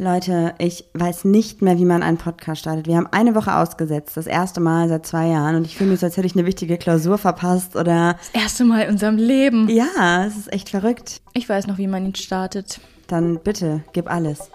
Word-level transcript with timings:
Leute, 0.00 0.54
ich 0.56 0.86
weiß 0.94 1.26
nicht 1.26 1.60
mehr, 1.60 1.76
wie 1.76 1.84
man 1.84 2.02
einen 2.02 2.16
Podcast 2.16 2.62
startet. 2.62 2.86
Wir 2.86 2.96
haben 2.96 3.08
eine 3.08 3.34
Woche 3.34 3.54
ausgesetzt, 3.54 4.16
das 4.16 4.26
erste 4.26 4.58
Mal 4.58 4.88
seit 4.88 5.04
zwei 5.04 5.26
Jahren. 5.26 5.56
Und 5.56 5.66
ich 5.66 5.76
fühle 5.76 5.90
mich 5.90 6.00
so, 6.00 6.06
als 6.06 6.16
hätte 6.16 6.26
ich 6.26 6.34
eine 6.34 6.46
wichtige 6.46 6.78
Klausur 6.78 7.18
verpasst 7.18 7.76
oder. 7.76 8.14
Das 8.32 8.42
erste 8.42 8.64
Mal 8.64 8.84
in 8.84 8.92
unserem 8.92 9.18
Leben. 9.18 9.68
Ja, 9.68 10.24
es 10.24 10.38
ist 10.38 10.50
echt 10.54 10.70
verrückt. 10.70 11.20
Ich 11.34 11.46
weiß 11.46 11.66
noch, 11.66 11.76
wie 11.76 11.86
man 11.86 12.06
ihn 12.06 12.14
startet. 12.14 12.80
Dann 13.08 13.40
bitte, 13.40 13.84
gib 13.92 14.10
alles. 14.10 14.50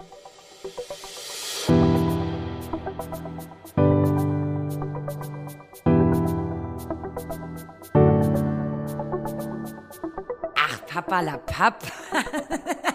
Ach, 10.56 10.86
Papa 10.88 11.20
la 11.20 11.36
Papp. 11.36 11.84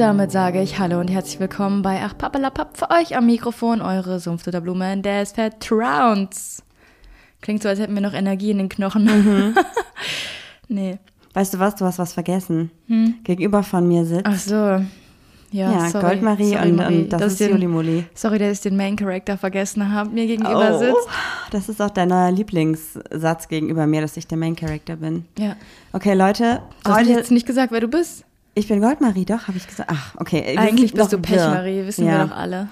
Und 0.00 0.06
damit 0.06 0.32
sage 0.32 0.62
ich 0.62 0.78
Hallo 0.78 0.98
und 0.98 1.08
herzlich 1.08 1.40
willkommen 1.40 1.82
bei 1.82 2.00
Ach 2.02 2.16
Pappalapapp 2.16 2.78
für 2.78 2.88
euch 2.88 3.18
am 3.18 3.26
Mikrofon, 3.26 3.82
eure 3.82 4.18
Sumpfdutter 4.18 4.62
Blume, 4.62 4.96
der 4.96 5.20
ist 5.20 5.34
vertrauens. 5.34 6.62
Klingt 7.42 7.62
so, 7.62 7.68
als 7.68 7.78
hätten 7.80 7.92
wir 7.92 8.00
noch 8.00 8.14
Energie 8.14 8.50
in 8.50 8.56
den 8.56 8.70
Knochen. 8.70 9.04
Mhm. 9.04 9.54
nee. 10.68 10.98
Weißt 11.34 11.52
du 11.52 11.58
was, 11.58 11.74
du 11.74 11.84
hast 11.84 11.98
was 11.98 12.14
vergessen. 12.14 12.70
Gegenüber 13.24 13.62
von 13.62 13.86
mir 13.86 14.06
sitzt. 14.06 14.24
Ach 14.24 14.38
so. 14.38 14.54
Ja, 14.54 14.86
ja, 15.52 15.90
sorry. 15.90 16.06
Goldmarie 16.06 16.54
sorry, 16.54 16.70
und, 16.70 16.80
und 16.80 17.08
das 17.10 17.20
dass 17.20 17.32
ist 17.34 17.40
ich 17.42 17.46
den- 17.48 17.56
Juli 17.56 17.66
Muli. 17.66 18.04
Sorry, 18.14 18.38
dass 18.38 18.52
ich 18.52 18.60
den 18.62 18.78
Main 18.78 18.96
Character 18.96 19.36
vergessen 19.36 19.92
habe, 19.92 20.08
mir 20.08 20.26
gegenüber 20.26 20.78
sitzt. 20.78 21.08
das 21.50 21.68
ist 21.68 21.82
auch 21.82 21.90
dein 21.90 22.08
neuer 22.08 22.30
Lieblingssatz 22.30 23.48
gegenüber 23.48 23.86
mir, 23.86 24.00
dass 24.00 24.16
ich 24.16 24.26
der 24.26 24.38
Main 24.38 24.56
Character 24.56 24.96
bin. 24.96 25.26
Ja. 25.38 25.56
Okay, 25.92 26.14
Leute, 26.14 26.62
Du 26.84 26.90
hast 26.90 27.06
jetzt 27.06 27.30
nicht 27.30 27.46
gesagt, 27.46 27.70
wer 27.70 27.80
du 27.80 27.88
bist. 27.88 28.24
Ich 28.54 28.68
bin 28.68 28.80
Goldmarie, 28.80 29.24
doch, 29.24 29.48
habe 29.48 29.56
ich 29.56 29.66
gesagt. 29.66 29.90
Ach, 29.92 30.14
okay. 30.16 30.56
Eigentlich 30.56 30.92
bist 30.92 31.12
du. 31.12 31.18
Pechmarie, 31.18 31.86
wissen 31.86 32.06
ja. 32.06 32.18
wir 32.18 32.26
doch 32.26 32.36
alle. 32.36 32.68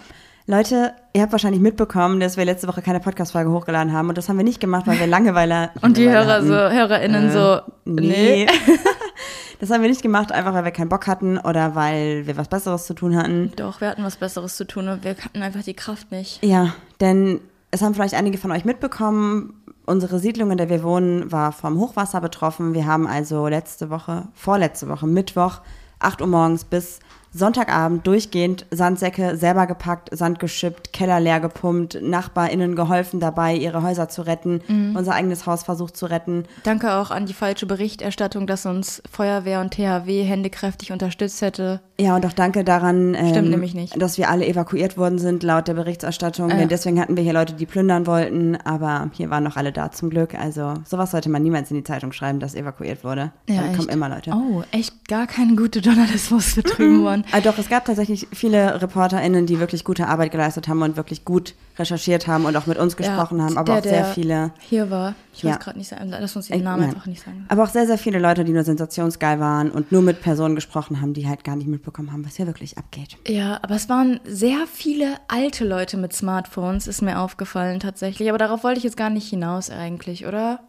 Leute, 0.51 0.95
ihr 1.13 1.21
habt 1.21 1.33
wahrscheinlich 1.33 1.61
mitbekommen, 1.61 2.21
dass 2.21 2.39
wir 2.39 2.45
letzte 2.47 2.69
Woche 2.69 2.81
keine 2.81 3.01
Podcast-Folge 3.01 3.51
hochgeladen 3.51 3.93
haben 3.93 4.09
und 4.09 4.17
das 4.17 4.31
haben 4.31 4.39
wir 4.39 4.45
nicht 4.45 4.61
gemacht, 4.61 4.87
weil 4.87 4.99
wir 4.99 5.07
Langeweile 5.07 5.69
Und 5.83 5.99
die 5.99 6.09
Hörer 6.09 6.43
so, 6.43 6.55
hatten. 6.55 6.75
HörerInnen 6.75 7.29
Äh, 7.29 7.33
so, 7.33 7.61
Nee. 7.85 8.47
das 9.61 9.71
haben 9.71 9.83
wir 9.83 9.91
nicht 9.91 10.01
gemacht, 10.01 10.33
einfach 10.33 10.55
weil 10.55 10.65
wir 10.65 10.71
keinen 10.71 10.89
Bock 10.89 11.07
hatten 11.07 11.37
oder 11.37 11.75
weil 11.75 12.27
wir 12.27 12.39
was 12.39 12.49
Besseres 12.49 12.87
zu 12.87 12.95
tun 12.95 13.15
hatten. 13.15 13.53
Doch, 13.57 13.83
wir 13.83 13.89
hatten 13.89 14.03
was 14.03 14.17
Besseres 14.17 14.57
zu 14.57 14.67
tun 14.67 14.89
und 14.89 15.05
wir 15.05 15.17
hatten 15.23 15.43
einfach 15.43 15.63
die 15.63 15.75
Kraft 15.75 16.11
nicht. 16.13 16.43
Ja, 16.43 16.73
denn 16.99 17.41
es 17.71 17.83
haben 17.83 17.93
vielleicht 17.93 18.15
einige 18.15 18.39
von 18.39 18.51
euch 18.51 18.65
mitbekommen, 18.65 19.58
unsere 19.89 20.19
Siedlung, 20.19 20.51
in 20.51 20.59
der 20.59 20.69
wir 20.69 20.83
wohnen, 20.83 21.33
war 21.33 21.51
vom 21.53 21.81
Hochwasser 21.81 22.21
betroffen. 22.21 22.75
Wir 22.75 22.87
haben 22.87 23.07
also 23.07 23.49
letzte 23.49 23.89
Woche, 23.91 24.29
vorletzte 24.35 24.89
Woche, 24.89 25.07
Mittwoch, 25.07 25.63
8 25.99 26.21
Uhr 26.21 26.27
morgens 26.27 26.65
bis 26.65 27.01
Sonntagabend 27.39 28.07
durchgehend 28.07 28.67
Sandsäcke 28.71 29.37
selber 29.37 29.67
gepackt, 29.67 30.11
Sand 30.17 30.39
geschippt, 30.39 30.93
Keller 30.93 31.21
leer 31.21 31.41
gepumpt, 31.41 31.99
NachbarInnen 32.03 32.75
geholfen 32.77 33.21
dabei, 33.21 33.55
ihre 33.55 33.83
Häuser 33.83 34.09
zu 34.09 34.23
retten, 34.23 34.61
Mhm. 34.69 34.97
unser 34.97 35.15
eigenes 35.15 35.47
Haus 35.47 35.63
versucht 35.63 35.97
zu 35.97 36.07
retten. 36.07 36.45
Danke 36.65 36.93
auch 36.95 37.11
an 37.11 37.27
die 37.27 37.33
falsche 37.33 37.67
Berichterstattung, 37.67 38.47
dass 38.47 38.67
uns 38.67 39.03
Feuerwehr 39.11 39.61
und 39.61 39.71
THW 39.73 40.25
händekräftig 40.25 40.93
unterstützt 40.93 41.41
hätte. 41.43 41.81
Ja, 42.01 42.15
und 42.15 42.25
auch 42.27 42.33
danke 42.33 42.63
daran, 42.65 43.15
ähm, 43.15 43.29
Stimmt 43.31 43.51
nämlich 43.51 43.75
nicht. 43.75 44.01
dass 44.01 44.19
wir 44.19 44.29
alle 44.31 44.47
evakuiert 44.47 44.97
worden 44.97 45.19
sind, 45.19 45.43
laut 45.43 45.67
der 45.69 45.75
Berichterstattung. 45.75 46.51
Ja. 46.51 46.57
Denn 46.57 46.69
deswegen 46.69 47.01
hatten 47.01 47.17
wir 47.17 47.25
hier 47.25 47.33
Leute, 47.33 47.55
die 47.55 47.67
plündern 47.67 48.07
wollten, 48.07 48.57
aber 48.65 49.11
hier 49.15 49.31
waren 49.31 49.43
noch 49.45 49.57
alle 49.57 49.73
da 49.73 49.91
zum 49.91 50.11
Glück. 50.11 50.35
Also 50.35 50.75
sowas 50.85 51.11
sollte 51.11 51.29
man 51.29 51.43
niemals 51.43 51.71
in 51.71 51.77
die 51.77 51.83
Zeitung 51.85 52.13
schreiben, 52.13 52.39
dass 52.41 52.55
evakuiert 52.55 53.03
wurde. 53.05 53.33
Dann 53.47 53.77
kommen 53.77 53.89
immer 53.89 54.09
Leute. 54.09 54.33
Oh, 54.33 54.63
echt 54.71 55.09
gar 55.09 55.27
kein 55.27 55.57
guter 55.57 55.81
Journalismus 55.81 56.55
betrieben 56.55 57.03
worden. 57.03 57.25
Ah, 57.33 57.41
doch, 57.41 57.59
es 57.59 57.69
gab 57.69 57.85
tatsächlich 57.85 58.29
viele 58.33 58.81
ReporterInnen, 58.81 59.47
die 59.47 59.61
wirklich 59.61 59.85
gute 59.85 60.07
Arbeit 60.09 60.31
geleistet 60.33 60.69
haben 60.69 60.83
und 60.83 60.97
wirklich 60.97 61.25
gut 61.25 61.55
recherchiert 61.79 62.27
haben 62.27 62.45
und 62.47 62.57
auch 62.57 62.67
mit 62.67 62.79
uns 62.79 62.97
gesprochen 62.97 63.39
Ja, 63.39 63.45
haben, 63.45 63.59
aber 63.59 63.81
der, 63.81 63.81
auch 63.81 63.85
sehr 63.85 64.05
viele. 64.07 64.51
Hier 64.61 64.91
war. 64.91 65.15
Ich 65.33 65.43
Ja. 65.43 65.51
weiß 65.53 65.59
gerade 65.61 65.79
nicht 65.79 65.89
sagen. 65.89 66.09
Lass 66.09 66.35
uns 66.35 66.49
den 66.49 66.61
Äh, 66.61 66.63
Namen 66.65 66.81
nein. 66.83 66.95
einfach 66.95 67.07
nicht 67.07 67.23
sagen. 67.25 67.45
Aber 67.49 67.63
auch 67.65 67.69
sehr, 67.69 67.87
sehr 67.87 67.99
viele 67.99 68.19
Leute, 68.19 68.45
die 68.45 68.53
nur 68.53 68.65
sensationsgeil 68.65 69.39
waren 69.41 69.71
und 69.71 69.93
nur 69.93 70.03
mit 70.03 70.21
Personen 70.21 70.55
gesprochen 70.55 71.01
haben, 71.01 71.15
die 71.15 71.29
halt 71.29 71.45
gar 71.45 71.55
nicht 71.57 71.69
mitbekommen 71.69 72.13
haben, 72.13 72.25
was 72.27 72.37
hier 72.37 72.47
wirklich 72.47 72.77
abgeht. 72.79 73.17
Ja, 73.29 73.59
aber 73.63 73.77
es 73.77 73.89
waren 73.89 74.19
sehr 74.25 74.67
viele 74.73 75.15
alte 75.29 75.65
Leute 75.65 75.97
mit 75.97 76.13
Smartphones, 76.13 76.89
ist 76.89 77.03
mir 77.03 77.21
aufgefallen 77.21 77.79
tatsächlich. 77.81 78.29
Aber 78.29 78.39
darauf 78.39 78.65
wollte 78.65 78.79
ich 78.79 78.85
jetzt 78.85 78.97
gar 78.97 79.11
nicht 79.11 79.29
hinaus 79.29 79.71
eigentlich, 79.71 80.27
oder? 80.27 80.61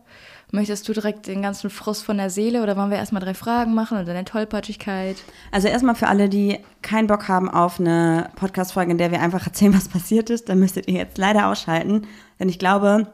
Möchtest 0.52 0.88
du 0.90 0.94
direkt 0.94 1.28
den 1.28 1.44
ganzen 1.44 1.70
Frust 1.70 2.04
von 2.04 2.18
der 2.18 2.32
Seele 2.32 2.64
oder 2.64 2.76
wollen 2.76 2.90
wir 2.90 2.98
erstmal 2.98 3.22
drei 3.22 3.36
Fragen 3.36 3.76
machen 3.76 4.00
und 4.00 4.08
deine 4.08 4.26
Tollpatschigkeit? 4.26 5.18
Also 5.52 5.68
erstmal 5.68 5.94
für 5.94 6.08
alle, 6.08 6.28
die 6.28 6.58
keinen 6.82 7.06
Bock 7.06 7.28
haben 7.28 7.50
auf 7.50 7.80
eine 7.80 8.32
Podcast-Folge, 8.36 8.92
in 8.92 8.98
der 8.98 9.12
wir 9.12 9.22
einfach 9.22 9.46
erzählen, 9.46 9.76
was 9.76 9.90
passiert 9.90 10.32
ist, 10.32 10.50
dann 10.50 10.60
müsstet 10.60 10.88
ihr 10.88 10.96
jetzt 10.96 11.20
leider 11.20 11.48
ausschalten. 11.48 12.08
Denn 12.40 12.50
ich 12.50 12.58
glaube, 12.58 13.08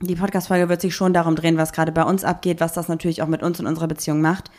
die 0.00 0.14
Podcast-Folge 0.14 0.70
wird 0.70 0.80
sich 0.80 0.94
schon 0.94 1.12
darum 1.12 1.36
drehen, 1.36 1.58
was 1.58 1.72
gerade 1.72 1.92
bei 1.92 2.04
uns 2.04 2.24
abgeht, 2.24 2.60
was 2.60 2.72
das 2.72 2.88
natürlich 2.88 3.20
auch 3.20 3.28
mit 3.28 3.42
uns 3.42 3.60
und 3.60 3.66
unserer 3.66 3.88
Beziehung 3.88 4.22
macht. 4.22 4.50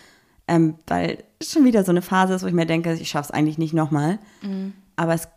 Ähm, 0.47 0.75
weil 0.85 1.23
es 1.39 1.51
schon 1.51 1.65
wieder 1.65 1.83
so 1.83 1.91
eine 1.91 2.03
Phase 2.03 2.35
ist, 2.35 2.43
wo 2.43 2.47
ich 2.47 2.53
mir 2.53 2.65
denke, 2.67 2.93
ich 2.93 3.09
schaffe 3.09 3.29
es 3.29 3.31
eigentlich 3.31 3.57
nicht 3.57 3.73
nochmal. 3.73 4.19
Aber 4.95 5.15
es 5.15 5.29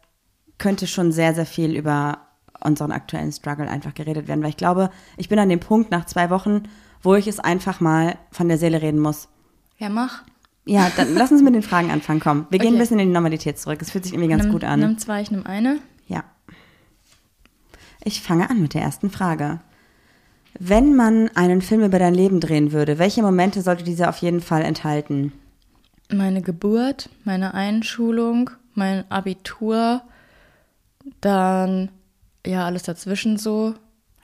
könnte 0.58 0.86
schon 0.86 1.10
sehr, 1.10 1.34
sehr 1.34 1.46
viel 1.46 1.74
über 1.74 2.18
unseren 2.64 2.92
aktuellen 2.92 3.32
Struggle 3.32 3.68
einfach 3.68 3.94
geredet 3.94 4.28
werden. 4.28 4.42
Weil 4.42 4.50
ich 4.50 4.56
glaube, 4.56 4.90
ich 5.16 5.28
bin 5.28 5.38
an 5.38 5.48
dem 5.48 5.60
Punkt 5.60 5.90
nach 5.90 6.06
zwei 6.06 6.30
Wochen, 6.30 6.64
wo 7.02 7.14
ich 7.14 7.26
es 7.26 7.38
einfach 7.40 7.80
mal 7.80 8.16
von 8.30 8.48
der 8.48 8.58
Seele 8.58 8.80
reden 8.82 9.00
muss. 9.00 9.28
Ja, 9.78 9.88
mach. 9.88 10.22
Ja, 10.64 10.90
dann 10.96 11.14
lass 11.14 11.32
uns 11.32 11.42
mit 11.42 11.54
den 11.54 11.62
Fragen 11.62 11.90
anfangen. 11.90 12.20
Komm, 12.20 12.46
wir 12.50 12.58
gehen 12.60 12.68
Okay. 12.68 12.76
ein 12.76 12.80
bisschen 12.80 12.98
in 13.00 13.08
die 13.08 13.12
Normalität 13.14 13.58
zurück. 13.58 13.82
Es 13.82 13.90
fühlt 13.90 14.04
sich 14.04 14.12
irgendwie 14.12 14.30
ganz 14.30 14.44
nimm, 14.44 14.52
gut 14.52 14.62
an. 14.64 14.78
Nimm 14.80 14.98
zwei, 14.98 15.20
ich 15.22 15.30
nimm 15.32 15.44
eine. 15.44 15.80
Ja. 16.06 16.22
Ich 18.04 18.22
fange 18.22 18.48
an 18.48 18.60
mit 18.60 18.74
der 18.74 18.82
ersten 18.82 19.10
Frage. 19.10 19.60
Wenn 20.58 20.94
man 20.94 21.30
einen 21.34 21.62
Film 21.62 21.82
über 21.82 21.98
dein 21.98 22.14
Leben 22.14 22.38
drehen 22.38 22.72
würde, 22.72 22.98
welche 22.98 23.22
Momente 23.22 23.62
sollte 23.62 23.84
dieser 23.84 24.08
auf 24.08 24.18
jeden 24.18 24.40
Fall 24.40 24.62
enthalten? 24.62 25.32
Meine 26.12 26.42
Geburt, 26.42 27.08
meine 27.24 27.54
Einschulung, 27.54 28.50
mein 28.74 29.10
Abitur, 29.10 30.02
dann 31.20 31.88
ja 32.46 32.64
alles 32.66 32.82
dazwischen 32.84 33.36
so. 33.38 33.74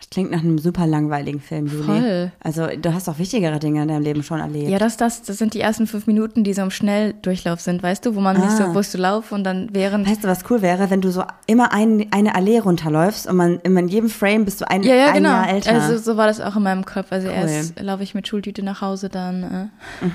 Das 0.01 0.11
klingt 0.11 0.31
nach 0.31 0.39
einem 0.43 0.59
super 0.59 0.87
langweiligen 0.87 1.41
Film, 1.41 1.67
Juli. 1.67 1.83
Voll. 1.83 2.33
Also 2.39 2.69
du 2.69 2.95
hast 2.95 3.09
doch 3.09 3.19
wichtigere 3.19 3.59
Dinge 3.59 3.83
in 3.83 3.89
deinem 3.89 4.03
Leben 4.05 4.23
schon 4.23 4.39
erlebt. 4.39 4.69
Ja, 4.71 4.79
das, 4.79 4.97
das, 4.97 5.23
das 5.23 5.39
sind 5.39 5.55
die 5.55 5.61
ersten 5.61 5.89
fünf 5.89 6.07
Minuten, 6.07 6.45
die 6.45 6.55
so 6.55 6.63
im 6.63 6.71
Schnelldurchlauf 6.71 7.61
sind, 7.61 7.83
weißt 7.83 8.07
du, 8.07 8.15
wo 8.15 8.21
man 8.21 8.37
nicht 8.37 8.47
Ah. 8.49 8.73
so, 8.73 8.75
wo 8.77 8.81
du 8.81 8.97
laufst 9.03 9.33
und 9.33 9.43
dann 9.43 9.71
während. 9.73 10.09
Weißt 10.09 10.23
du, 10.23 10.29
was 10.29 10.49
cool 10.51 10.63
wäre, 10.63 10.89
wenn 10.91 11.01
du 11.01 11.11
so 11.11 11.25
immer 11.49 11.73
ein, 11.73 12.07
eine 12.13 12.37
Allee 12.37 12.61
runterläufst 12.61 13.27
und 13.27 13.35
man 13.35 13.59
immer 13.65 13.81
in 13.81 13.89
jedem 13.89 14.09
Frame 14.09 14.45
bist 14.45 14.61
du 14.61 14.71
ein, 14.71 14.85
Ja, 14.85 14.95
ja, 14.95 15.07
ein 15.09 15.15
genau. 15.15 15.31
Jahr 15.31 15.51
älter. 15.51 15.73
Also 15.73 15.99
so 15.99 16.17
war 16.17 16.29
das 16.29 16.41
auch 16.41 16.55
in 16.55 16.63
meinem 16.63 16.85
Kopf. 16.85 17.11
Also 17.11 17.27
Cool. 17.27 17.35
erst 17.35 17.81
laufe 17.81 18.05
ich 18.05 18.15
mit 18.15 18.29
Schultüte 18.29 18.63
nach 18.63 18.81
Hause, 18.81 19.09
dann 19.09 19.43
äh, 19.43 20.07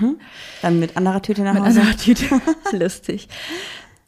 Dann 0.62 0.80
mit 0.80 0.96
anderer 0.96 1.22
Tüte 1.22 1.42
nach 1.42 1.56
mit 1.56 1.64
Hause. 1.64 1.82
anderer 1.82 1.98
Tüte. 1.98 2.24
Lustig. 2.72 3.28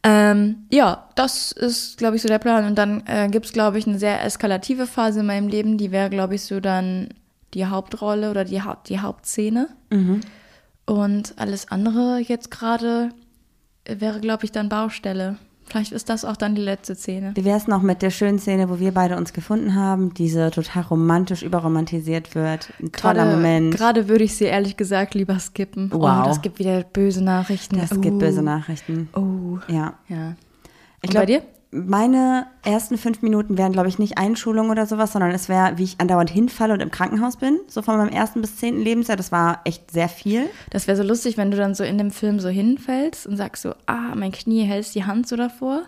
Ähm, 0.08 0.66
ja, 0.70 1.08
das 1.16 1.50
ist, 1.50 1.98
glaube 1.98 2.14
ich, 2.14 2.22
so 2.22 2.28
der 2.28 2.38
Plan. 2.38 2.64
Und 2.64 2.76
dann 2.76 3.02
äh, 3.06 3.28
gibt 3.28 3.46
es, 3.46 3.52
glaube 3.52 3.78
ich, 3.78 3.88
eine 3.88 3.98
sehr 3.98 4.22
eskalative 4.24 4.86
Phase 4.86 5.20
in 5.20 5.26
meinem 5.26 5.48
Leben. 5.48 5.78
Die 5.78 5.90
wäre, 5.90 6.10
glaube 6.10 6.36
ich, 6.36 6.44
so 6.44 6.60
dann 6.60 7.08
die 7.54 7.66
Hauptrolle 7.66 8.30
oder 8.30 8.44
die, 8.44 8.62
Haupt 8.62 8.88
die 8.88 9.00
Hauptszene. 9.00 9.68
Mhm. 9.90 10.20
Und 10.84 11.34
alles 11.38 11.72
andere 11.72 12.20
jetzt 12.20 12.52
gerade 12.52 13.10
wäre, 13.84 14.20
glaube 14.20 14.44
ich, 14.44 14.52
dann 14.52 14.68
Baustelle. 14.68 15.38
Vielleicht 15.68 15.92
ist 15.92 16.08
das 16.08 16.24
auch 16.24 16.36
dann 16.36 16.54
die 16.54 16.62
letzte 16.62 16.94
Szene. 16.94 17.32
Wie 17.34 17.44
wär's 17.44 17.66
noch 17.66 17.82
mit 17.82 18.00
der 18.00 18.10
schönen 18.10 18.38
Szene, 18.38 18.70
wo 18.70 18.78
wir 18.78 18.92
beide 18.92 19.16
uns 19.16 19.32
gefunden 19.32 19.74
haben, 19.74 20.14
diese 20.14 20.50
total 20.50 20.84
romantisch 20.84 21.42
überromantisiert 21.42 22.34
wird? 22.34 22.72
Ein 22.80 22.92
toller 22.92 23.24
Gerade- 23.24 23.36
Moment. 23.36 23.74
Gerade 23.74 24.08
würde 24.08 24.24
ich 24.24 24.36
sie 24.36 24.44
ehrlich 24.44 24.76
gesagt 24.76 25.14
lieber 25.14 25.38
skippen. 25.40 25.90
Wow. 25.92 26.22
Oh, 26.22 26.28
das 26.28 26.40
gibt 26.40 26.58
wieder 26.60 26.84
böse 26.84 27.22
Nachrichten. 27.22 27.78
Das 27.78 27.92
oh. 27.92 28.00
gibt 28.00 28.18
böse 28.18 28.42
Nachrichten. 28.42 29.08
Oh. 29.14 29.58
Ja. 29.68 29.94
Ja. 30.08 30.36
Ich 31.02 31.10
Und 31.10 31.16
bei 31.16 31.26
dir? 31.26 31.42
Meine 31.84 32.46
ersten 32.64 32.96
fünf 32.96 33.20
Minuten 33.20 33.58
wären, 33.58 33.72
glaube 33.72 33.88
ich, 33.88 33.98
nicht 33.98 34.16
Einschulung 34.16 34.70
oder 34.70 34.86
sowas, 34.86 35.12
sondern 35.12 35.30
es 35.32 35.50
wäre, 35.50 35.76
wie 35.76 35.84
ich 35.84 36.00
andauernd 36.00 36.30
hinfalle 36.30 36.72
und 36.72 36.80
im 36.80 36.90
Krankenhaus 36.90 37.36
bin. 37.36 37.58
So 37.68 37.82
von 37.82 37.98
meinem 37.98 38.08
ersten 38.08 38.40
bis 38.40 38.56
zehnten 38.56 38.80
Lebensjahr. 38.80 39.18
Das 39.18 39.30
war 39.30 39.60
echt 39.64 39.90
sehr 39.90 40.08
viel. 40.08 40.48
Das 40.70 40.86
wäre 40.86 40.96
so 40.96 41.02
lustig, 41.02 41.36
wenn 41.36 41.50
du 41.50 41.58
dann 41.58 41.74
so 41.74 41.84
in 41.84 41.98
dem 41.98 42.10
Film 42.10 42.40
so 42.40 42.48
hinfällst 42.48 43.26
und 43.26 43.36
sagst 43.36 43.62
so, 43.62 43.74
ah, 43.84 44.14
mein 44.14 44.32
Knie, 44.32 44.64
hältst 44.64 44.94
die 44.94 45.04
Hand 45.04 45.28
so 45.28 45.36
davor. 45.36 45.82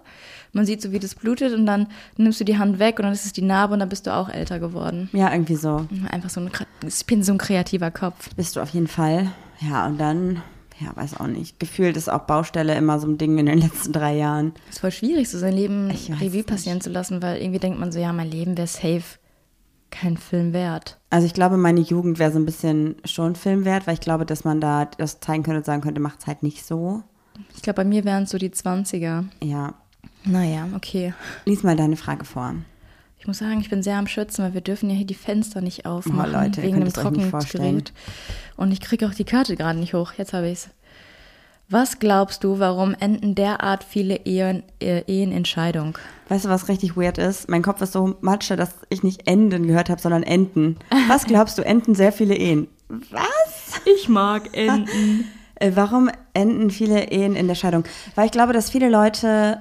Man 0.52 0.66
sieht 0.66 0.82
so, 0.82 0.92
wie 0.92 0.98
das 0.98 1.14
blutet 1.14 1.54
und 1.54 1.64
dann 1.64 1.88
nimmst 2.16 2.40
du 2.40 2.44
die 2.44 2.58
Hand 2.58 2.78
weg 2.78 2.98
und 2.98 3.04
dann 3.04 3.12
ist 3.12 3.24
es 3.24 3.32
die 3.32 3.42
Narbe 3.42 3.74
und 3.74 3.80
dann 3.80 3.88
bist 3.88 4.06
du 4.06 4.14
auch 4.14 4.28
älter 4.28 4.58
geworden. 4.58 5.08
Ja, 5.12 5.32
irgendwie 5.32 5.56
so. 5.56 5.86
Einfach 6.10 6.30
so 6.30 6.40
ein, 6.40 6.50
ich 6.86 7.06
bin 7.06 7.22
so 7.22 7.32
ein 7.32 7.38
kreativer 7.38 7.90
Kopf. 7.90 8.34
Bist 8.36 8.56
du 8.56 8.60
auf 8.60 8.70
jeden 8.70 8.88
Fall. 8.88 9.30
Ja, 9.60 9.86
und 9.86 9.98
dann, 9.98 10.42
ja, 10.80 10.94
weiß 10.94 11.18
auch 11.18 11.26
nicht. 11.26 11.58
Gefühlt 11.58 11.96
ist 11.96 12.08
auch 12.08 12.20
Baustelle 12.20 12.74
immer 12.74 12.98
so 12.98 13.08
ein 13.08 13.18
Ding 13.18 13.38
in 13.38 13.46
den 13.46 13.58
letzten 13.58 13.92
drei 13.92 14.16
Jahren. 14.16 14.52
ist 14.70 14.80
voll 14.80 14.92
schwierig, 14.92 15.28
so 15.28 15.38
sein 15.38 15.54
Leben 15.54 15.90
Revue 15.90 16.36
nicht. 16.36 16.46
passieren 16.46 16.80
zu 16.80 16.90
lassen, 16.90 17.22
weil 17.22 17.40
irgendwie 17.40 17.58
denkt 17.58 17.78
man 17.78 17.92
so, 17.92 17.98
ja, 17.98 18.12
mein 18.12 18.30
Leben 18.30 18.56
wäre 18.56 18.66
safe 18.68 19.18
kein 19.90 20.16
Film 20.16 20.52
wert. 20.52 20.98
Also 21.10 21.26
ich 21.26 21.34
glaube, 21.34 21.56
meine 21.56 21.80
Jugend 21.80 22.18
wäre 22.18 22.30
so 22.30 22.38
ein 22.38 22.44
bisschen 22.44 22.96
schon 23.04 23.34
Film 23.36 23.64
wert, 23.64 23.86
weil 23.86 23.94
ich 23.94 24.00
glaube, 24.00 24.26
dass 24.26 24.44
man 24.44 24.60
da 24.60 24.84
das 24.84 25.20
zeigen 25.20 25.42
könnte 25.42 25.58
und 25.58 25.66
sagen 25.66 25.82
könnte, 25.82 26.00
macht's 26.00 26.26
halt 26.26 26.42
nicht 26.42 26.64
so. 26.64 27.02
Ich 27.54 27.62
glaube, 27.62 27.76
bei 27.76 27.84
mir 27.84 28.04
wären 28.04 28.24
es 28.24 28.30
so 28.30 28.38
die 28.38 28.50
20er. 28.50 29.24
Ja. 29.42 29.74
Naja, 30.24 30.68
okay. 30.74 31.14
Lies 31.44 31.62
mal 31.62 31.76
deine 31.76 31.96
Frage 31.96 32.24
vor. 32.24 32.54
Ich 33.18 33.26
muss 33.26 33.38
sagen, 33.38 33.60
ich 33.60 33.68
bin 33.68 33.82
sehr 33.82 33.96
am 33.96 34.06
Schützen, 34.06 34.44
weil 34.44 34.54
wir 34.54 34.60
dürfen 34.60 34.88
ja 34.90 34.96
hier 34.96 35.06
die 35.06 35.14
Fenster 35.14 35.60
nicht 35.60 35.86
aufmachen 35.86 36.34
Oh, 36.34 36.38
Leute, 36.38 36.62
wegen 36.62 36.80
dem. 36.80 36.92
Trockengerät. 36.92 37.92
Und 38.56 38.72
ich 38.72 38.80
kriege 38.80 39.06
auch 39.06 39.14
die 39.14 39.24
Karte 39.24 39.56
gerade 39.56 39.78
nicht 39.78 39.94
hoch. 39.94 40.12
Jetzt 40.16 40.32
habe 40.32 40.46
ich 40.46 40.52
es. 40.54 40.70
Was 41.70 41.98
glaubst 41.98 42.44
du, 42.44 42.58
warum 42.60 42.94
enden 42.98 43.34
derart 43.34 43.84
viele 43.84 44.24
Ehen, 44.24 44.62
äh, 44.80 45.02
Ehen 45.06 45.32
in 45.32 45.44
Scheidung? 45.44 45.98
Weißt 46.30 46.46
du, 46.46 46.48
was 46.48 46.68
richtig 46.68 46.96
weird 46.96 47.18
ist? 47.18 47.50
Mein 47.50 47.60
Kopf 47.62 47.82
ist 47.82 47.92
so 47.92 48.16
matsche, 48.22 48.56
dass 48.56 48.70
ich 48.88 49.02
nicht 49.02 49.26
Enden 49.28 49.66
gehört 49.66 49.90
habe, 49.90 50.00
sondern 50.00 50.22
Enten. 50.22 50.78
Was 51.08 51.24
glaubst 51.26 51.58
du, 51.58 51.62
enden 51.62 51.94
sehr 51.94 52.12
viele 52.12 52.36
Ehen? 52.36 52.68
Was? 52.88 53.80
Ich 53.84 54.08
mag 54.08 54.56
Enden. 54.56 55.24
Äh, 55.60 55.72
warum 55.74 56.08
enden 56.34 56.70
viele 56.70 57.10
Ehen 57.10 57.34
in 57.34 57.48
der 57.48 57.56
Scheidung? 57.56 57.82
Weil 58.14 58.26
ich 58.26 58.30
glaube, 58.30 58.52
dass 58.52 58.70
viele 58.70 58.88
Leute 58.88 59.60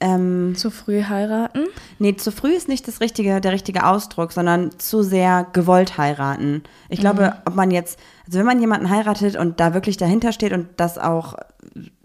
ähm, 0.00 0.54
Zu 0.56 0.70
früh 0.70 1.02
heiraten? 1.02 1.66
Nee, 1.98 2.16
zu 2.16 2.30
früh 2.30 2.52
ist 2.52 2.68
nicht 2.68 2.86
das 2.86 3.00
richtige, 3.00 3.40
der 3.40 3.52
richtige 3.52 3.84
Ausdruck, 3.86 4.32
sondern 4.32 4.78
zu 4.78 5.02
sehr 5.02 5.46
gewollt 5.52 5.98
heiraten. 5.98 6.62
Ich 6.88 7.00
glaube, 7.00 7.34
ob 7.44 7.54
man 7.54 7.70
jetzt, 7.70 7.98
also 8.26 8.38
wenn 8.38 8.46
man 8.46 8.60
jemanden 8.60 8.90
heiratet 8.90 9.36
und 9.36 9.58
da 9.58 9.74
wirklich 9.74 9.96
dahinter 9.96 10.32
steht 10.32 10.52
und 10.52 10.68
das 10.76 10.98
auch 10.98 11.34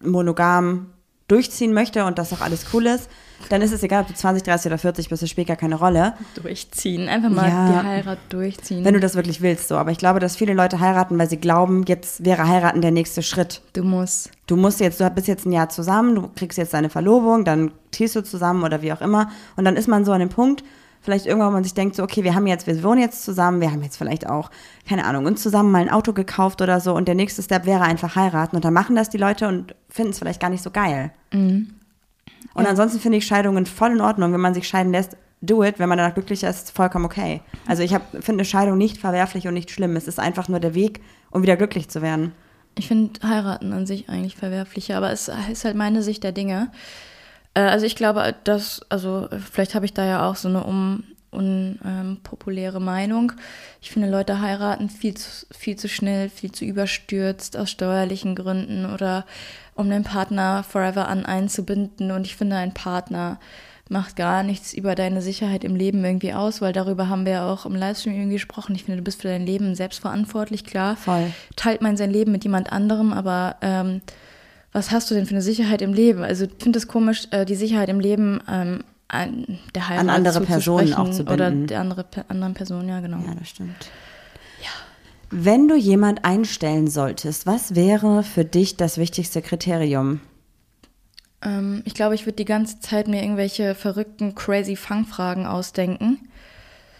monogam 0.01 0.87
durchziehen 1.27 1.73
möchte 1.73 2.05
und 2.05 2.17
das 2.17 2.33
auch 2.33 2.41
alles 2.41 2.65
cool 2.73 2.87
ist, 2.87 3.09
dann 3.49 3.61
ist 3.61 3.71
es 3.71 3.83
egal, 3.83 4.01
ob 4.01 4.07
du 4.07 4.13
20, 4.13 4.43
30 4.43 4.67
oder 4.67 4.77
40 4.77 5.09
bist, 5.09 5.21
das 5.21 5.29
spielt 5.29 5.47
gar 5.47 5.57
keine 5.57 5.75
Rolle. 5.75 6.13
Durchziehen. 6.35 7.07
Einfach 7.09 7.29
mal 7.29 7.47
Ja. 7.49 7.67
die 7.81 7.87
Heirat 7.87 8.17
durchziehen. 8.29 8.83
Wenn 8.85 8.93
du 8.93 8.99
das 8.99 9.15
wirklich 9.15 9.41
willst, 9.41 9.67
so. 9.67 9.75
Aber 9.77 9.91
ich 9.91 9.97
glaube, 9.97 10.19
dass 10.19 10.35
viele 10.35 10.53
Leute 10.53 10.79
heiraten, 10.79 11.17
weil 11.17 11.29
sie 11.29 11.37
glauben, 11.37 11.83
jetzt 11.87 12.23
wäre 12.25 12.47
heiraten 12.47 12.81
der 12.81 12.91
nächste 12.91 13.21
Schritt. 13.23 13.61
du 13.73 13.83
musst. 13.83 14.29
Du 14.47 14.55
musst 14.57 14.79
jetzt, 14.81 14.99
du 14.99 15.09
bist 15.09 15.27
jetzt 15.27 15.45
ein 15.45 15.51
Jahr 15.53 15.69
zusammen, 15.69 16.15
du 16.15 16.29
kriegst 16.35 16.57
jetzt 16.57 16.73
deine 16.73 16.89
Verlobung, 16.89 17.45
dann 17.45 17.71
ziehst 17.91 18.15
du 18.15 18.21
zusammen 18.23 18.63
oder 18.63 18.81
wie 18.81 18.91
auch 18.91 19.01
immer. 19.01 19.29
Und 19.55 19.63
dann 19.65 19.77
ist 19.77 19.87
man 19.87 20.03
so 20.05 20.11
an 20.11 20.19
dem 20.19 20.29
Punkt, 20.29 20.63
vielleicht 21.01 21.25
irgendwann, 21.25 21.49
wo 21.49 21.53
man 21.53 21.63
sich 21.63 21.73
denkt, 21.73 21.95
so, 21.95 22.03
okay, 22.03 22.23
wir 22.23 22.35
haben 22.35 22.45
jetzt, 22.47 22.67
wir 22.67 22.81
wohnen 22.83 23.01
jetzt 23.01 23.23
zusammen, 23.23 23.61
wir 23.61 23.71
haben 23.71 23.81
jetzt 23.83 23.97
vielleicht 23.97 24.29
auch, 24.29 24.51
keine 24.87 25.05
Ahnung, 25.05 25.25
uns 25.25 25.41
zusammen 25.41 25.71
mal 25.71 25.79
ein 25.81 25.89
Auto 25.89 26.13
gekauft 26.13 26.61
oder 26.61 26.79
so. 26.79 26.93
Und 26.95 27.07
der 27.07 27.15
nächste 27.15 27.41
Step 27.41 27.65
wäre 27.65 27.81
einfach 27.83 28.15
heiraten. 28.15 28.55
Und 28.55 28.65
dann 28.65 28.73
machen 28.73 28.95
das 28.95 29.09
die 29.09 29.17
Leute 29.17 29.47
und 29.47 29.75
finden 29.89 30.11
es 30.11 30.19
vielleicht 30.19 30.39
gar 30.41 30.49
nicht 30.49 30.63
so 30.63 30.71
geil. 30.71 31.11
Und 32.53 32.65
ansonsten 32.65 32.99
finde 32.99 33.17
ich 33.17 33.25
Scheidungen 33.25 33.65
voll 33.65 33.91
in 33.91 34.01
Ordnung. 34.01 34.33
Wenn 34.33 34.41
man 34.41 34.53
sich 34.53 34.67
scheiden 34.67 34.91
lässt, 34.91 35.17
do 35.41 35.63
it. 35.63 35.79
Wenn 35.79 35.89
man 35.89 35.97
danach 35.97 36.13
glücklich 36.13 36.43
ist, 36.43 36.71
vollkommen 36.71 37.05
okay. 37.05 37.41
Also 37.67 37.83
ich 37.83 37.91
finde 37.91 38.31
eine 38.31 38.45
Scheidung 38.45 38.77
nicht 38.77 38.97
verwerflich 38.97 39.47
und 39.47 39.53
nicht 39.53 39.71
schlimm. 39.71 39.95
Es 39.95 40.07
ist 40.07 40.19
einfach 40.19 40.47
nur 40.47 40.59
der 40.59 40.73
Weg, 40.73 41.01
um 41.31 41.43
wieder 41.43 41.57
glücklich 41.57 41.89
zu 41.89 42.01
werden. 42.01 42.31
Ich 42.75 42.87
finde 42.87 43.19
heiraten 43.27 43.71
an 43.73 43.85
sich 43.85 44.09
eigentlich 44.09 44.35
verwerflicher, 44.35 44.97
aber 44.97 45.11
es 45.11 45.29
ist 45.51 45.65
halt 45.65 45.75
meine 45.75 46.01
Sicht 46.01 46.23
der 46.23 46.31
Dinge. 46.31 46.71
Äh, 47.53 47.61
also 47.61 47.85
ich 47.85 47.95
glaube, 47.95 48.33
dass, 48.43 48.81
also 48.89 49.27
vielleicht 49.51 49.75
habe 49.75 49.85
ich 49.85 49.93
da 49.93 50.05
ja 50.05 50.27
auch 50.27 50.35
so 50.35 50.47
eine 50.47 50.63
um, 50.63 51.03
unpopuläre 51.31 52.79
Meinung. 52.79 53.33
Ich 53.81 53.91
finde, 53.91 54.09
Leute 54.09 54.39
heiraten 54.39 54.89
viel 54.89 55.15
zu, 55.15 55.45
viel 55.51 55.75
zu 55.75 55.89
schnell, 55.89 56.29
viel 56.29 56.51
zu 56.51 56.65
überstürzt 56.65 57.57
aus 57.57 57.69
steuerlichen 57.69 58.35
Gründen 58.35 58.91
oder 58.91 59.25
um 59.75 59.89
den 59.89 60.03
Partner 60.03 60.63
forever 60.63 61.07
an 61.07 61.25
einzubinden. 61.25 62.11
Und 62.11 62.25
ich 62.25 62.35
finde, 62.35 62.55
ein 62.57 62.73
Partner 62.73 63.39
macht 63.89 64.15
gar 64.15 64.43
nichts 64.43 64.73
über 64.73 64.95
deine 64.95 65.21
Sicherheit 65.21 65.63
im 65.63 65.75
Leben 65.75 66.03
irgendwie 66.03 66.33
aus, 66.33 66.61
weil 66.61 66.73
darüber 66.73 67.09
haben 67.09 67.25
wir 67.25 67.33
ja 67.33 67.51
auch 67.51 67.65
im 67.65 67.75
Livestream 67.75 68.13
irgendwie 68.13 68.35
gesprochen. 68.35 68.75
Ich 68.75 68.85
finde, 68.85 68.97
du 68.97 69.03
bist 69.03 69.21
für 69.21 69.27
dein 69.27 69.45
Leben 69.45 69.75
selbst 69.75 69.99
verantwortlich, 69.99 70.63
klar. 70.63 70.95
Voll. 70.95 71.31
Teilt 71.55 71.81
man 71.81 71.97
sein 71.97 72.11
Leben 72.11 72.31
mit 72.31 72.43
jemand 72.43 72.71
anderem, 72.71 73.13
aber 73.13 73.57
ähm, 73.61 74.01
was 74.71 74.91
hast 74.91 75.11
du 75.11 75.15
denn 75.15 75.25
für 75.25 75.35
eine 75.35 75.41
Sicherheit 75.41 75.81
im 75.81 75.93
Leben? 75.93 76.23
Also 76.23 76.45
ich 76.45 76.51
finde 76.61 76.79
es 76.79 76.87
komisch, 76.87 77.27
äh, 77.31 77.45
die 77.45 77.55
Sicherheit 77.55 77.89
im 77.89 77.99
Leben 77.99 78.41
ähm, 78.49 78.83
an 79.07 79.59
der 79.75 79.89
Heirat 79.89 80.01
An 80.01 80.09
andere 80.09 80.41
Personen 80.41 80.93
auch 80.93 81.11
zu 81.11 81.23
Oder 81.23 81.49
binden. 81.49 81.67
der 81.67 81.81
andere, 81.81 82.05
anderen 82.29 82.53
Person, 82.53 82.87
ja 82.89 82.99
genau. 82.99 83.17
Ja, 83.17 83.35
das 83.37 83.49
stimmt. 83.49 83.91
Wenn 85.35 85.67
du 85.67 85.75
jemand 85.75 86.25
einstellen 86.25 86.87
solltest, 86.87 87.47
was 87.47 87.73
wäre 87.73 88.21
für 88.21 88.45
dich 88.45 88.77
das 88.77 88.99
wichtigste 88.99 89.41
Kriterium? 89.41 90.21
Ähm, 91.41 91.81
ich 91.85 91.95
glaube, 91.95 92.13
ich 92.13 92.27
würde 92.27 92.35
die 92.35 92.45
ganze 92.45 92.79
Zeit 92.81 93.07
mir 93.07 93.23
irgendwelche 93.23 93.73
verrückten, 93.73 94.35
crazy 94.35 94.75
Fangfragen 94.75 95.47
ausdenken. 95.47 96.19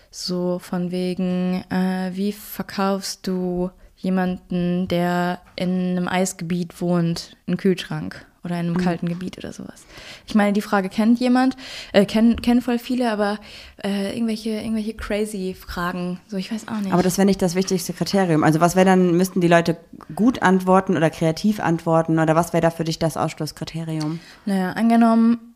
So 0.10 0.58
von 0.58 0.90
wegen, 0.90 1.64
äh, 1.70 2.10
wie 2.14 2.32
verkaufst 2.32 3.28
du 3.28 3.70
jemanden, 3.98 4.88
der 4.88 5.40
in 5.56 5.92
einem 5.92 6.08
Eisgebiet 6.08 6.82
wohnt, 6.82 7.38
einen 7.46 7.58
Kühlschrank 7.58 8.26
oder 8.44 8.60
in 8.60 8.68
einem 8.68 8.78
kalten 8.78 9.08
Gebiet 9.08 9.38
oder 9.38 9.54
sowas? 9.54 9.86
Ich 10.28 10.36
meine, 10.36 10.54
die 10.54 10.62
Frage 10.62 10.90
kennt 10.90 11.20
jemand, 11.20 11.56
äh, 11.92 12.06
kennen, 12.06 12.42
kennen 12.42 12.62
voll 12.62 12.80
viele, 12.80 13.12
aber 13.12 13.40
äh, 13.84 14.14
irgendwelche, 14.14 14.50
irgendwelche 14.50 14.94
crazy 14.94 15.56
Fragen, 15.60 16.20
so 16.28 16.38
ich 16.38 16.52
weiß 16.52 16.68
auch 16.68 16.80
nicht. 16.80 16.94
Aber 16.94 17.04
das 17.04 17.18
wäre 17.18 17.26
nicht 17.26 17.42
das 17.42 17.56
wichtigste 17.56 17.94
Kriterium. 17.94 18.44
Also 18.44 18.60
was 18.60 18.76
wäre 18.76 18.86
dann, 18.86 19.16
müssten 19.16 19.42
die 19.42 19.48
Leute 19.48 19.78
gut 20.16 20.42
antworten 20.42 20.98
oder 20.98 21.10
kreativ 21.10 21.60
antworten 21.60 22.20
oder 22.20 22.36
was 22.36 22.54
wäre 22.54 22.62
da 22.62 22.70
für 22.70 22.84
dich 22.84 23.00
das 23.00 23.18
Ausschlusskriterium? 23.18 24.20
Naja, 24.46 24.72
angenommen, 24.72 25.56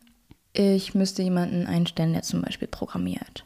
ich 0.52 0.94
müsste 0.94 1.22
jemanden 1.22 1.66
einstellen, 1.66 2.12
der 2.12 2.22
zum 2.22 2.42
Beispiel 2.42 2.68
programmiert. 2.68 3.44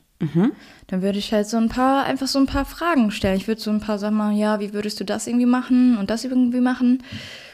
Dann 0.86 1.02
würde 1.02 1.18
ich 1.18 1.32
halt 1.32 1.48
so 1.48 1.56
ein 1.56 1.68
paar, 1.68 2.04
einfach 2.04 2.28
so 2.28 2.38
ein 2.38 2.46
paar 2.46 2.64
Fragen 2.64 3.10
stellen. 3.10 3.36
Ich 3.36 3.48
würde 3.48 3.60
so 3.60 3.70
ein 3.70 3.80
paar 3.80 3.98
sagen, 3.98 4.36
ja, 4.36 4.60
wie 4.60 4.72
würdest 4.72 5.00
du 5.00 5.04
das 5.04 5.26
irgendwie 5.26 5.46
machen 5.46 5.96
und 5.98 6.10
das 6.10 6.24
irgendwie 6.24 6.60
machen? 6.60 7.02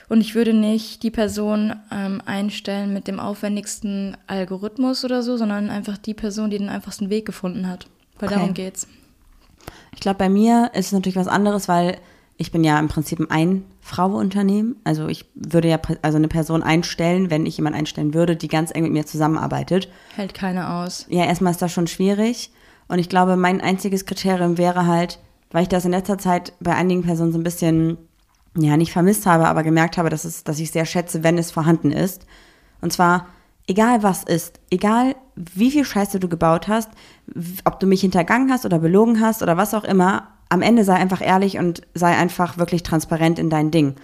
Und 0.08 0.20
ich 0.20 0.34
würde 0.34 0.54
nicht 0.54 1.02
die 1.02 1.10
Person 1.10 1.74
ähm, 1.92 2.22
einstellen 2.24 2.92
mit 2.94 3.08
dem 3.08 3.20
aufwendigsten 3.20 4.16
Algorithmus 4.26 5.04
oder 5.04 5.22
so, 5.22 5.36
sondern 5.36 5.68
einfach 5.70 5.98
die 5.98 6.14
Person, 6.14 6.50
die 6.50 6.58
den 6.58 6.70
einfachsten 6.70 7.10
Weg 7.10 7.26
gefunden 7.26 7.68
hat. 7.68 7.86
Weil 8.18 8.28
Okay. 8.28 8.38
darum 8.38 8.54
geht's. 8.54 8.88
Ich 9.92 10.00
glaube, 10.00 10.18
bei 10.18 10.28
mir 10.28 10.70
ist 10.74 10.86
es 10.86 10.92
natürlich 10.92 11.16
was 11.16 11.28
anderes, 11.28 11.68
weil 11.68 11.98
ich 12.36 12.52
bin 12.52 12.64
ja 12.64 12.78
im 12.78 12.88
Prinzip 12.88 13.20
ein 13.20 13.28
Ein-Frau-Unternehmen. 13.30 14.76
Also 14.84 15.08
ich 15.08 15.26
würde 15.34 15.68
ja 15.68 15.80
also 16.02 16.16
eine 16.16 16.28
Person 16.28 16.62
einstellen, 16.62 17.30
wenn 17.30 17.46
ich 17.46 17.56
jemanden 17.56 17.80
einstellen 17.80 18.14
würde, 18.14 18.36
die 18.36 18.48
ganz 18.48 18.70
eng 18.74 18.84
mit 18.84 18.92
mir 18.92 19.06
zusammenarbeitet. 19.06 19.88
Hält 20.14 20.34
keiner 20.34 20.76
aus. 20.82 21.06
Ja, 21.08 21.24
erstmal 21.24 21.50
ist 21.50 21.60
das 21.62 21.72
schon 21.72 21.86
schwierig. 21.86 22.50
Und 22.86 22.98
ich 22.98 23.08
glaube, 23.08 23.36
mein 23.36 23.60
einziges 23.60 24.06
Kriterium 24.06 24.56
wäre 24.56 24.86
halt, 24.86 25.18
weil 25.50 25.62
ich 25.62 25.68
das 25.68 25.84
in 25.84 25.90
letzter 25.90 26.16
Zeit 26.18 26.52
bei 26.60 26.74
einigen 26.74 27.02
Personen 27.02 27.32
so 27.32 27.38
ein 27.38 27.44
bisschen, 27.44 27.98
ja, 28.62 28.76
nicht 28.76 28.92
vermisst 28.92 29.26
habe, 29.26 29.48
aber 29.48 29.62
gemerkt 29.62 29.98
habe, 29.98 30.10
dass, 30.10 30.24
es, 30.24 30.44
dass 30.44 30.58
ich 30.58 30.70
sehr 30.70 30.84
schätze, 30.84 31.22
wenn 31.22 31.38
es 31.38 31.50
vorhanden 31.50 31.90
ist. 31.90 32.26
Und 32.80 32.92
zwar, 32.92 33.26
egal 33.66 34.02
was 34.02 34.24
ist, 34.24 34.60
egal 34.70 35.14
wie 35.36 35.70
viel 35.70 35.84
Scheiße 35.84 36.20
du 36.20 36.28
gebaut 36.28 36.68
hast, 36.68 36.90
ob 37.64 37.80
du 37.80 37.86
mich 37.86 38.00
hintergangen 38.00 38.50
hast 38.50 38.64
oder 38.64 38.78
belogen 38.78 39.20
hast 39.20 39.42
oder 39.42 39.56
was 39.56 39.74
auch 39.74 39.84
immer, 39.84 40.28
am 40.48 40.62
Ende 40.62 40.84
sei 40.84 40.94
einfach 40.94 41.20
ehrlich 41.20 41.58
und 41.58 41.82
sei 41.94 42.16
einfach 42.16 42.58
wirklich 42.58 42.82
transparent 42.82 43.38
in 43.38 43.50
dein 43.50 43.70
Ding. 43.70 43.94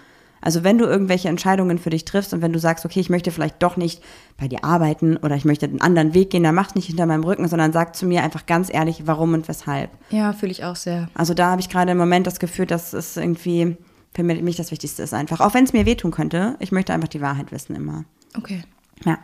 Also 0.44 0.62
wenn 0.62 0.76
du 0.76 0.84
irgendwelche 0.84 1.30
Entscheidungen 1.30 1.78
für 1.78 1.88
dich 1.88 2.04
triffst 2.04 2.34
und 2.34 2.42
wenn 2.42 2.52
du 2.52 2.58
sagst, 2.58 2.84
okay, 2.84 3.00
ich 3.00 3.08
möchte 3.08 3.30
vielleicht 3.30 3.62
doch 3.62 3.78
nicht 3.78 4.02
bei 4.36 4.46
dir 4.46 4.62
arbeiten 4.62 5.16
oder 5.16 5.36
ich 5.36 5.46
möchte 5.46 5.64
einen 5.64 5.80
anderen 5.80 6.12
Weg 6.12 6.28
gehen, 6.28 6.42
dann 6.42 6.54
mach's 6.54 6.74
nicht 6.74 6.86
hinter 6.86 7.06
meinem 7.06 7.24
Rücken, 7.24 7.48
sondern 7.48 7.72
sag 7.72 7.96
zu 7.96 8.04
mir 8.04 8.22
einfach 8.22 8.44
ganz 8.44 8.72
ehrlich, 8.72 9.06
warum 9.06 9.32
und 9.32 9.48
weshalb. 9.48 9.90
Ja, 10.10 10.34
fühle 10.34 10.52
ich 10.52 10.62
auch 10.62 10.76
sehr. 10.76 11.08
Also 11.14 11.32
da 11.32 11.50
habe 11.50 11.62
ich 11.62 11.70
gerade 11.70 11.92
im 11.92 11.96
Moment 11.96 12.26
das 12.26 12.40
Gefühl, 12.40 12.66
dass 12.66 12.92
es 12.92 13.16
irgendwie 13.16 13.78
für 14.14 14.22
mich 14.22 14.56
das 14.56 14.70
Wichtigste 14.70 15.02
ist 15.02 15.12
einfach. 15.14 15.40
Auch 15.40 15.54
wenn 15.54 15.64
es 15.64 15.72
mir 15.72 15.86
wehtun 15.86 16.10
könnte, 16.10 16.56
ich 16.60 16.72
möchte 16.72 16.92
einfach 16.92 17.08
die 17.08 17.20
Wahrheit 17.20 17.52
wissen 17.52 17.74
immer. 17.74 18.04
Okay. 18.36 18.62
Ja. 19.04 19.18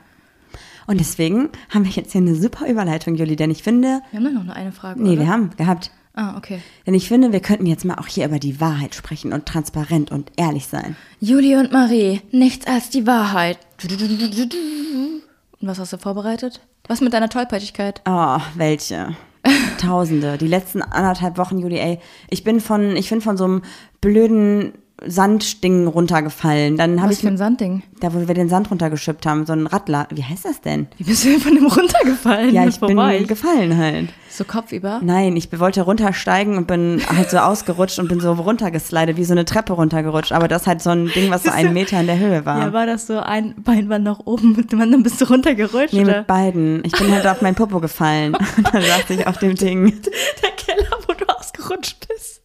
Und 0.87 0.99
deswegen 0.99 1.51
haben 1.73 1.85
wir 1.85 1.93
jetzt 1.93 2.13
hier 2.13 2.21
eine 2.21 2.35
super 2.35 2.67
Überleitung, 2.67 3.15
Juli, 3.15 3.37
denn 3.37 3.51
ich 3.51 3.63
finde, 3.63 4.03
Wir 4.11 4.19
haben 4.19 4.25
dann 4.25 4.35
noch 4.35 4.45
nur 4.45 4.57
eine 4.57 4.73
Frage. 4.73 5.01
nee, 5.01 5.11
oder? 5.13 5.21
wir 5.21 5.29
haben 5.29 5.51
gehabt. 5.57 5.93
Ah, 6.15 6.37
okay. 6.37 6.61
Denn 6.87 6.95
ich 6.95 7.07
finde, 7.07 7.33
wir 7.33 7.39
könnten 7.41 7.67
jetzt 7.67 7.85
mal 7.85 7.95
auch 7.95 8.09
hier 8.09 8.25
über 8.27 8.41
die 8.41 8.61
Wahrheit 8.61 8.97
sprechen 8.97 9.33
und 9.33 9.47
transparent 9.47 10.11
und 10.11 10.33
ehrlich 10.37 10.67
sein. 10.67 10.97
Juli 11.21 11.55
und 11.57 11.71
Marie, 11.71 12.21
nichts 12.33 12.67
als 12.67 12.91
die 12.91 13.07
Wahrheit. 13.07 13.59
Und 13.85 15.23
was 15.69 15.79
hast 15.79 15.93
du 15.93 15.99
vorbereitet? 15.99 16.61
Was 16.89 17.01
mit 17.01 17.13
deiner 17.13 17.29
Tollpatschigkeit? 17.29 18.03
Oh, 18.07 18.39
welche? 18.57 19.15
Tausende. 19.81 20.37
Die 20.39 20.49
letzten 20.49 20.83
anderthalb 20.83 21.39
Wochen, 21.39 21.59
Juli, 21.59 21.79
ey. 21.79 21.99
Ich 22.29 22.43
bin 22.45 22.61
von, 22.61 22.97
ich 22.97 23.09
bin 23.09 23.21
von 23.21 23.37
so 23.37 23.45
einem 23.45 23.63
blöden 24.01 24.73
Sandding 25.07 25.87
runtergefallen. 25.87 26.76
Dann 26.76 27.00
habe 27.00 27.11
Was 27.11 27.19
ich 27.19 27.23
für 27.23 27.28
ein 27.28 27.37
Sandding? 27.37 27.83
da, 28.00 28.14
wo 28.14 28.26
wir 28.26 28.35
den 28.35 28.49
Sand 28.49 28.71
runtergeschippt 28.71 29.26
haben, 29.26 29.47
so 29.47 29.52
ein 29.52 29.66
Radler. 29.66 30.09
Wie 30.11 30.25
heißt 30.25 30.45
das 30.45 30.61
denn? 30.61 30.88
Wie 30.97 31.04
bist 31.04 31.25
du 31.25 31.30
denn 31.30 31.40
von 31.40 31.54
dem 31.54 31.66
runtergefallen? 31.66 32.54
Ja, 32.54 32.66
ich 32.66 32.80
war 32.80 32.88
bin 32.88 33.26
gefallen 33.26 33.76
halt. 33.76 34.09
So 34.30 34.45
kopfüber? 34.45 35.00
Nein, 35.02 35.37
ich 35.37 35.49
wollte 35.59 35.83
runtersteigen 35.83 36.57
und 36.57 36.66
bin 36.66 37.02
halt 37.14 37.30
so 37.30 37.38
ausgerutscht 37.38 37.99
und 37.99 38.09
bin 38.09 38.21
so 38.21 38.33
runtergeslidet, 38.33 39.16
wie 39.16 39.25
so 39.25 39.33
eine 39.33 39.45
Treppe 39.45 39.73
runtergerutscht. 39.73 40.33
Aber 40.33 40.49
das 40.49 40.62
ist 40.62 40.69
halt 40.69 40.83
so 40.83 40.90
ein 40.90 41.09
Ding, 41.09 41.30
was 41.30 41.42
so 41.42 41.50
einen 41.50 41.73
Meter 41.73 42.00
in 42.00 42.07
der 42.07 42.19
Höhe 42.19 42.47
war. 42.47 42.61
Ja, 42.61 42.73
war 42.73 42.87
das 42.87 43.07
so 43.07 43.19
ein 43.19 43.54
Bein 43.62 43.88
war 43.88 43.99
nach 43.99 44.21
oben 44.25 44.54
und 44.54 44.73
dann 44.73 45.02
bist 45.02 45.21
du 45.21 45.26
runtergerutscht? 45.26 45.92
nee, 45.92 46.04
oder? 46.04 46.19
mit 46.19 46.26
beiden. 46.26 46.85
Ich 46.85 46.92
bin 46.92 47.12
halt 47.12 47.26
auf 47.26 47.42
mein 47.42 47.54
Popo 47.54 47.80
gefallen. 47.80 48.33
da 48.73 48.80
saß 48.80 49.11
ich 49.11 49.26
auf 49.26 49.38
dem 49.38 49.57
Ding. 49.57 50.00
Der 50.42 50.50
Keller, 50.50 50.97
wo 51.07 51.12
du 51.12 51.28
ausgerutscht 51.28 52.07
bist. 52.09 52.42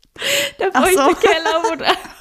Der 0.60 0.72
feuchte 0.72 0.96
so. 0.96 1.28
Keller, 1.28 1.64
wo 1.70 1.76
du... 1.76 1.84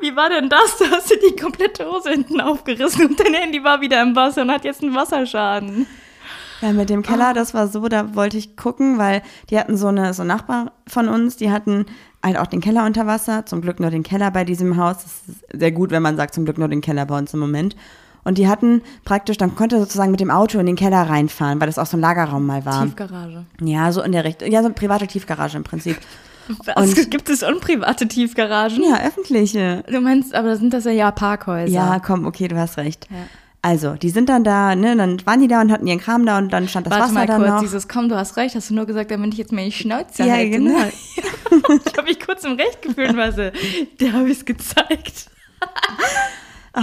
Wie 0.00 0.14
war 0.16 0.28
denn 0.28 0.48
das? 0.48 0.78
Du 0.78 0.84
hast 0.90 1.10
dir 1.10 1.18
die 1.18 1.40
komplette 1.40 1.86
Hose 1.86 2.10
hinten 2.10 2.40
aufgerissen 2.40 3.06
und 3.06 3.20
dein 3.20 3.34
Handy 3.34 3.62
war 3.62 3.80
wieder 3.80 4.02
im 4.02 4.16
Wasser 4.16 4.42
und 4.42 4.50
hat 4.50 4.64
jetzt 4.64 4.82
einen 4.82 4.94
Wasserschaden. 4.94 5.86
Ja, 6.60 6.72
mit 6.72 6.90
dem 6.90 7.02
Keller, 7.02 7.34
das 7.34 7.54
war 7.54 7.66
so, 7.66 7.88
da 7.88 8.14
wollte 8.14 8.36
ich 8.36 8.56
gucken, 8.56 8.96
weil 8.98 9.22
die 9.50 9.58
hatten 9.58 9.76
so 9.76 9.88
eine 9.88 10.14
so 10.14 10.22
Nachbar 10.22 10.72
von 10.86 11.08
uns, 11.08 11.36
die 11.36 11.50
hatten 11.50 11.86
halt 12.22 12.38
auch 12.38 12.46
den 12.46 12.60
Keller 12.60 12.86
unter 12.86 13.06
Wasser, 13.06 13.46
zum 13.46 13.62
Glück 13.62 13.80
nur 13.80 13.90
den 13.90 14.04
Keller 14.04 14.30
bei 14.30 14.44
diesem 14.44 14.76
Haus. 14.76 14.98
Das 15.02 15.34
ist 15.36 15.60
sehr 15.60 15.72
gut, 15.72 15.90
wenn 15.90 16.02
man 16.02 16.16
sagt, 16.16 16.34
zum 16.34 16.44
Glück 16.44 16.58
nur 16.58 16.68
den 16.68 16.80
Keller 16.80 17.04
bei 17.04 17.18
uns 17.18 17.34
im 17.34 17.40
Moment. 17.40 17.74
Und 18.24 18.38
die 18.38 18.46
hatten 18.46 18.82
praktisch, 19.04 19.36
dann 19.36 19.56
konnte 19.56 19.80
sozusagen 19.80 20.12
mit 20.12 20.20
dem 20.20 20.30
Auto 20.30 20.60
in 20.60 20.66
den 20.66 20.76
Keller 20.76 21.02
reinfahren, 21.02 21.60
weil 21.60 21.66
das 21.66 21.78
auch 21.78 21.86
so 21.86 21.96
ein 21.96 22.00
Lagerraum 22.00 22.46
mal 22.46 22.64
war. 22.64 22.84
Tiefgarage. 22.84 23.44
Ja, 23.60 23.90
so 23.90 24.00
in 24.00 24.12
der 24.12 24.24
Richtung. 24.24 24.50
Ja, 24.50 24.60
so 24.60 24.66
eine 24.66 24.74
private 24.74 25.08
Tiefgarage 25.08 25.56
im 25.56 25.64
Prinzip. 25.64 25.96
Was? 26.64 26.76
Und- 26.76 27.10
Gibt 27.10 27.28
es 27.28 27.42
unprivate 27.42 28.08
Tiefgaragen? 28.08 28.82
Ja, 28.82 29.00
öffentliche. 29.06 29.84
Du 29.88 30.00
meinst, 30.00 30.34
aber 30.34 30.56
sind 30.56 30.72
das 30.72 30.84
ja, 30.84 30.90
ja 30.92 31.10
Parkhäuser. 31.10 31.72
Ja, 31.72 31.98
komm, 32.00 32.26
okay, 32.26 32.48
du 32.48 32.56
hast 32.56 32.76
recht. 32.78 33.08
Ja. 33.10 33.16
Also, 33.64 33.94
die 33.94 34.10
sind 34.10 34.28
dann 34.28 34.42
da, 34.42 34.74
ne, 34.74 34.96
dann 34.96 35.24
waren 35.24 35.38
die 35.40 35.46
da 35.46 35.60
und 35.60 35.70
hatten 35.70 35.86
ihren 35.86 36.00
Kram 36.00 36.26
da 36.26 36.38
und 36.38 36.52
dann 36.52 36.66
stand 36.66 36.86
das 36.86 36.90
Warte 36.92 37.04
Wasser 37.04 37.14
mal 37.14 37.26
da 37.26 37.36
kurz, 37.36 37.48
noch. 37.48 37.60
dieses 37.60 37.86
komm, 37.86 38.08
du 38.08 38.16
hast 38.16 38.36
recht, 38.36 38.56
hast 38.56 38.70
du 38.70 38.74
nur 38.74 38.86
gesagt, 38.86 39.12
damit 39.12 39.32
ich 39.34 39.38
jetzt 39.38 39.52
meine 39.52 39.70
Schnauze 39.70 40.24
Ja, 40.24 40.42
genau. 40.42 40.80
Ne? 40.80 40.92
ich 41.86 41.96
habe 41.96 42.08
mich 42.08 42.18
kurz 42.18 42.42
im 42.42 42.54
Recht 42.54 42.82
gefühlt, 42.82 43.16
weil 43.16 43.30
so, 43.32 43.50
der 44.00 44.12
habe 44.14 44.28
ich 44.28 44.38
es 44.38 44.44
gezeigt. 44.44 45.26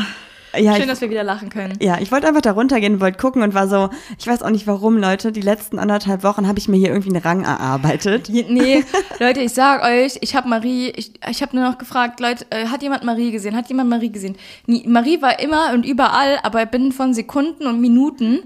ja, 0.57 0.73
Schön, 0.73 0.83
ich, 0.83 0.87
dass 0.87 1.01
wir 1.01 1.09
wieder 1.09 1.23
lachen 1.23 1.49
können. 1.49 1.77
ja, 1.81 1.97
ich 1.99 2.11
wollte 2.11 2.27
einfach 2.27 2.41
da 2.41 2.51
runtergehen, 2.51 2.99
wollte 2.99 3.17
gucken 3.17 3.41
und 3.41 3.53
war 3.53 3.67
so, 3.67 3.89
ich 4.17 4.27
weiß 4.27 4.41
auch 4.41 4.49
nicht 4.49 4.67
warum, 4.67 4.97
Leute, 4.97 5.31
die 5.31 5.41
letzten 5.41 5.79
anderthalb 5.79 6.23
Wochen 6.23 6.47
habe 6.47 6.59
ich 6.59 6.67
mir 6.67 6.77
hier 6.77 6.89
irgendwie 6.89 7.09
einen 7.09 7.21
Rang 7.21 7.43
erarbeitet. 7.43 8.29
Nee, 8.29 8.83
Leute, 9.19 9.41
ich 9.41 9.53
sag 9.53 9.83
euch, 9.83 10.17
ich 10.21 10.35
habe 10.35 10.49
Marie, 10.49 10.89
ich, 10.95 11.11
ich 11.29 11.41
habe 11.41 11.55
nur 11.55 11.69
noch 11.69 11.77
gefragt, 11.77 12.19
Leute, 12.19 12.45
äh, 12.49 12.67
hat 12.67 12.81
jemand 12.81 13.03
Marie 13.03 13.31
gesehen? 13.31 13.55
Hat 13.55 13.69
jemand 13.69 13.89
Marie 13.89 14.11
gesehen? 14.11 14.35
Nie, 14.65 14.83
Marie 14.87 15.21
war 15.21 15.39
immer 15.39 15.73
und 15.73 15.85
überall, 15.85 16.39
aber 16.43 16.65
binnen 16.65 16.91
von 16.91 17.13
Sekunden 17.13 17.67
und 17.67 17.79
Minuten. 17.81 18.39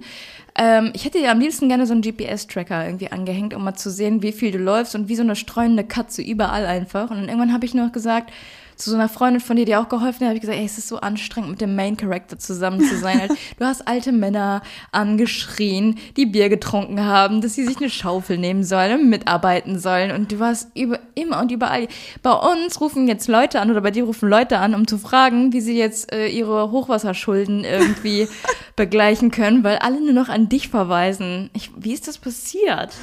Ähm, 0.55 0.91
ich 0.93 1.05
hätte 1.05 1.19
dir 1.19 1.31
am 1.31 1.39
liebsten 1.39 1.67
gerne 1.67 1.87
so 1.87 1.93
einen 1.93 2.01
GPS-Tracker 2.01 2.85
irgendwie 2.85 3.11
angehängt, 3.11 3.53
um 3.53 3.63
mal 3.63 3.73
zu 3.73 3.89
sehen, 3.89 4.21
wie 4.21 4.31
viel 4.31 4.51
du 4.51 4.59
läufst 4.59 4.93
und 4.95 5.07
wie 5.09 5.15
so 5.15 5.23
eine 5.23 5.35
streunende 5.35 5.83
Katze 5.83 6.21
überall 6.21 6.65
einfach. 6.65 7.09
Und 7.09 7.17
dann 7.17 7.27
irgendwann 7.27 7.53
habe 7.53 7.65
ich 7.65 7.73
nur 7.73 7.85
noch 7.85 7.93
gesagt, 7.93 8.31
zu 8.75 8.89
so 8.89 8.95
einer 8.95 9.09
Freundin 9.09 9.41
von 9.41 9.55
dir, 9.55 9.65
die 9.65 9.75
auch 9.75 9.89
geholfen 9.89 10.21
hat, 10.21 10.27
habe 10.29 10.35
ich 10.35 10.41
gesagt, 10.41 10.57
ey, 10.57 10.65
es 10.65 10.77
ist 10.77 10.87
so 10.87 10.97
anstrengend, 10.97 11.51
mit 11.51 11.61
dem 11.61 11.75
Main 11.75 11.97
Character 11.97 12.37
zusammen 12.37 12.81
zu 12.81 12.97
sein. 12.97 13.29
Du 13.59 13.65
hast 13.65 13.87
alte 13.87 14.11
Männer 14.11 14.61
angeschrien, 14.91 15.97
die 16.17 16.25
Bier 16.25 16.49
getrunken 16.49 17.03
haben, 17.03 17.41
dass 17.41 17.55
sie 17.55 17.65
sich 17.65 17.77
eine 17.77 17.89
Schaufel 17.89 18.37
nehmen 18.37 18.63
sollen 18.63 19.01
und 19.01 19.09
mitarbeiten 19.09 19.79
sollen. 19.79 20.11
Und 20.11 20.31
du 20.31 20.39
warst 20.39 20.69
über, 20.75 20.99
immer 21.15 21.39
und 21.39 21.51
überall. 21.51 21.87
Bei 22.21 22.31
uns 22.31 22.81
rufen 22.81 23.07
jetzt 23.07 23.27
Leute 23.27 23.59
an 23.59 23.69
oder 23.69 23.81
bei 23.81 23.91
dir 23.91 24.05
rufen 24.05 24.29
Leute 24.29 24.57
an, 24.57 24.75
um 24.75 24.87
zu 24.87 24.97
fragen, 24.97 25.53
wie 25.53 25.61
sie 25.61 25.77
jetzt 25.77 26.11
äh, 26.11 26.27
ihre 26.27 26.71
Hochwasserschulden 26.71 27.63
irgendwie 27.63 28.27
begleichen 28.75 29.31
können, 29.31 29.63
weil 29.63 29.77
alle 29.77 29.99
nur 29.99 30.13
noch 30.13 30.29
an 30.29 30.49
dich 30.49 30.69
verweisen. 30.69 31.49
Ich, 31.53 31.71
wie 31.77 31.93
ist 31.93 32.07
das 32.07 32.17
passiert? 32.17 32.93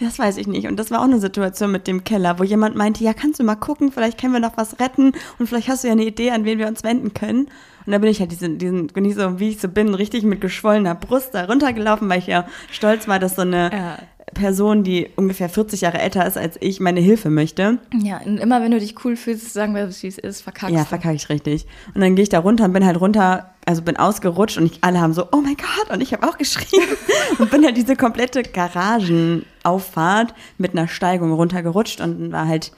Das 0.00 0.18
weiß 0.18 0.38
ich 0.38 0.46
nicht. 0.46 0.66
Und 0.66 0.76
das 0.78 0.90
war 0.90 1.00
auch 1.00 1.04
eine 1.04 1.20
Situation 1.20 1.70
mit 1.70 1.86
dem 1.86 2.04
Keller, 2.04 2.38
wo 2.38 2.42
jemand 2.42 2.74
meinte, 2.74 3.04
ja, 3.04 3.12
kannst 3.12 3.38
du 3.38 3.44
mal 3.44 3.54
gucken, 3.54 3.92
vielleicht 3.92 4.18
können 4.18 4.32
wir 4.32 4.40
noch 4.40 4.56
was 4.56 4.80
retten 4.80 5.12
und 5.38 5.46
vielleicht 5.46 5.68
hast 5.68 5.84
du 5.84 5.88
ja 5.88 5.92
eine 5.92 6.04
Idee, 6.04 6.30
an 6.30 6.44
wen 6.44 6.58
wir 6.58 6.68
uns 6.68 6.82
wenden 6.82 7.12
können. 7.14 7.48
Und 7.86 7.92
da 7.92 7.98
bin 7.98 8.10
ich 8.10 8.20
halt 8.20 8.32
diesen, 8.32 8.58
diesen, 8.58 8.86
bin 8.88 9.04
ich 9.04 9.14
so, 9.14 9.38
wie 9.40 9.50
ich 9.50 9.60
so 9.60 9.68
bin, 9.68 9.94
richtig 9.94 10.22
mit 10.24 10.40
geschwollener 10.40 10.94
Brust 10.94 11.34
da 11.34 11.44
runtergelaufen, 11.44 12.08
weil 12.08 12.18
ich 12.18 12.26
ja 12.26 12.46
stolz 12.70 13.08
war, 13.08 13.18
dass 13.18 13.36
so 13.36 13.42
eine 13.42 13.70
Ja. 13.72 13.98
Person, 14.32 14.84
die 14.84 15.08
ungefähr 15.16 15.48
40 15.48 15.80
Jahre 15.80 15.98
älter 15.98 16.24
ist 16.24 16.38
als 16.38 16.56
ich, 16.60 16.78
meine 16.78 17.00
Hilfe 17.00 17.30
möchte. 17.30 17.78
Ja, 18.00 18.18
und 18.24 18.38
immer 18.38 18.62
wenn 18.62 18.70
du 18.70 18.78
dich 18.78 19.04
cool 19.04 19.16
fühlst, 19.16 19.52
sagen 19.52 19.74
wir, 19.74 19.88
wie 19.88 20.06
es 20.06 20.18
ist, 20.18 20.42
verkackst 20.42 20.74
Ja, 20.74 20.84
verkacke 20.84 21.16
ich 21.16 21.28
richtig. 21.28 21.66
Und 21.94 22.00
dann 22.00 22.14
gehe 22.14 22.22
ich 22.22 22.28
da 22.28 22.38
runter 22.38 22.64
und 22.64 22.72
bin 22.72 22.86
halt 22.86 23.00
runter, 23.00 23.49
also 23.66 23.82
bin 23.82 23.96
ausgerutscht 23.96 24.58
und 24.58 24.66
ich, 24.66 24.82
alle 24.82 25.00
haben 25.00 25.12
so, 25.12 25.28
oh 25.32 25.40
mein 25.40 25.56
Gott, 25.56 25.90
und 25.90 26.00
ich 26.00 26.12
habe 26.12 26.28
auch 26.28 26.38
geschrien 26.38 26.88
und 27.38 27.50
bin 27.50 27.64
halt 27.64 27.76
diese 27.76 27.96
komplette 27.96 28.42
Garagenauffahrt 28.42 30.34
mit 30.58 30.72
einer 30.72 30.88
Steigung 30.88 31.32
runtergerutscht 31.32 32.00
und 32.00 32.20
dann 32.20 32.32
war 32.32 32.48
halt 32.48 32.72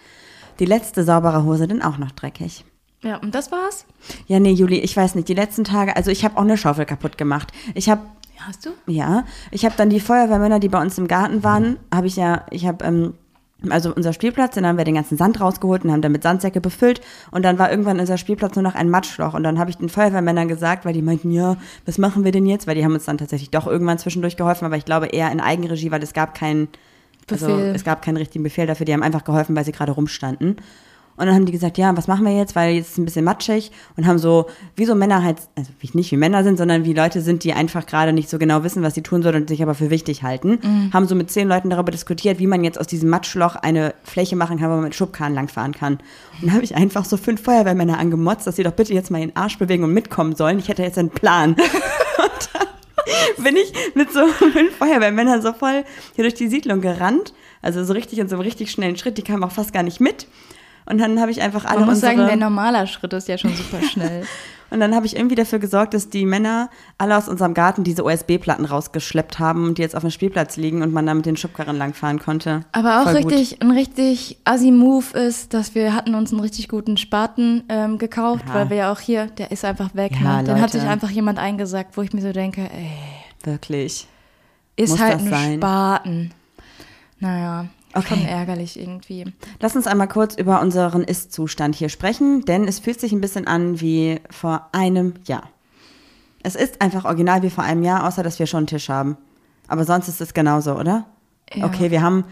die 0.59 0.67
letzte 0.67 1.05
saubere 1.05 1.45
Hose 1.45 1.67
dann 1.67 1.83
auch 1.83 1.99
noch 1.99 2.13
dreckig. 2.13 2.65
Ja, 3.03 3.17
und 3.17 3.35
das 3.35 3.51
war's? 3.51 3.85
Ja, 4.27 4.39
nee, 4.39 4.53
Juli, 4.53 4.79
ich 4.79 4.97
weiß 4.97 5.17
nicht, 5.17 5.29
die 5.29 5.35
letzten 5.35 5.65
Tage, 5.65 5.97
also 5.97 6.11
ich 6.11 6.25
habe 6.25 6.37
auch 6.37 6.43
eine 6.43 6.57
Schaufel 6.57 6.85
kaputt 6.85 7.19
gemacht. 7.19 7.53
Ich 7.75 7.89
habe 7.89 8.03
hast 8.47 8.67
du? 8.67 8.71
ja, 8.87 9.25
ich 9.51 9.65
habe 9.65 9.75
dann 9.77 9.91
die 9.91 10.01
Feuerwehrmänner, 10.01 10.61
die 10.61 10.69
bei 10.69 10.81
uns 10.81 10.99
im 10.99 11.09
Garten 11.09 11.43
waren, 11.43 11.79
habe 11.93 12.07
ich 12.07 12.17
ja, 12.17 12.47
ich 12.51 12.67
habe, 12.67 12.85
ähm, 12.85 13.15
also 13.71 13.95
unser 13.95 14.13
Spielplatz, 14.13 14.55
dann 14.55 14.67
haben 14.67 14.79
wir 14.79 14.85
den 14.85 14.95
ganzen 14.95 15.17
Sand 15.17 15.41
rausgeholt 15.41 15.85
und 15.85 15.93
haben 15.93 16.03
damit 16.03 16.23
Sandsäcke 16.23 16.61
befüllt. 16.61 17.01
Und 17.31 17.45
dann 17.45 17.59
war 17.59 17.71
irgendwann 17.71 18.01
unser 18.01 18.19
Spielplatz 18.19 18.57
nur 18.57 18.63
noch 18.63 18.75
ein 18.75 18.91
Matschloch. 18.91 19.35
Und 19.35 19.43
dann 19.43 19.59
habe 19.59 19.71
ich 19.71 19.77
den 19.77 19.89
Feuerwehrmännern 19.89 20.49
gesagt, 20.49 20.85
weil 20.85 20.93
die 20.93 21.03
meinten, 21.03 21.31
ja, 21.31 21.57
was 21.87 21.99
machen 21.99 22.25
wir 22.25 22.33
denn 22.33 22.47
jetzt? 22.47 22.67
Weil 22.67 22.75
die 22.75 22.85
haben 22.85 22.95
uns 22.95 23.05
dann 23.05 23.19
tatsächlich 23.19 23.51
doch 23.51 23.67
irgendwann 23.67 23.99
zwischendurch 23.99 24.37
geholfen, 24.37 24.65
aber 24.65 24.77
ich 24.77 24.85
glaube 24.85 25.07
eher 25.07 25.31
in 25.31 25.41
Eigenregie, 25.41 25.91
weil 25.91 26.03
es 26.03 26.13
gab 26.13 26.35
keinen, 26.35 26.69
also 27.31 27.49
es 27.59 27.85
gab 27.85 28.03
keinen 28.03 28.17
richtigen 28.17 28.43
Befehl 28.43 28.67
dafür, 28.67 28.87
die 28.87 28.93
haben 28.93 29.03
einfach 29.03 29.25
geholfen, 29.25 29.55
weil 29.55 29.65
sie 29.65 29.73
gerade 29.73 29.93
rumstanden. 29.93 30.57
Und 31.17 31.27
dann 31.27 31.35
haben 31.35 31.47
die 31.47 31.53
gesagt, 31.53 31.79
ja, 31.79 31.97
was 31.97 32.09
machen 32.09 32.25
wir 32.25 32.37
jetzt, 32.37 32.57
weil 32.57 32.75
jetzt 32.75 32.87
ist 32.87 32.93
es 32.93 32.99
ein 32.99 33.05
bisschen 33.05 33.25
matschig 33.25 33.71
und 33.97 34.07
haben 34.07 34.19
so, 34.19 34.47
wie 34.77 34.87
so 34.87 34.95
Männer 34.95 35.23
halt, 35.23 35.39
also 35.57 35.71
nicht 35.93 36.11
wie 36.11 36.17
Männer 36.17 36.43
sind, 36.43 36.57
sondern 36.57 36.85
wie 36.85 36.95
Leute 36.95 37.21
sind, 37.21 37.45
die 37.45 37.53
einfach 37.53 37.87
gerade 37.87 38.13
nicht 38.13 38.31
so 38.31 38.39
genau 38.39 38.65
wissen, 38.65 38.83
was 38.83 38.95
sie 38.95 39.03
tun 39.03 39.23
sollen 39.23 39.43
und 39.43 39.49
sich 39.49 39.63
aber 39.63 39.75
für 39.75 39.91
wichtig 39.91 40.23
halten, 40.23 40.59
haben 40.93 41.07
so 41.07 41.15
mit 41.15 41.31
zehn 41.31 41.49
Leuten 41.49 41.71
darüber 41.71 41.93
diskutiert, 41.93 42.39
wie 42.39 42.47
man 42.47 42.65
jetzt 42.65 42.81
aus 42.81 42.87
diesem 42.87 43.11
Matschloch 43.11 43.57
eine 43.57 43.95
Fläche 44.05 44.37
machen 44.37 44.59
kann, 44.59 44.71
wo 44.71 44.75
man 44.75 44.85
mit 44.85 44.95
Schubkarren 44.95 45.35
langfahren 45.35 45.73
kann. 45.73 45.95
Und 45.95 46.43
dann 46.43 46.53
habe 46.55 46.65
ich 46.65 46.75
einfach 46.75 47.05
so 47.05 47.17
fünf 47.17 47.43
Feuerwehrmänner 47.43 47.99
angemotzt, 47.99 48.47
dass 48.47 48.57
sie 48.57 48.63
doch 48.63 48.73
bitte 48.73 48.95
jetzt 48.95 49.11
mal 49.11 49.21
ihren 49.21 49.37
Arsch 49.37 49.59
bewegen 49.59 49.85
und 49.85 49.93
mitkommen 49.93 50.35
sollen. 50.35 50.59
Ich 50.59 50.69
hätte 50.69 50.83
jetzt 50.83 50.99
einen 50.99 51.11
Plan. 51.11 51.51
und 51.55 52.51
dann 52.55 53.45
bin 53.45 53.57
ich 53.57 53.73
mit 53.95 54.13
so 54.13 54.27
fünf 54.27 54.77
Feuerwehrmännern 54.77 55.43
so 55.43 55.53
voll 55.53 55.85
hier 56.15 56.25
durch 56.25 56.35
die 56.35 56.49
Siedlung 56.49 56.81
gerannt. 56.81 57.35
Also 57.61 57.85
so 57.85 57.93
richtig 57.93 58.19
in 58.19 58.29
so 58.29 58.37
einem 58.37 58.43
richtig 58.43 58.71
schnellen 58.71 58.97
Schritt. 58.97 59.19
Die 59.19 59.23
kamen 59.23 59.45
auch 59.45 59.53
fast 59.53 59.73
gar 59.73 59.83
nicht 59.83 60.01
mit. 60.01 60.27
Und 60.87 60.99
dann 60.99 61.21
habe 61.21 61.31
ich 61.31 61.41
einfach 61.43 61.65
alle 61.65 61.81
Man 61.81 61.89
muss 61.89 61.97
unsere... 61.97 62.17
sagen, 62.17 62.27
der 62.29 62.37
normaler 62.37 62.87
Schritt 62.87 63.13
ist 63.13 63.29
ja 63.29 63.39
schon 63.39 63.55
super 63.55 63.83
schnell. 63.93 64.25
Und 64.71 64.81
dann 64.81 64.95
habe 64.95 65.05
ich 65.05 65.15
irgendwie 65.17 65.35
dafür 65.35 65.59
gesorgt, 65.59 65.93
dass 65.93 66.09
die 66.09 66.25
Männer 66.25 66.71
alle 66.97 67.17
aus 67.19 67.29
unserem 67.29 67.53
Garten 67.53 67.85
diese 67.85 68.05
USB-Platten 68.05 68.65
rausgeschleppt 68.65 69.39
haben 69.39 69.67
und 69.67 69.77
die 69.77 69.83
jetzt 69.83 69.95
auf 69.95 70.01
dem 70.01 70.11
Spielplatz 70.11 70.57
liegen 70.57 70.81
und 70.83 70.95
man 70.95 71.05
da 71.05 71.13
mit 71.13 71.27
den 71.27 71.37
Schubkarren 71.37 71.77
langfahren 71.77 72.19
konnte. 72.19 72.65
Aber 72.73 73.01
auch 73.03 73.11
Voll 73.11 73.23
gut. 73.23 73.33
richtig, 73.33 73.61
ein 73.61 73.71
richtig 73.71 74.39
assi-Move 74.45 75.17
ist, 75.19 75.53
dass 75.53 75.75
wir 75.75 75.95
hatten 75.95 76.15
uns 76.15 76.31
einen 76.33 76.41
richtig 76.41 76.69
guten 76.69 76.97
Spaten 76.97 77.65
ähm, 77.69 77.99
gekauft, 77.99 78.45
Ja. 78.49 78.55
weil 78.55 78.71
wir 78.71 78.77
ja 78.79 78.93
auch 78.93 79.01
hier, 79.01 79.27
der 79.27 79.51
ist 79.53 79.63
einfach 79.67 79.95
weg. 79.95 80.13
Ja, 80.19 80.39
ne? 80.41 80.45
Den 80.45 80.61
hat 80.63 80.71
sich 80.71 80.83
einfach 80.83 81.11
jemand 81.11 81.39
eingesagt, 81.39 81.99
wo 81.99 82.01
ich 82.03 82.15
mir 82.15 82.23
so 82.23 82.33
denke, 82.33 82.63
ey, 82.63 82.91
Wirklich. 83.45 84.07
ist 84.77 84.91
Muss 84.93 85.01
halt 85.01 85.19
ein 85.19 85.29
sein? 85.29 85.55
Spaten. 85.59 86.31
Naja, 87.21 87.67
Okay. 87.95 88.15
schon 88.15 88.25
ärgerlich 88.25 88.79
irgendwie. 88.79 89.27
Lass 89.61 89.77
uns 89.77 89.87
einmal 89.87 90.09
kurz 90.09 90.35
über 90.35 90.61
unseren 90.61 91.03
Ist-Zustand 91.03 91.75
hier 91.75 91.89
sprechen, 91.89 92.45
denn 92.45 92.67
es 92.67 92.79
fühlt 92.79 93.01
sich 93.01 93.13
ein 93.13 93.21
bisschen 93.21 93.47
an 93.47 93.81
wie 93.81 94.21
vor 94.31 94.69
einem 94.73 95.15
Jahr. 95.27 95.49
Es 96.43 96.55
ist 96.55 96.81
einfach 96.81 97.05
original 97.05 97.43
wie 97.43 97.51
vor 97.51 97.65
einem 97.65 97.83
Jahr, 97.83 98.07
außer 98.07 98.23
dass 98.23 98.39
wir 98.39 98.47
schon 98.47 98.59
einen 98.59 98.67
Tisch 98.67 98.89
haben. 98.89 99.17
Aber 99.69 99.85
sonst 99.85 100.09
ist 100.09 100.21
es 100.21 100.35
genauso, 100.35 100.75
oder? 100.75 101.07
Ja. 101.53 101.67
Okay, 101.67 101.91
wir 101.91 102.03
haben, 102.03 102.25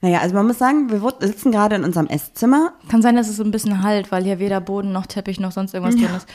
naja, 0.00 0.20
also 0.20 0.34
man 0.34 0.46
muss 0.46 0.58
sagen, 0.58 0.90
wir 0.90 1.00
sitzen 1.20 1.52
gerade 1.52 1.76
in 1.76 1.84
unserem 1.84 2.06
Esszimmer. 2.06 2.72
Kann 2.88 3.02
sein, 3.02 3.16
dass 3.16 3.28
es 3.28 3.36
so 3.36 3.44
ein 3.44 3.50
bisschen 3.50 3.82
halt, 3.82 4.10
weil 4.10 4.24
hier 4.24 4.38
weder 4.38 4.60
Boden 4.60 4.92
noch 4.92 5.06
Teppich 5.06 5.38
noch 5.40 5.52
sonst 5.52 5.74
irgendwas 5.74 5.96
drin 5.96 6.14
ist. 6.16 6.28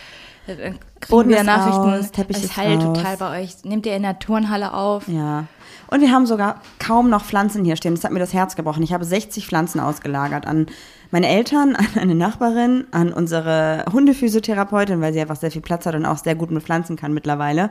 Äh, 0.48 0.52
äh, 0.52 0.72
Kriegen 1.00 1.10
Boden 1.10 1.30
wir 1.30 1.38
ist 1.40 1.46
Nachrichten, 1.46 1.90
raus, 1.90 2.12
Teppich 2.12 2.38
es 2.38 2.44
ist 2.46 2.58
halt 2.58 2.82
raus. 2.82 2.98
total 2.98 3.18
bei 3.18 3.42
euch. 3.42 3.66
Nehmt 3.66 3.86
ihr 3.86 3.96
in 3.96 4.04
der 4.04 4.20
Turnhalle 4.20 4.74
auf? 4.74 5.08
Ja. 5.08 5.46
Und 5.90 6.02
wir 6.02 6.12
haben 6.12 6.26
sogar 6.26 6.62
kaum 6.80 7.10
noch 7.10 7.24
Pflanzen 7.24 7.64
hier 7.64 7.76
stehen. 7.76 7.96
Das 7.96 8.04
hat 8.04 8.12
mir 8.12 8.20
das 8.20 8.34
Herz 8.34 8.56
gebrochen. 8.56 8.84
Ich 8.84 8.94
habe 8.94 9.06
60 9.06 9.48
Pflanzen 9.48 9.80
ausgelagert 9.80 10.46
an 10.46 10.68
meine 11.12 11.28
Eltern, 11.28 11.76
an 11.76 11.88
eine 11.96 12.16
Nachbarin, 12.16 12.86
an 12.92 13.14
unsere 13.14 13.86
Hundephysiotherapeutin, 13.92 15.02
weil 15.02 15.14
sie 15.14 15.22
einfach 15.22 15.38
sehr 15.38 15.52
viel 15.52 15.62
Platz 15.62 15.86
hat 15.86 15.96
und 15.96 16.06
auch 16.06 16.18
sehr 16.18 16.36
gut 16.36 16.52
mit 16.52 16.64
Pflanzen 16.64 16.96
kann 16.96 17.14
mittlerweile. 17.14 17.70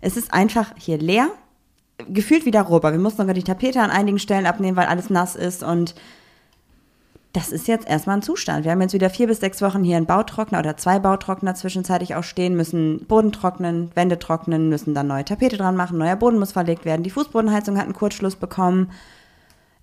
Es 0.00 0.16
ist 0.16 0.32
einfach 0.32 0.72
hier 0.76 0.98
leer. 0.98 1.28
Gefühlt 2.08 2.44
wieder 2.44 2.62
Rohrbau. 2.62 2.90
Wir 2.90 2.98
mussten 2.98 3.22
sogar 3.22 3.34
die 3.34 3.44
Tapete 3.44 3.80
an 3.80 3.90
einigen 3.90 4.18
Stellen 4.18 4.46
abnehmen, 4.46 4.76
weil 4.76 4.86
alles 4.86 5.10
nass 5.10 5.36
ist 5.36 5.62
und 5.62 5.94
das 7.34 7.50
ist 7.50 7.66
jetzt 7.66 7.88
erstmal 7.88 8.16
ein 8.16 8.22
Zustand. 8.22 8.64
Wir 8.64 8.70
haben 8.70 8.80
jetzt 8.80 8.94
wieder 8.94 9.10
vier 9.10 9.26
bis 9.26 9.40
sechs 9.40 9.60
Wochen 9.60 9.82
hier 9.82 9.96
einen 9.96 10.06
Bautrockner 10.06 10.60
oder 10.60 10.76
zwei 10.76 11.00
Bautrockner 11.00 11.56
zwischenzeitlich 11.56 12.14
auch 12.14 12.22
stehen, 12.22 12.56
müssen 12.56 13.04
Boden 13.06 13.32
trocknen, 13.32 13.90
Wände 13.96 14.20
trocknen, 14.20 14.68
müssen 14.68 14.94
dann 14.94 15.08
neue 15.08 15.24
Tapete 15.24 15.56
dran 15.56 15.74
machen, 15.74 15.98
neuer 15.98 16.14
Boden 16.14 16.38
muss 16.38 16.52
verlegt 16.52 16.84
werden. 16.84 17.02
Die 17.02 17.10
Fußbodenheizung 17.10 17.76
hat 17.76 17.86
einen 17.86 17.92
Kurzschluss 17.92 18.36
bekommen. 18.36 18.92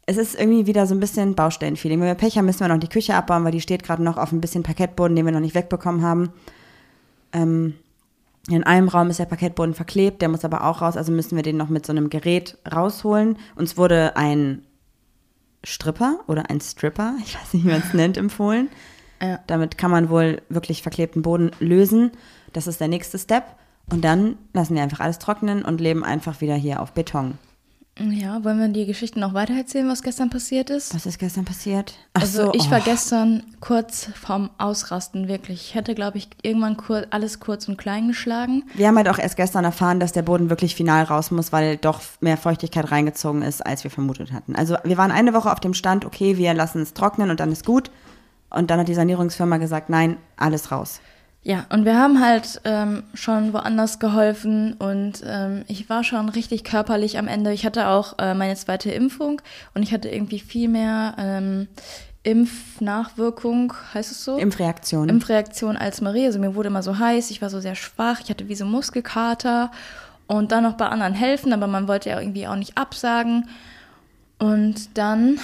Es 0.05 0.15
ist 0.15 0.39
irgendwie 0.39 0.65
wieder 0.65 0.87
so 0.87 0.95
ein 0.95 1.01
bisschen 1.01 1.35
Baustellenfeeling. 1.35 1.99
Wenn 1.99 2.07
wir 2.07 2.15
Pech 2.15 2.37
haben, 2.37 2.45
müssen 2.45 2.61
wir 2.61 2.69
noch 2.69 2.77
die 2.77 2.87
Küche 2.87 3.15
abbauen, 3.15 3.43
weil 3.43 3.51
die 3.51 3.61
steht 3.61 3.83
gerade 3.83 4.01
noch 4.01 4.17
auf 4.17 4.31
ein 4.31 4.39
bisschen 4.39 4.63
Parkettboden, 4.63 5.17
den 5.17 5.25
wir 5.25 5.33
noch 5.33 5.41
nicht 5.41 5.53
wegbekommen 5.53 6.03
haben. 6.03 6.29
Ähm, 7.33 7.73
in 8.49 8.63
einem 8.63 8.87
Raum 8.87 9.09
ist 9.09 9.19
der 9.19 9.25
Parkettboden 9.25 9.73
verklebt, 9.73 10.21
der 10.21 10.29
muss 10.29 10.45
aber 10.45 10.63
auch 10.63 10.81
raus, 10.81 10.95
also 10.95 11.11
müssen 11.11 11.35
wir 11.35 11.43
den 11.43 11.57
noch 11.57 11.69
mit 11.69 11.85
so 11.85 11.91
einem 11.91 12.09
Gerät 12.09 12.57
rausholen. 12.73 13.37
Uns 13.55 13.77
wurde 13.77 14.15
ein 14.15 14.63
Stripper 15.63 16.19
oder 16.27 16.49
ein 16.49 16.61
Stripper, 16.61 17.15
ich 17.25 17.35
weiß 17.35 17.53
nicht, 17.53 17.65
wie 17.65 17.69
man 17.69 17.81
es 17.81 17.93
nennt, 17.93 18.17
empfohlen. 18.17 18.69
Ja. 19.21 19.39
Damit 19.47 19.77
kann 19.77 19.91
man 19.91 20.09
wohl 20.09 20.41
wirklich 20.49 20.81
verklebten 20.81 21.21
Boden 21.21 21.51
lösen. 21.59 22.11
Das 22.53 22.65
ist 22.67 22.79
der 22.79 22.87
nächste 22.87 23.19
Step. 23.19 23.43
Und 23.91 24.03
dann 24.03 24.37
lassen 24.53 24.75
wir 24.75 24.83
einfach 24.83 24.99
alles 24.99 25.19
trocknen 25.19 25.63
und 25.63 25.81
leben 25.81 26.03
einfach 26.03 26.41
wieder 26.41 26.55
hier 26.55 26.81
auf 26.81 26.93
Beton. 26.93 27.37
Ja, 28.09 28.43
wollen 28.43 28.59
wir 28.59 28.67
die 28.69 28.85
Geschichte 28.85 29.19
noch 29.19 29.33
weiter 29.33 29.53
erzählen, 29.53 29.87
was 29.87 30.01
gestern 30.01 30.29
passiert 30.29 30.69
ist? 30.69 30.95
Was 30.95 31.05
ist 31.05 31.19
gestern 31.19 31.45
passiert? 31.45 31.93
Ach 32.13 32.21
Also 32.21 32.45
so, 32.45 32.53
ich 32.53 32.71
war 32.71 32.79
oh. 32.79 32.85
gestern 32.85 33.43
kurz 33.59 34.09
vorm 34.19 34.49
Ausrasten, 34.57 35.27
wirklich. 35.27 35.61
Ich 35.67 35.75
hätte, 35.75 35.93
glaube 35.93 36.17
ich, 36.17 36.29
irgendwann 36.41 36.77
kur 36.77 37.05
alles 37.11 37.39
kurz 37.39 37.67
und 37.67 37.77
klein 37.77 38.07
geschlagen. 38.07 38.63
Wir 38.73 38.87
haben 38.87 38.97
halt 38.97 39.09
auch 39.09 39.19
erst 39.19 39.37
gestern 39.37 39.65
erfahren, 39.65 39.99
dass 39.99 40.11
der 40.11 40.23
Boden 40.23 40.49
wirklich 40.49 40.75
final 40.75 41.03
raus 41.03 41.31
muss, 41.31 41.51
weil 41.51 41.77
doch 41.77 42.01
mehr 42.19 42.37
Feuchtigkeit 42.37 42.91
reingezogen 42.91 43.41
ist, 43.41 43.65
als 43.65 43.83
wir 43.83 43.91
vermutet 43.91 44.31
hatten. 44.31 44.55
Also 44.55 44.77
wir 44.83 44.97
waren 44.97 45.11
eine 45.11 45.33
Woche 45.33 45.51
auf 45.51 45.59
dem 45.59 45.73
Stand, 45.73 46.05
okay, 46.05 46.37
wir 46.37 46.53
lassen 46.53 46.81
es 46.81 46.93
trocknen 46.93 47.29
und 47.29 47.39
dann 47.39 47.51
ist 47.51 47.65
gut. 47.65 47.91
Und 48.49 48.69
dann 48.69 48.79
hat 48.79 48.87
die 48.87 48.93
Sanierungsfirma 48.93 49.57
gesagt, 49.57 49.89
nein, 49.89 50.17
alles 50.35 50.71
raus. 50.71 50.99
Ja, 51.43 51.65
und 51.69 51.85
wir 51.85 51.97
haben 51.97 52.23
halt 52.23 52.61
ähm, 52.65 53.03
schon 53.15 53.51
woanders 53.51 53.97
geholfen 53.97 54.73
und 54.73 55.23
ähm, 55.25 55.63
ich 55.67 55.89
war 55.89 56.03
schon 56.03 56.29
richtig 56.29 56.63
körperlich 56.63 57.17
am 57.17 57.27
Ende. 57.27 57.51
Ich 57.51 57.65
hatte 57.65 57.87
auch 57.87 58.19
äh, 58.19 58.35
meine 58.35 58.55
zweite 58.55 58.91
Impfung 58.91 59.41
und 59.73 59.81
ich 59.81 59.91
hatte 59.91 60.07
irgendwie 60.09 60.39
viel 60.39 60.67
mehr 60.67 61.15
ähm, 61.17 61.67
Impfnachwirkung, 62.21 63.73
heißt 63.93 64.11
es 64.11 64.23
so? 64.23 64.37
Impfreaktion. 64.37 65.09
Impfreaktion 65.09 65.77
als 65.77 66.01
Marie. 66.01 66.27
Also 66.27 66.37
mir 66.37 66.53
wurde 66.53 66.67
immer 66.67 66.83
so 66.83 66.99
heiß, 66.99 67.31
ich 67.31 67.41
war 67.41 67.49
so 67.49 67.59
sehr 67.59 67.75
schwach, 67.75 68.19
ich 68.23 68.29
hatte 68.29 68.47
wie 68.47 68.55
so 68.55 68.65
Muskelkater 68.65 69.71
und 70.27 70.51
dann 70.51 70.63
noch 70.63 70.73
bei 70.73 70.85
anderen 70.85 71.13
helfen, 71.13 71.53
aber 71.53 71.65
man 71.65 71.87
wollte 71.87 72.11
ja 72.11 72.19
irgendwie 72.19 72.47
auch 72.47 72.55
nicht 72.55 72.77
absagen. 72.77 73.49
Und 74.37 74.95
dann 74.95 75.39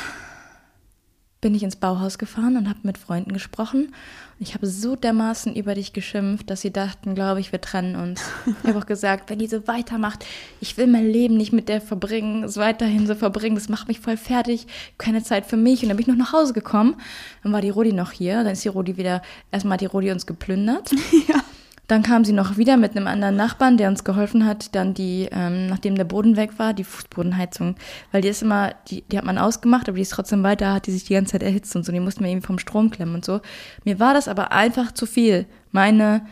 bin 1.42 1.56
ich 1.56 1.64
ins 1.64 1.76
Bauhaus 1.76 2.20
gefahren 2.20 2.56
und 2.56 2.70
habe 2.70 2.80
mit 2.84 3.00
Freunden 3.00 3.34
gesprochen. 3.34 3.94
Ich 4.40 4.54
habe 4.54 4.68
so 4.68 4.96
dermaßen 4.96 5.56
über 5.56 5.74
dich 5.74 5.94
geschimpft, 5.94 6.50
dass 6.50 6.62
sie 6.62 6.72
dachten, 6.72 7.16
glaube 7.16 7.40
ich, 7.40 7.52
wir 7.52 7.60
trennen 7.60 7.96
uns. 7.96 8.22
Ich 8.62 8.70
habe 8.70 8.78
auch 8.78 8.86
gesagt, 8.86 9.32
wenn 9.32 9.40
die 9.40 9.48
so 9.48 9.68
weitermacht, 9.68 10.26
ich 10.62 10.78
will 10.78 10.86
mein 10.86 11.10
Leben 11.10 11.38
nicht 11.38 11.54
mit 11.54 11.70
der 11.70 11.82
verbringen, 11.82 12.44
es 12.44 12.56
weiterhin 12.58 13.08
so 13.08 13.16
verbringen, 13.16 13.56
das 13.56 13.68
macht 13.68 13.88
mich 13.88 14.00
voll 14.00 14.16
fertig, 14.16 14.68
keine 15.00 15.24
Zeit 15.24 15.48
für 15.48 15.58
mich. 15.58 15.82
Und 15.82 15.90
dann 15.90 15.98
bin 15.98 16.04
ich 16.04 16.08
noch 16.08 16.16
nach 16.16 16.34
Hause 16.34 16.54
gekommen, 16.54 16.96
dann 17.42 17.52
war 17.52 17.62
die 17.62 17.72
Rodi 17.72 17.94
noch 17.94 18.12
hier, 18.12 18.44
dann 18.44 18.54
ist 18.54 18.64
die 18.64 18.70
Rodi 18.70 18.98
wieder, 18.98 19.24
erstmal 19.52 19.74
hat 19.74 19.82
die 19.82 19.88
Rodi 19.88 20.12
uns 20.12 20.28
geplündert. 20.28 20.92
ja. 21.28 21.44
Dann 21.88 22.04
kam 22.04 22.26
sie 22.26 22.34
noch 22.34 22.58
wieder 22.58 22.76
mit 22.76 22.96
einem 22.96 23.08
anderen 23.08 23.38
Nachbarn, 23.38 23.78
der 23.78 23.88
uns 23.88 24.04
geholfen 24.04 24.46
hat, 24.46 24.76
dann 24.76 24.94
die, 24.94 25.30
ähm, 25.32 25.68
nachdem 25.68 25.96
der 25.96 26.04
Boden 26.04 26.36
weg 26.36 26.60
war, 26.60 26.74
die 26.74 26.84
Fußbodenheizung. 26.84 27.76
Weil 28.12 28.22
die 28.22 28.28
ist 28.28 28.42
immer, 28.42 28.76
die, 28.90 29.04
die 29.04 29.18
hat 29.18 29.24
man 29.24 29.38
ausgemacht, 29.38 29.88
aber 29.88 29.96
die 29.96 30.02
ist 30.02 30.12
trotzdem 30.12 30.44
weiter, 30.44 30.74
hat 30.74 30.88
die 30.88 30.92
sich 30.92 31.06
die 31.06 31.14
ganze 31.14 31.34
Zeit 31.34 31.44
erhitzt 31.44 31.76
und 31.78 31.86
so. 31.86 31.94
Die 31.94 32.02
mussten 32.02 32.24
wir 32.24 32.30
irgendwie 32.30 32.46
vom 32.46 32.60
Strom 32.60 32.90
klemmen 32.90 33.16
und 33.16 33.24
so. 33.24 33.40
Mir 33.86 34.02
war 34.02 34.14
das 34.14 34.28
aber 34.28 34.52
einfach 34.52 34.92
zu 34.92 35.06
viel. 35.06 35.46
Meine, 35.72 36.26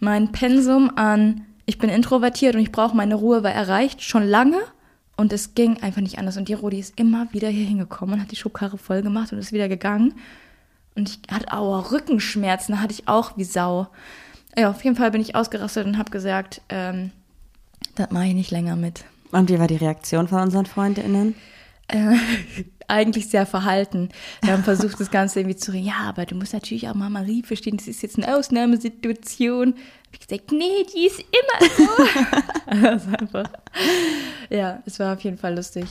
mein 0.00 0.32
Pensum 0.32 0.92
an, 0.96 1.42
ich 1.66 1.78
bin 1.78 1.90
introvertiert 1.90 2.54
und 2.54 2.62
ich 2.62 2.72
brauche 2.72 2.96
meine 2.96 3.14
Ruhe, 3.14 3.42
war 3.42 3.52
erreicht 3.52 4.02
schon 4.02 4.24
lange. 4.24 4.58
Und 5.18 5.30
es 5.34 5.54
ging 5.54 5.76
einfach 5.82 6.00
nicht 6.00 6.18
anders. 6.18 6.38
Und 6.38 6.48
die 6.48 6.54
Rodi 6.54 6.80
ist 6.80 6.98
immer 6.98 7.30
wieder 7.32 7.48
hier 7.48 7.66
hingekommen 7.66 8.14
und 8.14 8.22
hat 8.22 8.30
die 8.30 8.36
Schubkarre 8.36 8.78
voll 8.78 9.02
gemacht 9.02 9.30
und 9.30 9.38
ist 9.38 9.52
wieder 9.52 9.68
gegangen. 9.68 10.14
Und 10.94 11.08
ich 11.10 11.34
hatte 11.34 11.52
aua, 11.52 11.90
Rückenschmerzen, 11.90 12.80
hatte 12.80 12.94
ich 12.94 13.08
auch 13.08 13.36
wie 13.36 13.44
Sau. 13.44 13.88
Ja, 14.56 14.70
auf 14.70 14.84
jeden 14.84 14.96
Fall 14.96 15.10
bin 15.10 15.20
ich 15.20 15.34
ausgerastet 15.34 15.86
und 15.86 15.98
habe 15.98 16.10
gesagt, 16.10 16.60
ähm, 16.68 17.10
das 17.94 18.10
mache 18.10 18.26
ich 18.26 18.34
nicht 18.34 18.50
länger 18.50 18.76
mit. 18.76 19.04
Und 19.30 19.48
wie 19.48 19.58
war 19.58 19.66
die 19.66 19.76
Reaktion 19.76 20.28
von 20.28 20.42
unseren 20.42 20.66
FreundInnen? 20.66 21.34
Äh, 21.88 22.16
eigentlich 22.88 23.28
sehr 23.28 23.46
verhalten. 23.46 24.10
Wir 24.42 24.52
haben 24.52 24.64
versucht, 24.64 25.00
das 25.00 25.10
Ganze 25.10 25.40
irgendwie 25.40 25.56
zu 25.56 25.72
reden. 25.72 25.86
Ja, 25.86 26.00
aber 26.06 26.26
du 26.26 26.34
musst 26.34 26.52
natürlich 26.52 26.88
auch 26.88 26.94
mal 26.94 27.08
Marie 27.08 27.42
verstehen, 27.42 27.78
das 27.78 27.88
ist 27.88 28.02
jetzt 28.02 28.18
eine 28.18 28.36
Ausnahmesituation. 28.36 29.74
Hab 29.74 30.14
ich 30.14 30.28
gesagt, 30.28 30.52
nee, 30.52 30.86
die 30.94 31.06
ist 31.06 31.20
immer 31.20 31.70
so. 31.76 31.88
also 32.86 33.08
einfach. 33.18 33.50
Ja, 34.50 34.82
es 34.84 34.98
war 34.98 35.14
auf 35.14 35.20
jeden 35.20 35.38
Fall 35.38 35.54
lustig. 35.54 35.86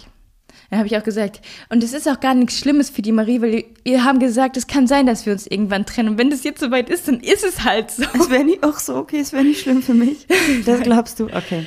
Dann 0.72 0.80
habe 0.80 0.88
ich 0.88 0.98
auch 0.98 1.04
gesagt, 1.04 1.42
und 1.68 1.84
es 1.84 1.92
ist 1.92 2.08
auch 2.08 2.22
gar 2.22 2.34
nichts 2.34 2.58
Schlimmes 2.58 2.90
für 2.90 3.02
die 3.02 3.12
Marie, 3.12 3.42
weil 3.42 3.66
wir 3.84 4.04
haben 4.06 4.20
gesagt, 4.20 4.56
es 4.56 4.68
kann 4.68 4.88
sein, 4.88 5.06
dass 5.06 5.26
wir 5.26 5.34
uns 5.34 5.46
irgendwann 5.46 5.86
trennen. 5.86 6.10
Und 6.10 6.18
wenn 6.18 6.30
das 6.30 6.46
jetzt 6.46 6.62
soweit 6.62 6.90
ist, 6.90 7.10
dann 7.10 7.20
ist 7.20 7.44
es 7.44 7.66
halt 7.66 7.92
so. 7.92 8.04
Es 8.18 8.30
wäre 8.30 8.46
nicht 8.46 8.64
auch 8.64 8.80
so, 8.80 8.96
okay, 8.96 9.20
es 9.20 9.34
wäre 9.34 9.44
nicht 9.44 9.62
schlimm 9.62 9.84
für 9.84 9.94
mich. 9.94 10.26
Das 10.66 10.82
glaubst 10.82 11.20
du? 11.20 11.26
Okay. 11.26 11.66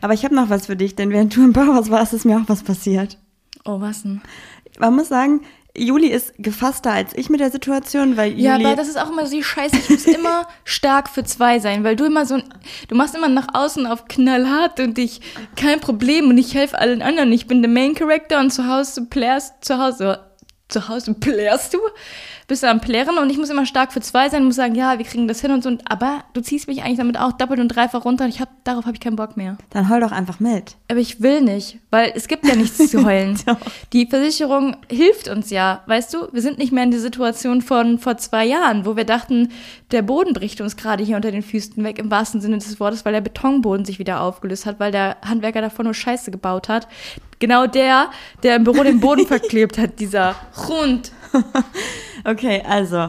Aber 0.00 0.14
ich 0.14 0.24
habe 0.24 0.34
noch 0.34 0.48
was 0.48 0.66
für 0.66 0.76
dich, 0.76 0.96
denn 0.96 1.10
während 1.10 1.36
du 1.36 1.44
im 1.44 1.52
Bauhaus 1.52 1.90
warst, 1.90 2.14
ist 2.14 2.24
mir 2.24 2.38
auch 2.38 2.48
was 2.48 2.62
passiert. 2.62 3.18
Oh, 3.64 3.80
was 3.80 4.02
denn? 4.02 4.22
Man 4.78 4.96
muss 4.96 5.08
sagen, 5.08 5.42
Juli 5.78 6.08
ist 6.08 6.32
gefasster 6.38 6.90
als 6.92 7.12
ich 7.16 7.30
mit 7.30 7.40
der 7.40 7.50
Situation, 7.50 8.16
weil 8.16 8.30
Juli. 8.32 8.42
Ja, 8.42 8.54
aber 8.56 8.76
das 8.76 8.88
ist 8.88 8.98
auch 8.98 9.10
immer 9.10 9.24
so 9.26 9.36
die 9.36 9.42
Scheiße. 9.42 9.76
Ich 9.76 9.88
muss 9.90 10.04
immer 10.06 10.46
stark 10.64 11.08
für 11.08 11.24
zwei 11.24 11.58
sein, 11.58 11.84
weil 11.84 11.96
du 11.96 12.04
immer 12.04 12.26
so, 12.26 12.34
ein- 12.34 12.44
du 12.88 12.94
machst 12.94 13.14
immer 13.14 13.28
nach 13.28 13.46
außen 13.54 13.86
auf 13.86 14.06
knallhart 14.06 14.80
und 14.80 14.98
ich, 14.98 15.20
kein 15.56 15.80
Problem 15.80 16.28
und 16.28 16.38
ich 16.38 16.54
helfe 16.54 16.78
allen 16.78 17.02
anderen. 17.02 17.32
Ich 17.32 17.46
bin 17.46 17.62
der 17.62 17.70
Main 17.70 17.94
Character 17.94 18.40
und 18.40 18.50
zu 18.52 18.66
Hause 18.68 19.06
plärst, 19.08 19.64
zu 19.64 19.78
Hause, 19.78 20.20
zu 20.68 20.88
Hause 20.88 21.14
plärst 21.14 21.74
du, 21.74 21.78
bist 22.48 22.62
du 22.62 22.66
am 22.66 22.80
Plären 22.80 23.18
und 23.18 23.28
ich 23.28 23.36
muss 23.36 23.50
immer 23.50 23.66
stark 23.66 23.92
für 23.92 24.00
zwei 24.00 24.30
sein, 24.30 24.44
muss 24.44 24.56
sagen, 24.56 24.74
ja, 24.74 24.98
wir 24.98 25.04
kriegen 25.04 25.28
das 25.28 25.42
hin 25.42 25.52
und 25.52 25.62
so. 25.62 25.70
Aber 25.84 26.24
du 26.32 26.40
ziehst 26.40 26.66
mich 26.66 26.82
eigentlich 26.82 26.96
damit 26.96 27.18
auch 27.18 27.32
doppelt 27.32 27.60
und 27.60 27.68
dreifach 27.68 28.06
runter 28.06 28.24
und 28.24 28.30
ich 28.30 28.40
hab, 28.40 28.48
darauf 28.64 28.86
habe 28.86 28.94
ich 28.94 29.00
keinen 29.00 29.16
Bock 29.16 29.36
mehr. 29.36 29.58
Dann 29.68 29.90
heul 29.90 30.00
doch 30.00 30.12
einfach 30.12 30.40
mit. 30.40 30.76
Aber 30.88 30.98
ich 30.98 31.20
will 31.20 31.42
nicht, 31.42 31.78
weil 31.90 32.10
es 32.16 32.26
gibt 32.26 32.46
ja 32.46 32.56
nichts 32.56 32.90
zu 32.90 33.04
heulen. 33.06 33.38
Die 33.92 34.06
Versicherung 34.06 34.76
hilft 34.90 35.28
uns 35.28 35.50
ja, 35.50 35.82
weißt 35.86 36.14
du? 36.14 36.28
Wir 36.32 36.40
sind 36.40 36.56
nicht 36.56 36.72
mehr 36.72 36.84
in 36.84 36.90
der 36.90 37.00
Situation 37.00 37.60
von 37.60 37.98
vor 37.98 38.16
zwei 38.16 38.46
Jahren, 38.46 38.86
wo 38.86 38.96
wir 38.96 39.04
dachten, 39.04 39.50
der 39.90 40.00
Boden 40.00 40.32
bricht 40.32 40.62
uns 40.62 40.78
gerade 40.78 41.04
hier 41.04 41.16
unter 41.16 41.30
den 41.30 41.42
Füßen 41.42 41.84
weg, 41.84 41.98
im 41.98 42.10
wahrsten 42.10 42.40
Sinne 42.40 42.56
des 42.56 42.80
Wortes, 42.80 43.04
weil 43.04 43.12
der 43.12 43.20
Betonboden 43.20 43.84
sich 43.84 43.98
wieder 43.98 44.22
aufgelöst 44.22 44.64
hat, 44.64 44.80
weil 44.80 44.90
der 44.90 45.18
Handwerker 45.22 45.60
davor 45.60 45.84
nur 45.84 45.94
Scheiße 45.94 46.30
gebaut 46.30 46.70
hat. 46.70 46.88
Genau 47.40 47.66
der, 47.66 48.10
der 48.42 48.56
im 48.56 48.64
Büro 48.64 48.82
den 48.84 49.00
Boden 49.00 49.26
verklebt 49.26 49.76
hat, 49.76 50.00
dieser 50.00 50.34
Hund. 50.66 51.12
Okay, 52.24 52.62
also. 52.68 53.08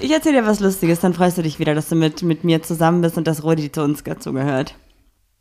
Ich 0.00 0.10
erzähle 0.10 0.40
dir 0.40 0.46
was 0.46 0.60
Lustiges, 0.60 1.00
dann 1.00 1.12
freust 1.12 1.36
du 1.38 1.42
dich 1.42 1.58
wieder, 1.58 1.74
dass 1.74 1.88
du 1.88 1.94
mit, 1.96 2.22
mit 2.22 2.44
mir 2.44 2.62
zusammen 2.62 3.02
bist 3.02 3.18
und 3.18 3.26
dass 3.26 3.42
Rodi 3.44 3.70
zu 3.70 3.82
uns 3.82 4.02
dazu 4.04 4.32
gehört. 4.32 4.74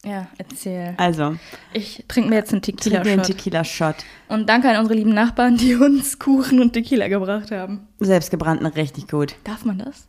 Ja, 0.04 0.28
erzähl. 0.38 0.94
Also, 0.98 1.36
Ich 1.74 2.04
trinke 2.08 2.30
mir 2.30 2.36
jetzt 2.38 2.52
einen 2.52 2.62
trink 2.62 2.86
mir 2.86 3.00
einen 3.02 3.22
Tequila-Shot. 3.24 3.28
Tequila-Shot. 3.38 3.96
Und 4.30 4.50
danke 4.50 4.70
an 4.70 4.78
unsere 4.78 4.96
lieben 4.98 5.14
Nachbarn, 5.14 5.58
die 5.58 5.76
uns 5.76 6.18
Kuchen 6.20 6.60
und 6.60 6.74
Tequila 6.74 7.08
gebracht 7.08 7.52
haben. 7.52 7.88
Selbstgebrannten 8.00 8.66
richtig 8.66 9.08
gut. 9.08 9.36
Darf 9.44 9.64
man 9.64 9.78
das? 9.80 10.08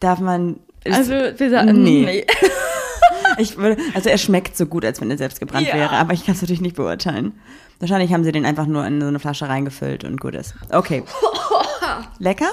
Darf 0.00 0.20
man. 0.20 0.60
Also, 0.90 1.12
wir 1.12 1.50
sagen, 1.50 1.82
Nee. 1.82 2.04
nee. 2.04 2.26
Ich 3.38 3.58
würde, 3.58 3.76
also 3.94 4.08
er 4.08 4.16
schmeckt 4.16 4.56
so 4.56 4.64
gut, 4.64 4.82
als 4.84 5.00
wenn 5.02 5.10
er 5.10 5.18
selbst 5.18 5.40
gebrannt 5.40 5.66
Ja. 5.66 5.74
wäre, 5.74 5.90
aber 5.90 6.14
ich 6.14 6.24
kann 6.24 6.34
es 6.34 6.40
natürlich 6.40 6.62
nicht 6.62 6.76
beurteilen. 6.76 7.32
Wahrscheinlich 7.80 8.10
haben 8.14 8.24
sie 8.24 8.32
den 8.32 8.46
einfach 8.46 8.64
nur 8.66 8.86
in 8.86 8.98
so 9.00 9.08
eine 9.08 9.18
Flasche 9.18 9.46
reingefüllt 9.48 10.04
und 10.04 10.18
gut 10.20 10.34
ist. 10.34 10.54
Okay. 10.70 11.02
Lecker? 12.18 12.50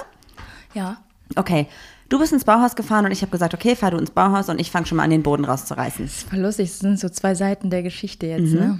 Ja. 0.73 0.97
Okay. 1.35 1.67
Du 2.09 2.19
bist 2.19 2.33
ins 2.33 2.43
Bauhaus 2.43 2.75
gefahren 2.75 3.05
und 3.05 3.11
ich 3.11 3.21
habe 3.21 3.31
gesagt, 3.31 3.53
okay, 3.53 3.75
fahr 3.75 3.91
du 3.91 3.97
ins 3.97 4.11
Bauhaus 4.11 4.49
und 4.49 4.59
ich 4.59 4.69
fange 4.69 4.85
schon 4.85 4.97
mal 4.97 5.03
an, 5.03 5.09
den 5.09 5.23
Boden 5.23 5.45
rauszureißen. 5.45 6.05
Das 6.05 6.17
ist 6.17 6.29
voll 6.29 6.39
lustig, 6.39 6.69
das 6.69 6.79
sind 6.79 6.99
so 6.99 7.09
zwei 7.09 7.33
Seiten 7.33 7.69
der 7.69 7.81
Geschichte 7.81 8.27
jetzt, 8.27 8.53
ne? 8.53 8.79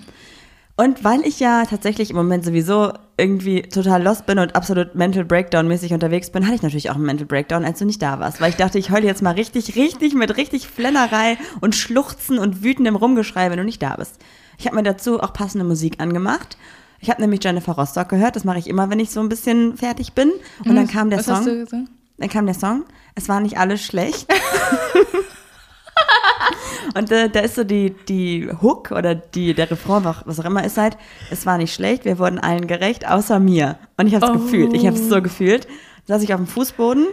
Und 0.76 1.04
weil 1.04 1.22
ich 1.22 1.39
ja 1.39 1.66
tatsächlich 1.66 2.10
im 2.10 2.16
Moment 2.16 2.44
sowieso 2.44 2.94
irgendwie 3.16 3.62
total 3.62 4.02
lost 4.02 4.26
bin 4.26 4.39
und 4.39 4.56
absolut 4.56 4.96
Mental 4.96 5.24
Breakdown-mäßig 5.24 5.94
unterwegs 5.94 6.32
bin, 6.32 6.46
hatte 6.46 6.56
ich 6.56 6.63
natürlich 6.63 6.89
auch 6.89 6.96
einen 6.96 7.06
Mental 7.06 7.28
Breakdown, 7.28 7.63
als 7.63 7.78
du 7.78 7.86
nicht 7.86 8.02
da 8.02 8.20
warst. 8.20 8.42
Weil 8.42 8.50
ich 8.50 8.56
dachte, 8.56 8.80
ich 8.80 8.89
heule 8.89 9.06
jetzt 9.06 9.22
mal 9.22 9.36
richtig, 9.36 9.76
richtig 9.76 10.16
mit 10.16 10.36
richtig 10.36 10.68
Flennerei 10.68 11.38
und 11.62 11.76
Schluchzen 11.76 12.39
und 12.39 12.63
wütendem 12.63 12.96
Rumgeschrei, 12.96 13.52
wenn 13.52 13.60
du 13.60 13.63
nicht 13.63 13.84
da 13.84 13.96
bist. 13.98 14.20
Ich 14.58 14.66
habe 14.66 14.76
mir 14.76 14.84
dazu 14.84 15.22
auch 15.22 15.34
passende 15.34 15.63
Musik 15.63 16.00
angemacht. 16.00 16.58
Ich 17.04 17.10
habe 17.10 17.20
nämlich 17.22 17.44
Jennifer 17.44 17.74
Rostock 17.74 18.08
gehört, 18.08 18.38
das 18.38 18.46
mache 18.46 18.60
ich 18.60 18.68
immer, 18.70 18.89
wenn 18.89 18.98
ich 19.02 19.12
so 19.12 19.20
ein 19.20 19.28
bisschen 19.28 19.76
fertig 19.76 20.13
bin. 20.13 20.32
Und 20.66 20.74
dann 20.76 20.88
kam 20.88 21.10
der 21.10 21.20
Was 21.20 21.28
hast 21.28 21.46
du 21.46 21.50
Song. 21.52 21.60
gesagt? 21.66 21.84
Dann 22.18 22.30
kam 22.30 22.46
der 22.46 22.56
Song. 22.56 22.86
Es 23.13 23.28
war 23.28 23.42
nicht 23.42 23.58
alles 23.58 23.84
schlecht. 23.84 24.26
Und 26.96 27.12
äh, 27.12 27.30
da 27.30 27.39
ist 27.42 27.56
so 27.56 27.63
die, 27.63 27.94
die 28.08 28.50
Hook 28.62 28.92
oder 28.92 29.16
die, 29.16 29.54
der 29.54 29.70
Refrain, 29.72 30.04
was 30.06 30.18
was 30.26 30.39
auch 30.39 30.46
immer 30.46 30.63
ist 30.63 30.78
halt, 30.78 30.98
es 31.32 31.46
war 31.46 31.58
nicht 31.58 31.74
schlecht, 31.74 32.06
wir 32.06 32.20
wurden 32.20 32.39
allen 32.39 32.68
gerecht, 32.68 33.08
außer 33.10 33.39
mir. 33.39 33.78
Und 33.98 34.08
ich 34.08 34.16
habe 34.16 34.26
es 34.26 34.32
Oh. 34.32 34.36
gefühlt, 34.36 34.74
ich 34.74 34.86
habe 34.86 34.96
es 34.96 35.10
so 35.10 35.22
gefühlt. 35.22 35.68
Saß 36.06 36.22
ich 36.24 36.34
auf 36.34 36.39
dem 36.39 36.48
Fußboden, 36.48 37.08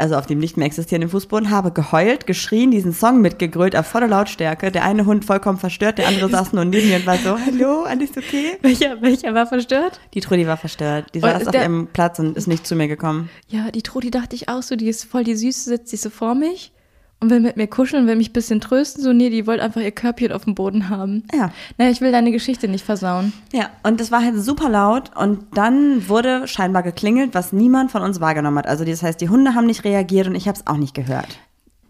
also 0.00 0.16
auf 0.16 0.26
dem 0.26 0.38
nicht 0.38 0.56
mehr 0.56 0.66
existierenden 0.66 1.10
Fußboden, 1.10 1.50
habe 1.50 1.70
geheult, 1.72 2.26
geschrien, 2.26 2.70
diesen 2.70 2.92
Song 2.92 3.20
mitgegrölt 3.20 3.76
auf 3.76 3.86
volle 3.86 4.06
Lautstärke. 4.06 4.70
Der 4.70 4.84
eine 4.84 5.06
Hund 5.06 5.24
vollkommen 5.24 5.58
verstört, 5.58 5.98
der 5.98 6.08
andere 6.08 6.28
saß 6.28 6.52
nur 6.52 6.64
neben 6.64 6.88
mir 6.88 6.96
und 6.96 7.06
war 7.06 7.18
so, 7.18 7.38
hallo, 7.38 7.82
alles 7.82 8.10
okay? 8.16 8.58
Welcher, 8.62 9.00
welcher 9.02 9.34
war 9.34 9.46
verstört? 9.46 10.00
Die 10.14 10.20
Trudi 10.20 10.46
war 10.46 10.56
verstört. 10.56 11.06
Die 11.14 11.20
saß 11.20 11.46
auf 11.46 11.54
ihrem 11.54 11.88
Platz 11.92 12.18
und 12.18 12.36
ist 12.36 12.46
nicht 12.46 12.66
zu 12.66 12.74
mir 12.74 12.88
gekommen. 12.88 13.30
Ja, 13.48 13.70
die 13.70 13.82
Trudi 13.82 14.10
dachte 14.10 14.34
ich 14.36 14.48
auch 14.48 14.62
so, 14.62 14.76
die 14.76 14.88
ist 14.88 15.04
voll 15.04 15.24
die 15.24 15.36
Süße, 15.36 15.70
sitzt 15.70 15.88
sich 15.88 16.00
so 16.00 16.10
vor 16.10 16.34
mich 16.34 16.72
und 17.20 17.30
will 17.30 17.40
mit 17.40 17.56
mir 17.56 17.66
kuscheln, 17.66 18.06
will 18.06 18.16
mich 18.16 18.30
ein 18.30 18.32
bisschen 18.32 18.60
trösten. 18.60 19.02
So, 19.02 19.12
nee, 19.12 19.30
die 19.30 19.46
wollte 19.46 19.62
einfach 19.62 19.80
ihr 19.80 19.90
Körbchen 19.90 20.32
auf 20.32 20.44
dem 20.44 20.54
Boden 20.54 20.88
haben. 20.88 21.24
Ja. 21.34 21.52
Naja, 21.76 21.90
ich 21.90 22.00
will 22.00 22.12
deine 22.12 22.32
Geschichte 22.32 22.66
nicht 22.66 22.84
versauen. 22.84 23.32
Ja, 23.52 23.70
und 23.82 24.00
es 24.00 24.10
war 24.10 24.22
halt 24.24 24.40
super 24.40 24.70
laut 24.70 25.10
und 25.16 25.44
dann 25.54 26.08
wurde 26.08 26.48
scheinbar 26.48 26.82
geklingelt, 26.82 27.34
was 27.34 27.52
niemand 27.52 27.90
von 27.90 28.02
uns 28.02 28.20
wahrgenommen 28.20 28.58
hat. 28.58 28.66
Also 28.66 28.84
das 28.84 29.02
heißt, 29.02 29.20
die 29.20 29.28
Hunde 29.28 29.54
haben 29.54 29.66
nicht 29.66 29.84
reagiert 29.84 30.26
und 30.26 30.34
ich 30.34 30.48
habe 30.48 30.58
es 30.58 30.66
auch 30.66 30.78
nicht 30.78 30.94
gehört. 30.94 31.38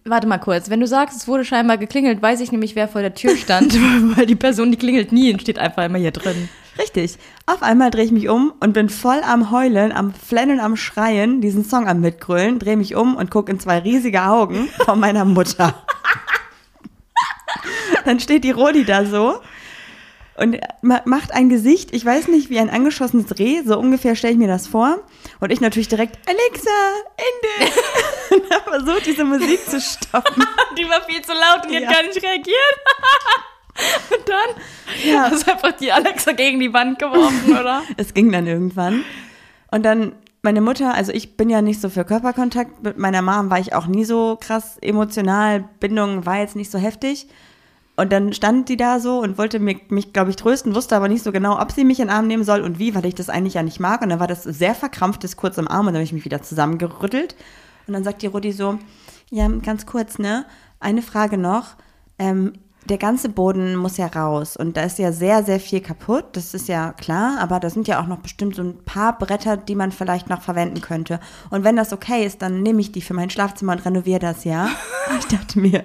Warte 0.04 0.26
mal 0.26 0.38
kurz, 0.38 0.70
wenn 0.70 0.80
du 0.80 0.86
sagst, 0.86 1.16
es 1.16 1.28
wurde 1.28 1.44
scheinbar 1.44 1.76
geklingelt, 1.76 2.22
weiß 2.22 2.40
ich 2.40 2.50
nämlich, 2.52 2.74
wer 2.74 2.88
vor 2.88 3.02
der 3.02 3.14
Tür 3.14 3.36
stand, 3.36 3.74
weil 4.16 4.26
die 4.26 4.34
Person, 4.34 4.70
die 4.72 4.78
klingelt 4.78 5.12
nie 5.12 5.32
und 5.32 5.40
steht 5.42 5.58
einfach 5.58 5.84
immer 5.84 5.98
hier 5.98 6.10
drin. 6.10 6.48
Richtig. 6.78 7.18
Auf 7.46 7.62
einmal 7.62 7.90
drehe 7.90 8.04
ich 8.04 8.12
mich 8.12 8.28
um 8.28 8.52
und 8.60 8.72
bin 8.72 8.88
voll 8.88 9.20
am 9.24 9.50
Heulen, 9.50 9.92
am 9.92 10.14
Flennen, 10.14 10.60
am 10.60 10.76
Schreien, 10.76 11.40
diesen 11.40 11.64
Song 11.64 11.88
am 11.88 12.00
Mitgrölen, 12.00 12.58
drehe 12.58 12.76
mich 12.76 12.94
um 12.94 13.16
und 13.16 13.30
gucke 13.30 13.50
in 13.52 13.60
zwei 13.60 13.78
riesige 13.78 14.22
Augen 14.22 14.68
von 14.84 14.98
meiner 15.00 15.24
Mutter. 15.24 15.82
Dann 18.04 18.20
steht 18.20 18.44
die 18.44 18.50
Rodi 18.52 18.84
da 18.84 19.04
so 19.04 19.40
und 20.36 20.56
ma- 20.80 21.02
macht 21.04 21.32
ein 21.32 21.50
Gesicht, 21.50 21.90
ich 21.94 22.04
weiß 22.04 22.28
nicht, 22.28 22.48
wie 22.48 22.58
ein 22.58 22.70
angeschossenes 22.70 23.38
Reh, 23.38 23.60
so 23.66 23.78
ungefähr 23.78 24.16
stelle 24.16 24.32
ich 24.32 24.38
mir 24.38 24.48
das 24.48 24.66
vor. 24.66 24.98
Und 25.40 25.52
ich 25.52 25.60
natürlich 25.60 25.88
direkt, 25.88 26.16
Alexa, 26.26 26.70
Ende. 27.18 27.72
und 28.44 28.54
habe 28.54 28.70
versucht, 28.70 29.06
diese 29.06 29.24
Musik 29.24 29.60
zu 29.68 29.78
stoppen. 29.80 30.44
Die 30.78 30.88
war 30.88 31.02
viel 31.02 31.20
zu 31.20 31.32
laut 31.32 31.64
und 31.64 31.70
die 31.72 31.78
Ja. 31.82 31.88
hat 31.88 31.94
gar 31.94 32.02
nicht 32.04 32.22
reagiert. 32.22 32.76
und 34.10 34.28
dann 34.28 35.10
Ja. 35.10 35.22
hast 35.30 35.46
du 35.46 35.52
einfach 35.52 35.72
die 35.72 35.92
Alexa 35.92 36.32
gegen 36.32 36.60
die 36.60 36.72
Wand 36.72 36.98
geworfen, 36.98 37.56
oder? 37.60 37.82
Es 37.96 38.14
ging 38.14 38.30
dann 38.32 38.46
irgendwann. 38.46 39.04
Und 39.70 39.84
dann 39.84 40.12
meine 40.42 40.60
Mutter, 40.60 40.94
also 40.94 41.12
ich 41.12 41.36
bin 41.36 41.50
ja 41.50 41.60
nicht 41.62 41.80
so 41.80 41.90
für 41.90 42.04
Körperkontakt. 42.04 42.82
Mit 42.82 42.98
meiner 42.98 43.22
Mom 43.22 43.50
war 43.50 43.58
ich 43.58 43.74
auch 43.74 43.86
nie 43.86 44.04
so 44.04 44.38
krass 44.40 44.78
emotional. 44.80 45.64
Bindung 45.80 46.24
war 46.24 46.38
jetzt 46.38 46.56
nicht 46.56 46.70
so 46.70 46.78
heftig. 46.78 47.28
Und 47.96 48.10
dann 48.12 48.32
stand 48.32 48.70
die 48.70 48.78
da 48.78 48.98
so 48.98 49.20
und 49.20 49.36
wollte 49.36 49.58
mich, 49.58 49.90
mich 49.90 50.14
glaube 50.14 50.30
ich, 50.30 50.36
trösten, 50.36 50.74
wusste 50.74 50.96
aber 50.96 51.08
nicht 51.08 51.22
so 51.22 51.32
genau, 51.32 51.60
ob 51.60 51.70
sie 51.72 51.84
mich 51.84 52.00
in 52.00 52.06
den 52.06 52.14
Arm 52.14 52.26
nehmen 52.26 52.44
soll 52.44 52.62
und 52.62 52.78
wie, 52.78 52.94
weil 52.94 53.04
ich 53.04 53.14
das 53.14 53.28
eigentlich 53.28 53.54
ja 53.54 53.62
nicht 53.62 53.78
mag. 53.78 54.00
Und 54.00 54.08
dann 54.08 54.20
war 54.20 54.26
das 54.26 54.44
sehr 54.44 54.74
verkrampftes 54.74 55.36
kurz 55.36 55.58
im 55.58 55.68
Arm 55.68 55.80
und 55.80 55.92
dann 55.92 55.96
habe 55.96 56.04
ich 56.04 56.14
mich 56.14 56.24
wieder 56.24 56.40
zusammengerüttelt. 56.40 57.36
Und 57.86 57.92
dann 57.92 58.02
sagt 58.04 58.22
die 58.22 58.28
Rudi 58.28 58.52
so, 58.52 58.78
ja, 59.30 59.46
ganz 59.48 59.84
kurz, 59.84 60.18
ne? 60.18 60.46
Eine 60.78 61.02
Frage 61.02 61.36
noch. 61.36 61.74
Ähm, 62.18 62.54
der 62.86 62.98
ganze 62.98 63.28
Boden 63.28 63.76
muss 63.76 63.96
ja 63.98 64.06
raus 64.06 64.56
und 64.56 64.76
da 64.76 64.82
ist 64.82 64.98
ja 64.98 65.12
sehr, 65.12 65.44
sehr 65.44 65.60
viel 65.60 65.80
kaputt, 65.80 66.24
das 66.32 66.54
ist 66.54 66.68
ja 66.68 66.92
klar, 66.92 67.38
aber 67.40 67.60
da 67.60 67.70
sind 67.70 67.86
ja 67.88 68.02
auch 68.02 68.06
noch 68.06 68.18
bestimmt 68.18 68.56
so 68.56 68.62
ein 68.62 68.78
paar 68.84 69.18
Bretter, 69.18 69.56
die 69.56 69.74
man 69.74 69.92
vielleicht 69.92 70.28
noch 70.28 70.42
verwenden 70.42 70.80
könnte. 70.80 71.20
Und 71.50 71.62
wenn 71.62 71.76
das 71.76 71.92
okay 71.92 72.24
ist, 72.24 72.42
dann 72.42 72.62
nehme 72.62 72.80
ich 72.80 72.92
die 72.92 73.02
für 73.02 73.14
mein 73.14 73.30
Schlafzimmer 73.30 73.72
und 73.72 73.84
renoviere 73.84 74.20
das, 74.20 74.44
ja? 74.44 74.68
Ich 75.18 75.26
dachte 75.26 75.58
mir, 75.58 75.84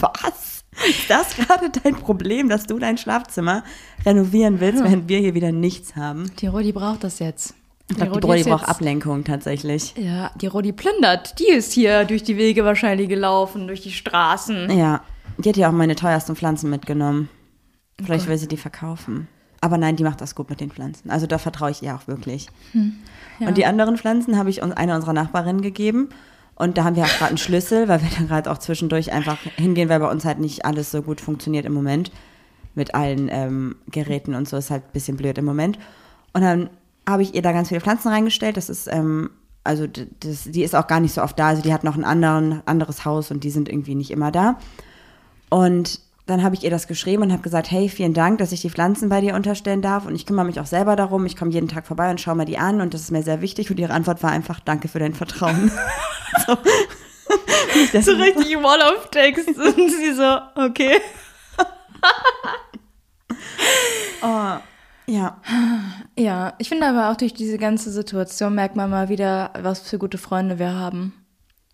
was? 0.00 0.64
Ist 0.88 1.08
das 1.08 1.36
gerade 1.36 1.70
dein 1.70 1.94
Problem, 1.94 2.48
dass 2.48 2.66
du 2.66 2.78
dein 2.78 2.98
Schlafzimmer 2.98 3.62
renovieren 4.04 4.58
willst, 4.60 4.82
während 4.82 5.08
wir 5.08 5.18
hier 5.18 5.34
wieder 5.34 5.52
nichts 5.52 5.94
haben? 5.94 6.30
Die 6.40 6.48
Rodi 6.48 6.72
braucht 6.72 7.04
das 7.04 7.20
jetzt. 7.20 7.54
Ich 7.88 7.96
glaube, 7.96 8.12
die 8.12 8.14
Rodi 8.14 8.26
Brody 8.26 8.40
ist 8.40 8.48
braucht 8.48 8.68
Ablenkung 8.68 9.24
tatsächlich. 9.24 9.94
Ja, 9.96 10.30
die 10.34 10.46
Rodi 10.46 10.72
plündert. 10.72 11.38
Die 11.38 11.48
ist 11.48 11.72
hier 11.72 12.04
durch 12.04 12.22
die 12.22 12.36
Wege 12.36 12.64
wahrscheinlich 12.64 13.08
gelaufen, 13.08 13.66
durch 13.66 13.82
die 13.82 13.92
Straßen. 13.92 14.76
Ja, 14.76 15.02
die 15.38 15.48
hat 15.48 15.56
ja 15.56 15.68
auch 15.68 15.72
meine 15.72 15.96
teuersten 15.96 16.36
Pflanzen 16.36 16.70
mitgenommen. 16.70 17.28
Vielleicht 18.02 18.28
will 18.28 18.38
sie 18.38 18.48
die 18.48 18.56
verkaufen. 18.56 19.28
Aber 19.60 19.78
nein, 19.78 19.96
die 19.96 20.04
macht 20.04 20.20
das 20.20 20.34
gut 20.34 20.50
mit 20.50 20.60
den 20.60 20.70
Pflanzen. 20.70 21.10
Also 21.10 21.26
da 21.26 21.38
vertraue 21.38 21.70
ich 21.70 21.82
ihr 21.82 21.94
auch 21.94 22.06
wirklich. 22.06 22.48
ja. 23.40 23.48
Und 23.48 23.56
die 23.56 23.64
anderen 23.64 23.96
Pflanzen 23.96 24.36
habe 24.36 24.50
ich 24.50 24.62
uns 24.62 24.74
einer 24.76 24.96
unserer 24.96 25.14
Nachbarinnen 25.14 25.62
gegeben. 25.62 26.10
Und 26.56 26.76
da 26.76 26.84
haben 26.84 26.96
wir 26.96 27.04
auch 27.04 27.18
gerade 27.18 27.30
einen 27.30 27.38
Schlüssel, 27.38 27.88
weil 27.88 28.02
wir 28.02 28.10
dann 28.18 28.28
gerade 28.28 28.50
auch 28.50 28.58
zwischendurch 28.58 29.12
einfach 29.12 29.38
hingehen, 29.56 29.88
weil 29.88 30.00
bei 30.00 30.10
uns 30.10 30.24
halt 30.24 30.38
nicht 30.38 30.64
alles 30.64 30.90
so 30.90 31.02
gut 31.02 31.20
funktioniert 31.20 31.64
im 31.64 31.72
Moment. 31.72 32.12
Mit 32.74 32.94
allen 32.94 33.28
ähm, 33.30 33.76
Geräten 33.90 34.34
und 34.34 34.48
so 34.48 34.56
ist 34.56 34.70
halt 34.70 34.84
ein 34.84 34.92
bisschen 34.92 35.16
blöd 35.16 35.38
im 35.38 35.44
Moment. 35.44 35.78
Und 36.32 36.42
dann 36.42 36.68
habe 37.08 37.22
ich 37.22 37.34
ihr 37.34 37.42
da 37.42 37.52
ganz 37.52 37.68
viele 37.68 37.80
Pflanzen 37.80 38.08
reingestellt. 38.08 38.56
Das 38.56 38.68
ist, 38.68 38.88
ähm, 38.88 39.30
also 39.62 39.86
das, 39.86 40.44
die 40.44 40.62
ist 40.62 40.74
auch 40.74 40.88
gar 40.88 41.00
nicht 41.00 41.14
so 41.14 41.22
oft 41.22 41.38
da. 41.38 41.48
Also 41.48 41.62
die 41.62 41.72
hat 41.72 41.84
noch 41.84 41.96
ein 41.96 42.04
anderen, 42.04 42.62
anderes 42.66 43.04
Haus 43.04 43.30
und 43.30 43.44
die 43.44 43.50
sind 43.50 43.68
irgendwie 43.68 43.94
nicht 43.94 44.10
immer 44.10 44.30
da. 44.30 44.58
Und 45.54 46.00
dann 46.26 46.42
habe 46.42 46.56
ich 46.56 46.64
ihr 46.64 46.70
das 46.70 46.88
geschrieben 46.88 47.22
und 47.22 47.30
habe 47.30 47.42
gesagt, 47.42 47.70
hey, 47.70 47.88
vielen 47.88 48.12
Dank, 48.12 48.38
dass 48.38 48.50
ich 48.50 48.62
die 48.62 48.70
Pflanzen 48.70 49.08
bei 49.08 49.20
dir 49.20 49.36
unterstellen 49.36 49.82
darf. 49.82 50.04
Und 50.04 50.16
ich 50.16 50.26
kümmere 50.26 50.46
mich 50.46 50.58
auch 50.58 50.66
selber 50.66 50.96
darum. 50.96 51.26
Ich 51.26 51.36
komme 51.36 51.52
jeden 51.52 51.68
Tag 51.68 51.86
vorbei 51.86 52.10
und 52.10 52.20
schaue 52.20 52.34
mir 52.34 52.44
die 52.44 52.58
an. 52.58 52.80
Und 52.80 52.92
das 52.92 53.02
ist 53.02 53.12
mir 53.12 53.22
sehr 53.22 53.40
wichtig. 53.40 53.70
Und 53.70 53.78
ihre 53.78 53.92
Antwort 53.92 54.20
war 54.24 54.32
einfach, 54.32 54.58
danke 54.58 54.88
für 54.88 54.98
dein 54.98 55.14
Vertrauen. 55.14 55.70
so. 56.46 56.58
So 58.00 58.16
richtig 58.16 58.56
Wall 58.56 58.80
of 58.80 59.10
Text. 59.10 59.46
Und 59.46 59.90
sie 59.90 60.12
so, 60.12 60.38
okay. 60.56 61.00
ja, 65.06 65.40
Ja, 66.18 66.54
ich 66.58 66.68
finde 66.68 66.88
aber 66.88 67.12
auch 67.12 67.16
durch 67.16 67.32
diese 67.32 67.58
ganze 67.58 67.92
Situation 67.92 68.56
merkt 68.56 68.74
man 68.74 68.90
mal 68.90 69.08
wieder, 69.08 69.52
was 69.60 69.88
für 69.88 69.98
gute 69.98 70.18
Freunde 70.18 70.58
wir 70.58 70.74
haben. 70.74 71.12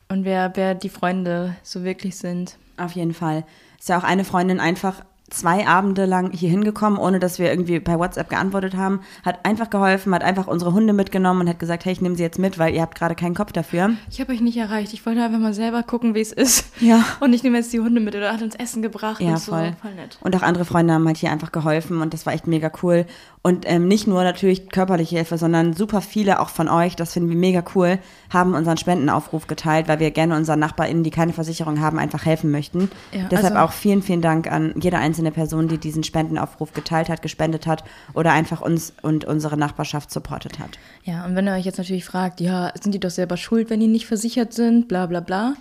Und 0.08 0.26
wer, 0.26 0.54
wer 0.54 0.74
die 0.74 0.90
Freunde 0.90 1.56
so 1.62 1.82
wirklich 1.82 2.18
sind. 2.18 2.58
auf 2.76 2.92
jeden 2.92 3.14
Fall. 3.14 3.46
Ist 3.80 3.88
ja 3.88 3.98
auch 3.98 4.04
eine 4.04 4.24
Freundin 4.24 4.60
einfach 4.60 5.02
zwei 5.30 5.66
Abende 5.66 6.04
lang 6.06 6.30
hier 6.32 6.50
hingekommen, 6.50 6.98
ohne 6.98 7.18
dass 7.20 7.38
wir 7.38 7.50
irgendwie 7.50 7.80
bei 7.80 7.98
WhatsApp 7.98 8.28
geantwortet 8.28 8.76
haben, 8.76 9.00
hat 9.24 9.44
einfach 9.44 9.70
geholfen, 9.70 10.14
hat 10.14 10.22
einfach 10.24 10.46
unsere 10.46 10.72
Hunde 10.72 10.92
mitgenommen 10.92 11.42
und 11.42 11.48
hat 11.48 11.58
gesagt, 11.58 11.84
hey, 11.84 11.92
ich 11.92 12.00
nehme 12.00 12.16
sie 12.16 12.22
jetzt 12.22 12.38
mit, 12.38 12.58
weil 12.58 12.74
ihr 12.74 12.82
habt 12.82 12.96
gerade 12.98 13.14
keinen 13.14 13.34
Kopf 13.34 13.52
dafür. 13.52 13.90
Ich 14.10 14.20
habe 14.20 14.32
euch 14.32 14.40
nicht 14.40 14.56
erreicht. 14.56 14.92
Ich 14.92 15.04
wollte 15.06 15.22
einfach 15.22 15.38
mal 15.38 15.54
selber 15.54 15.82
gucken, 15.82 16.14
wie 16.14 16.20
es 16.20 16.32
ist. 16.32 16.66
Ja. 16.80 17.04
Und 17.20 17.32
ich 17.32 17.42
nehme 17.42 17.58
jetzt 17.58 17.72
die 17.72 17.80
Hunde 17.80 18.00
mit 18.00 18.14
oder 18.16 18.32
hat 18.32 18.42
uns 18.42 18.54
Essen 18.54 18.82
gebracht 18.82 19.20
Ja, 19.20 19.30
und 19.30 19.38
so. 19.38 19.52
voll. 19.52 19.72
Voll 19.80 19.94
nett. 19.94 20.18
Und 20.22 20.34
auch 20.36 20.42
andere 20.42 20.64
Freunde 20.64 20.94
haben 20.94 21.06
halt 21.06 21.18
hier 21.18 21.30
einfach 21.30 21.52
geholfen 21.52 22.00
und 22.00 22.12
das 22.14 22.26
war 22.26 22.32
echt 22.32 22.46
mega 22.46 22.70
cool. 22.82 23.06
Und 23.42 23.64
ähm, 23.70 23.86
nicht 23.88 24.06
nur 24.06 24.22
natürlich 24.24 24.68
körperliche 24.68 25.16
Hilfe, 25.16 25.38
sondern 25.38 25.72
super 25.74 26.00
viele 26.00 26.40
auch 26.40 26.48
von 26.50 26.68
euch, 26.68 26.96
das 26.96 27.12
finden 27.14 27.30
wir 27.30 27.36
mega 27.36 27.62
cool, 27.74 27.98
haben 28.30 28.54
unseren 28.54 28.76
Spendenaufruf 28.76 29.46
geteilt, 29.46 29.88
weil 29.88 29.98
wir 30.00 30.10
gerne 30.10 30.36
unseren 30.36 30.58
NachbarInnen, 30.60 31.04
die 31.04 31.10
keine 31.10 31.32
Versicherung 31.32 31.80
haben, 31.80 31.98
einfach 31.98 32.24
helfen 32.26 32.50
möchten. 32.50 32.90
Ja, 33.12 33.28
Deshalb 33.30 33.54
also- 33.56 33.64
auch 33.66 33.72
vielen, 33.72 34.02
vielen 34.02 34.20
Dank 34.22 34.50
an 34.50 34.74
jede 34.80 34.98
einzelne 34.98 35.19
Person, 35.30 35.68
die 35.68 35.78
diesen 35.78 36.02
Spendenaufruf 36.02 36.72
geteilt 36.72 37.08
hat, 37.08 37.22
gespendet 37.22 37.66
hat 37.66 37.84
oder 38.14 38.32
einfach 38.32 38.60
uns 38.60 38.92
und 39.02 39.24
unsere 39.24 39.56
Nachbarschaft 39.56 40.10
supportet 40.10 40.58
hat. 40.58 40.78
Ja, 41.04 41.24
und 41.26 41.36
wenn 41.36 41.46
ihr 41.46 41.54
euch 41.54 41.66
jetzt 41.66 41.78
natürlich 41.78 42.04
fragt, 42.04 42.40
ja, 42.40 42.72
sind 42.80 42.92
die 42.92 43.00
doch 43.00 43.10
selber 43.10 43.36
schuld, 43.36 43.70
wenn 43.70 43.80
die 43.80 43.86
nicht 43.86 44.06
versichert 44.06 44.54
sind, 44.54 44.88
bla 44.88 45.06
bla 45.06 45.20
bla. 45.20 45.54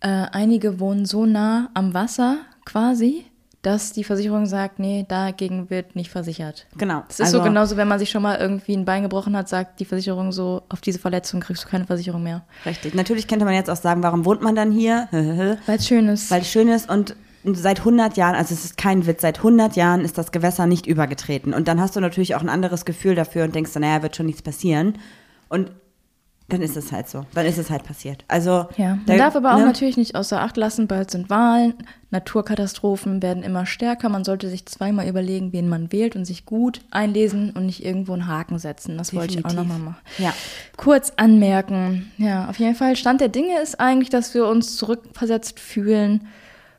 Äh, 0.00 0.26
einige 0.32 0.78
wohnen 0.80 1.06
so 1.06 1.26
nah 1.26 1.70
am 1.74 1.94
Wasser 1.94 2.38
quasi, 2.64 3.24
dass 3.64 3.92
die 3.92 4.04
Versicherung 4.04 4.44
sagt, 4.44 4.78
nee, 4.78 5.06
dagegen 5.08 5.70
wird 5.70 5.96
nicht 5.96 6.10
versichert. 6.10 6.66
Genau. 6.76 7.02
Es 7.08 7.18
ist 7.18 7.30
so 7.30 7.42
genauso, 7.42 7.78
wenn 7.78 7.88
man 7.88 7.98
sich 7.98 8.10
schon 8.10 8.22
mal 8.22 8.36
irgendwie 8.36 8.76
ein 8.76 8.84
Bein 8.84 9.02
gebrochen 9.02 9.34
hat, 9.36 9.48
sagt 9.48 9.80
die 9.80 9.86
Versicherung 9.86 10.32
so, 10.32 10.62
auf 10.68 10.82
diese 10.82 10.98
Verletzung 10.98 11.40
kriegst 11.40 11.64
du 11.64 11.68
keine 11.68 11.86
Versicherung 11.86 12.22
mehr. 12.22 12.44
Richtig. 12.66 12.94
Natürlich 12.94 13.26
könnte 13.26 13.46
man 13.46 13.54
jetzt 13.54 13.70
auch 13.70 13.76
sagen, 13.76 14.02
warum 14.02 14.26
wohnt 14.26 14.42
man 14.42 14.54
dann 14.54 14.70
hier? 14.70 15.08
Weil 15.66 15.78
es 15.78 15.88
schön 15.88 16.08
ist. 16.08 16.30
Weil 16.30 16.42
es 16.42 16.50
schön 16.50 16.68
ist 16.68 16.90
und 16.90 17.16
seit 17.52 17.80
100 17.80 18.16
Jahren, 18.16 18.34
also 18.34 18.54
es 18.54 18.64
ist 18.64 18.76
kein 18.76 19.06
Witz, 19.06 19.20
seit 19.22 19.38
100 19.38 19.76
Jahren 19.76 20.00
ist 20.00 20.16
das 20.18 20.32
Gewässer 20.32 20.66
nicht 20.66 20.86
übergetreten. 20.86 21.52
Und 21.54 21.68
dann 21.68 21.80
hast 21.80 21.94
du 21.96 22.00
natürlich 22.00 22.34
auch 22.34 22.40
ein 22.42 22.48
anderes 22.48 22.84
Gefühl 22.84 23.14
dafür 23.14 23.44
und 23.44 23.54
denkst, 23.54 23.72
dann, 23.72 23.82
naja, 23.82 24.02
wird 24.02 24.16
schon 24.16 24.26
nichts 24.26 24.42
passieren. 24.42 24.94
Und 25.48 25.70
dann 26.48 26.60
ist 26.60 26.76
es 26.76 26.92
halt 26.92 27.08
so. 27.08 27.24
Dann 27.34 27.46
ist 27.46 27.56
es 27.56 27.70
halt 27.70 27.84
passiert. 27.84 28.22
Also, 28.28 28.66
ja, 28.76 28.96
man 28.96 29.06
da- 29.06 29.16
darf 29.16 29.36
aber 29.36 29.54
auch 29.54 29.58
ne? 29.60 29.64
natürlich 29.66 29.96
nicht 29.96 30.14
außer 30.14 30.42
Acht 30.42 30.58
lassen, 30.58 30.86
bald 30.86 31.10
sind 31.10 31.30
Wahlen, 31.30 31.72
Naturkatastrophen 32.10 33.22
werden 33.22 33.42
immer 33.42 33.64
stärker. 33.64 34.08
Man 34.08 34.24
sollte 34.24 34.48
sich 34.50 34.66
zweimal 34.66 35.08
überlegen, 35.08 35.52
wen 35.52 35.68
man 35.68 35.90
wählt 35.90 36.16
und 36.16 36.24
sich 36.26 36.44
gut 36.44 36.80
einlesen 36.90 37.50
und 37.50 37.64
nicht 37.66 37.84
irgendwo 37.84 38.12
einen 38.12 38.26
Haken 38.26 38.58
setzen. 38.58 38.98
Das 38.98 39.14
wollte 39.14 39.34
ich 39.38 39.44
auch 39.44 39.48
Definitiv. 39.50 39.68
nochmal 39.72 39.92
machen. 39.92 40.02
Ja. 40.18 40.34
Kurz 40.76 41.12
anmerken. 41.16 42.12
Ja, 42.18 42.48
auf 42.48 42.58
jeden 42.58 42.74
Fall. 42.74 42.96
Stand 42.96 43.20
der 43.22 43.28
Dinge 43.28 43.60
ist 43.62 43.80
eigentlich, 43.80 44.10
dass 44.10 44.34
wir 44.34 44.46
uns 44.46 44.76
zurückversetzt 44.76 45.58
fühlen 45.58 46.26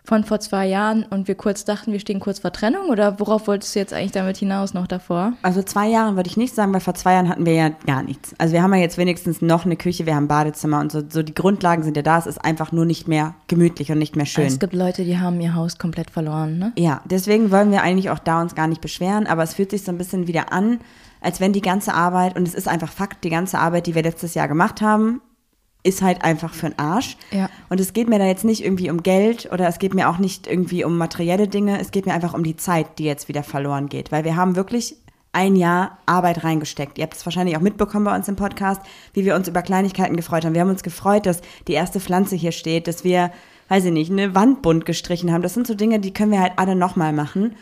von 0.06 0.24
vor 0.24 0.40
zwei 0.40 0.68
Jahren 0.68 1.04
und 1.04 1.28
wir 1.28 1.36
kurz 1.36 1.66
dachten, 1.66 1.92
wir 1.92 2.00
stehen 2.00 2.20
kurz 2.20 2.40
vor 2.40 2.52
Trennung? 2.52 2.90
Oder 2.90 3.20
worauf 3.20 3.48
wolltest 3.48 3.76
du 3.76 3.80
jetzt 3.80 3.94
eigentlich 3.94 4.12
damit 4.12 4.38
hinaus 4.38 4.74
noch 4.74 4.88
davor? 4.88 5.34
Also 5.42 5.64
zwei 5.64 5.88
Jahren 5.88 6.16
würde 6.16 6.30
ich 6.30 6.38
nicht 6.38 6.56
sagen, 6.56 6.74
weil 6.74 6.80
vor 6.80 6.94
zwei 6.94 7.14
Jahren 7.14 7.30
hatten 7.30 7.46
wir 7.46 7.54
ja 7.54 7.70
gar 7.70 8.04
nichts. 8.04 8.34
Also 8.38 8.54
wir 8.54 8.64
haben 8.64 8.74
ja 8.74 8.80
jetzt 8.80 8.98
wenigstens 8.98 9.42
noch 9.42 9.66
eine 9.66 9.76
Küche, 9.76 10.06
wir 10.06 10.16
haben 10.16 10.26
ein 10.26 10.28
Badezimmer 10.30 10.80
und 10.80 10.92
so, 10.92 11.02
so 11.08 11.24
die 11.24 11.34
Grundlagen 11.34 11.84
sind 11.84 11.98
ja 11.98 12.04
da. 12.04 12.18
Es 12.18 12.28
ist 12.28 12.44
einfach 12.44 12.72
nur 12.72 12.86
nicht 12.86 13.08
mehr 13.08 13.36
gemütlich 13.48 13.92
und 13.92 13.98
nicht 13.98 14.16
mehr 14.16 14.26
schön. 14.26 14.46
Es 14.46 14.60
gibt 14.60 14.74
Leute, 14.74 15.04
die 15.04 15.18
haben 15.18 15.40
ihr 15.42 15.56
Haus 15.56 15.78
komplett 15.78 16.10
verloren, 16.10 16.58
ne? 16.58 16.72
Ja, 16.78 17.02
deswegen 17.06 17.52
wollen 17.52 17.72
wir 17.72 17.82
eigentlich 17.82 18.10
auch 18.10 18.20
da 18.20 18.42
uns 18.42 18.56
gar 18.56 18.68
nicht 18.68 18.82
beschweren, 18.82 19.28
aber 19.28 19.44
es 19.44 19.54
fühlt 19.54 19.72
sich 19.72 19.84
so 19.84 19.92
ein 19.92 19.98
bisschen 19.98 20.28
wieder 20.28 20.54
an, 20.54 20.80
als 21.22 21.40
wenn 21.40 21.54
die 21.54 21.62
ganze 21.62 21.94
Arbeit, 21.94 22.38
und 22.38 22.48
es 22.48 22.54
ist 22.54 22.68
einfach 22.68 22.92
Fakt, 22.92 23.24
die 23.24 23.30
ganze 23.30 23.58
Arbeit, 23.58 23.88
die 23.88 23.96
wir 23.96 24.04
letztes 24.04 24.36
Jahr 24.36 24.48
gemacht 24.48 24.82
haben, 24.82 25.22
ist 25.86 26.02
halt 26.02 26.24
einfach 26.24 26.54
für 26.54 26.70
den 26.70 26.80
Arsch. 26.80 27.16
Ja. 27.32 27.50
Und 27.70 27.80
es 27.80 27.94
geht 27.94 28.10
mir 28.10 28.18
da 28.18 28.26
jetzt 28.26 28.44
nicht 28.44 28.66
irgendwie 28.66 28.90
um 28.90 29.04
Geld 29.04 29.50
oder 29.52 29.68
es 29.68 29.78
geht 29.78 29.94
mir 29.94 30.10
auch 30.10 30.18
nicht 30.18 30.48
irgendwie 30.48 30.84
um 30.84 30.98
materielle 30.98 31.48
Dinge, 31.48 31.80
es 31.80 31.92
geht 31.92 32.06
mir 32.08 32.14
einfach 32.14 32.34
um 32.34 32.44
die 32.44 32.58
Zeit, 32.58 32.98
die 32.98 33.04
jetzt 33.04 33.28
wieder 33.28 33.44
verloren 33.44 33.88
geht, 33.88 34.12
weil 34.12 34.24
wir 34.24 34.36
haben 34.36 34.56
wirklich 34.56 34.96
ein 35.32 35.56
Jahr 35.56 36.00
Arbeit 36.06 36.44
reingesteckt. 36.44 36.98
Ihr 36.98 37.04
habt 37.04 37.14
es 37.14 37.26
wahrscheinlich 37.26 37.56
auch 37.58 37.62
mitbekommen 37.62 38.06
bei 38.06 38.16
uns 38.16 38.28
im 38.28 38.36
Podcast, 38.36 38.82
wie 39.14 39.26
wir 39.26 39.36
uns 39.36 39.48
über 39.48 39.62
Kleinigkeiten 39.62 40.16
gefreut 40.16 40.44
haben. 40.44 40.54
Wir 40.54 40.62
haben 40.62 40.70
uns 40.70 40.82
gefreut, 40.82 41.26
dass 41.26 41.42
die 41.68 41.74
erste 41.74 42.00
Pflanze 42.00 42.36
hier 42.36 42.54
steht, 42.54 42.88
dass 42.88 43.04
wir, 43.04 43.32
weiß 43.68 43.86
ich 43.86 43.92
nicht, 43.92 44.12
eine 44.12 44.34
Wand 44.34 44.62
bunt 44.62 44.86
gestrichen 44.86 45.32
haben. 45.32 45.42
Das 45.42 45.54
sind 45.54 45.68
so 45.68 45.76
Dinge, 45.76 46.00
die 46.00 46.14
können 46.14 46.32
wir 46.32 46.42
halt 46.42 46.54
alle 46.56 46.76
nochmal 46.76 47.14
machen. 47.14 47.56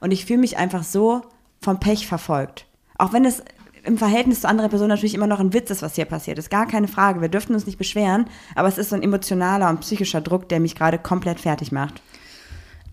Und 0.00 0.10
ich 0.10 0.26
fühle 0.26 0.40
mich 0.40 0.58
einfach 0.58 0.82
so 0.82 1.22
vom 1.60 1.78
Pech 1.78 2.06
verfolgt. 2.06 2.66
Auch 2.98 3.12
wenn 3.12 3.24
es 3.24 3.42
im 3.84 3.98
Verhältnis 3.98 4.42
zu 4.42 4.48
anderer 4.48 4.68
Personen 4.68 4.90
natürlich 4.90 5.14
immer 5.14 5.26
noch 5.26 5.40
ein 5.40 5.52
Witz 5.52 5.70
ist, 5.70 5.82
was 5.82 5.94
hier 5.94 6.04
passiert 6.04 6.38
ist. 6.38 6.50
Gar 6.50 6.66
keine 6.66 6.88
Frage. 6.88 7.20
Wir 7.20 7.28
dürften 7.28 7.54
uns 7.54 7.66
nicht 7.66 7.78
beschweren, 7.78 8.26
aber 8.54 8.68
es 8.68 8.78
ist 8.78 8.90
so 8.90 8.96
ein 8.96 9.02
emotionaler 9.02 9.68
und 9.70 9.80
psychischer 9.80 10.20
Druck, 10.20 10.48
der 10.48 10.60
mich 10.60 10.74
gerade 10.74 10.98
komplett 10.98 11.40
fertig 11.40 11.72
macht. 11.72 12.02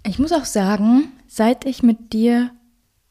Ich 0.05 0.19
muss 0.19 0.31
auch 0.31 0.45
sagen, 0.45 1.11
seit 1.27 1.65
ich 1.65 1.83
mit 1.83 2.13
dir 2.13 2.51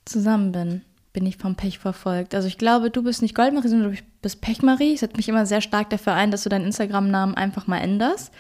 zusammen 0.04 0.52
bin, 0.52 0.82
bin 1.12 1.26
ich 1.26 1.36
vom 1.36 1.54
Pech 1.54 1.78
verfolgt. 1.78 2.34
Also 2.34 2.46
ich 2.48 2.58
glaube, 2.58 2.90
du 2.90 3.02
bist 3.02 3.22
nicht 3.22 3.34
Goldmarie, 3.34 3.68
sondern 3.68 3.92
du 3.92 3.98
bist 4.22 4.40
Pechmarie. 4.40 4.92
Ich 4.92 5.00
setze 5.00 5.16
mich 5.16 5.28
immer 5.28 5.46
sehr 5.46 5.60
stark 5.60 5.90
dafür 5.90 6.12
ein, 6.12 6.30
dass 6.30 6.42
du 6.42 6.48
deinen 6.48 6.66
Instagram-Namen 6.66 7.34
einfach 7.34 7.66
mal 7.66 7.78
änderst. 7.78 8.32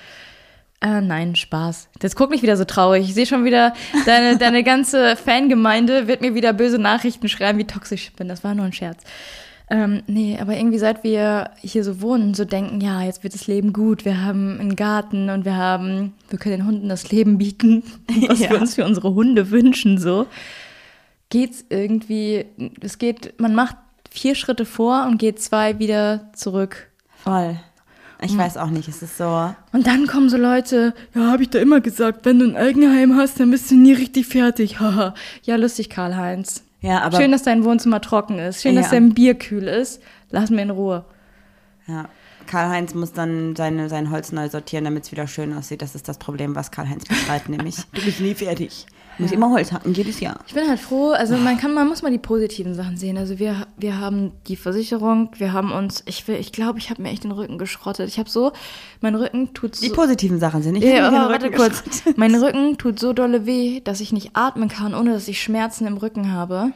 Äh, 0.82 1.00
nein, 1.00 1.34
Spaß. 1.36 1.88
Jetzt 2.02 2.16
guck 2.16 2.30
mich 2.30 2.42
wieder 2.42 2.56
so 2.56 2.64
traurig. 2.64 3.04
Ich 3.08 3.14
sehe 3.14 3.26
schon 3.26 3.44
wieder, 3.44 3.72
deine, 4.04 4.36
deine 4.38 4.62
ganze 4.62 5.16
Fangemeinde 5.16 6.06
wird 6.06 6.20
mir 6.20 6.34
wieder 6.34 6.52
böse 6.52 6.78
Nachrichten 6.78 7.28
schreiben, 7.28 7.58
wie 7.58 7.64
toxisch 7.64 8.08
ich 8.08 8.12
bin. 8.14 8.28
Das 8.28 8.44
war 8.44 8.54
nur 8.54 8.66
ein 8.66 8.72
Scherz. 8.72 9.02
Ähm, 9.68 10.02
nee, 10.06 10.38
aber 10.40 10.56
irgendwie 10.56 10.78
seit 10.78 11.02
wir 11.02 11.50
hier 11.60 11.82
so 11.82 12.00
wohnen, 12.00 12.34
so 12.34 12.44
denken, 12.44 12.80
ja, 12.80 13.02
jetzt 13.02 13.24
wird 13.24 13.34
das 13.34 13.48
Leben 13.48 13.72
gut. 13.72 14.04
Wir 14.04 14.22
haben 14.22 14.60
einen 14.60 14.76
Garten 14.76 15.28
und 15.30 15.44
wir 15.44 15.56
haben, 15.56 16.12
wir 16.28 16.38
können 16.38 16.58
den 16.58 16.66
Hunden 16.66 16.88
das 16.88 17.10
Leben 17.10 17.38
bieten, 17.38 17.82
was 18.28 18.38
Ja. 18.38 18.50
wir 18.50 18.60
uns 18.60 18.76
für 18.76 18.84
unsere 18.84 19.14
Hunde 19.14 19.50
wünschen, 19.50 19.98
so. 19.98 20.26
Geht's 21.30 21.64
irgendwie, 21.68 22.44
es 22.80 22.98
geht, 22.98 23.40
man 23.40 23.56
macht 23.56 23.76
vier 24.08 24.36
Schritte 24.36 24.64
vor 24.64 25.04
und 25.08 25.18
geht 25.18 25.40
zwei 25.42 25.80
wieder 25.80 26.30
zurück. 26.32 26.88
Voll. 27.24 27.56
Ich 28.22 28.32
Hm. 28.32 28.38
weiß 28.38 28.56
auch 28.56 28.70
nicht, 28.70 28.88
es 28.88 29.02
ist 29.02 29.18
so. 29.18 29.52
Und 29.72 29.86
dann 29.86 30.06
kommen 30.06 30.30
so 30.30 30.36
Leute, 30.38 30.94
ja, 31.14 31.30
habe 31.30 31.42
ich 31.42 31.50
da 31.50 31.58
immer 31.58 31.80
gesagt, 31.80 32.24
wenn 32.24 32.38
du 32.38 32.46
ein 32.46 32.56
Eigenheim 32.56 33.16
hast, 33.16 33.38
dann 33.40 33.50
bist 33.50 33.70
du 33.70 33.74
nie 33.74 33.92
richtig 33.92 34.26
fertig. 34.26 34.80
Haha. 34.80 35.14
ja, 35.42 35.56
lustig, 35.56 35.90
Karl-Heinz. 35.90 36.62
Ja, 36.80 37.00
aber. 37.02 37.16
Schön, 37.18 37.32
dass 37.32 37.42
dein 37.42 37.64
Wohnzimmer 37.64 38.00
trocken 38.00 38.38
ist. 38.38 38.62
Schön, 38.62 38.74
Ja. 38.74 38.82
dass 38.82 38.90
dein 38.90 39.12
Bier 39.14 39.34
kühl 39.34 39.64
ist. 39.68 40.00
Lass 40.30 40.50
mir 40.50 40.62
in 40.62 40.70
Ruhe. 40.70 41.04
Ja. 41.86 42.08
Karl-Heinz 42.46 42.94
muss 42.94 43.12
dann 43.12 43.56
seine, 43.56 43.88
sein 43.88 44.10
Holz 44.10 44.30
neu 44.32 44.48
sortieren, 44.48 44.84
damit 44.84 45.04
es 45.04 45.12
wieder 45.12 45.26
schön 45.26 45.52
aussieht. 45.52 45.82
Das 45.82 45.94
ist 45.96 46.08
das 46.08 46.18
Problem, 46.18 46.54
was 46.54 46.70
Karl-Heinz 46.70 47.04
beschreibt, 47.04 47.48
nämlich. 47.48 47.76
Du 47.92 48.02
bist 48.02 48.20
nie 48.20 48.34
fertig. 48.34 48.86
Du 49.16 49.22
musst 49.22 49.32
immer 49.34 49.50
Holz 49.50 49.72
hacken, 49.72 49.94
jedes 49.94 50.20
Jahr. 50.20 50.40
Ich 50.46 50.52
bin 50.54 50.68
halt 50.68 50.78
froh, 50.78 51.10
also 51.10 51.36
man 51.36 51.56
kann, 51.58 51.72
man 51.72 51.88
muss 51.88 52.02
mal 52.02 52.10
die 52.12 52.18
positiven 52.18 52.74
Sachen 52.74 52.96
sehen. 52.98 53.16
Also 53.16 53.38
wir, 53.38 53.66
wir 53.78 53.98
haben 53.98 54.32
die 54.46 54.56
Versicherung, 54.56 55.30
wir 55.38 55.52
haben 55.54 55.72
uns, 55.72 56.02
ich 56.06 56.28
will, 56.28 56.36
ich 56.36 56.52
glaube, 56.52 56.78
ich 56.78 56.90
habe 56.90 57.00
mir 57.02 57.10
echt 57.10 57.24
den 57.24 57.30
Rücken 57.32 57.56
geschrottet. 57.56 58.08
Ich 58.08 58.18
habe 58.18 58.28
so, 58.28 58.52
mein 59.00 59.14
Rücken 59.14 59.54
tut 59.54 59.74
so. 59.74 59.84
Die 59.86 59.90
positiven 59.92 60.38
Sachen 60.38 60.62
sind 60.62 60.74
nicht. 60.74 60.84
Ja, 60.84 61.08
aber 61.08 61.30
warte 61.30 61.50
kurz. 61.50 61.82
Mein 62.16 62.34
Rücken 62.34 62.76
tut 62.78 62.98
so 62.98 63.12
dolle 63.14 63.46
weh, 63.46 63.80
dass 63.80 64.00
ich 64.00 64.12
nicht 64.12 64.30
atmen 64.34 64.68
kann, 64.68 64.94
ohne 64.94 65.12
dass 65.14 65.28
ich 65.28 65.40
Schmerzen 65.42 65.86
im 65.86 65.96
Rücken 65.96 66.32
habe. 66.32 66.72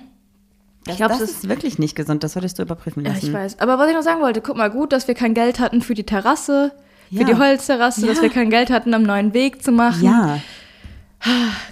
Ich 0.88 0.96
glaub, 0.96 1.11
das 1.11 1.18
das 1.18 1.31
ist 1.31 1.48
wirklich 1.48 1.79
nicht 1.79 1.94
gesund. 1.94 2.24
Das 2.24 2.33
solltest 2.33 2.59
du 2.59 2.62
überprüfen 2.62 3.05
Ja, 3.05 3.12
lassen. 3.12 3.26
ich 3.26 3.33
weiß. 3.35 3.59
Aber 3.61 3.79
was 3.79 3.88
ich 3.90 3.94
noch 3.94 4.03
sagen 4.03 4.22
wollte, 4.22 4.40
guck 4.40 4.57
mal, 4.57 4.70
gut, 4.70 4.92
dass 4.94 5.07
wir 5.09 5.14
kein 5.14 5.35
Geld 5.35 5.61
hatten 5.61 5.83
für 5.83 5.92
die 5.94 6.05
Terrasse, 6.05 6.72
Ja. 7.11 7.20
für 7.20 7.26
die 7.26 7.38
Holzterrasse, 7.38 8.07
dass 8.07 8.16
Ja. 8.16 8.22
wir 8.22 8.31
kein 8.31 8.48
Geld 8.48 8.70
hatten, 8.70 8.94
einen 8.94 9.05
neuen 9.05 9.35
Weg 9.35 9.62
zu 9.62 9.72
machen. 9.72 10.03
Ja, 10.05 10.40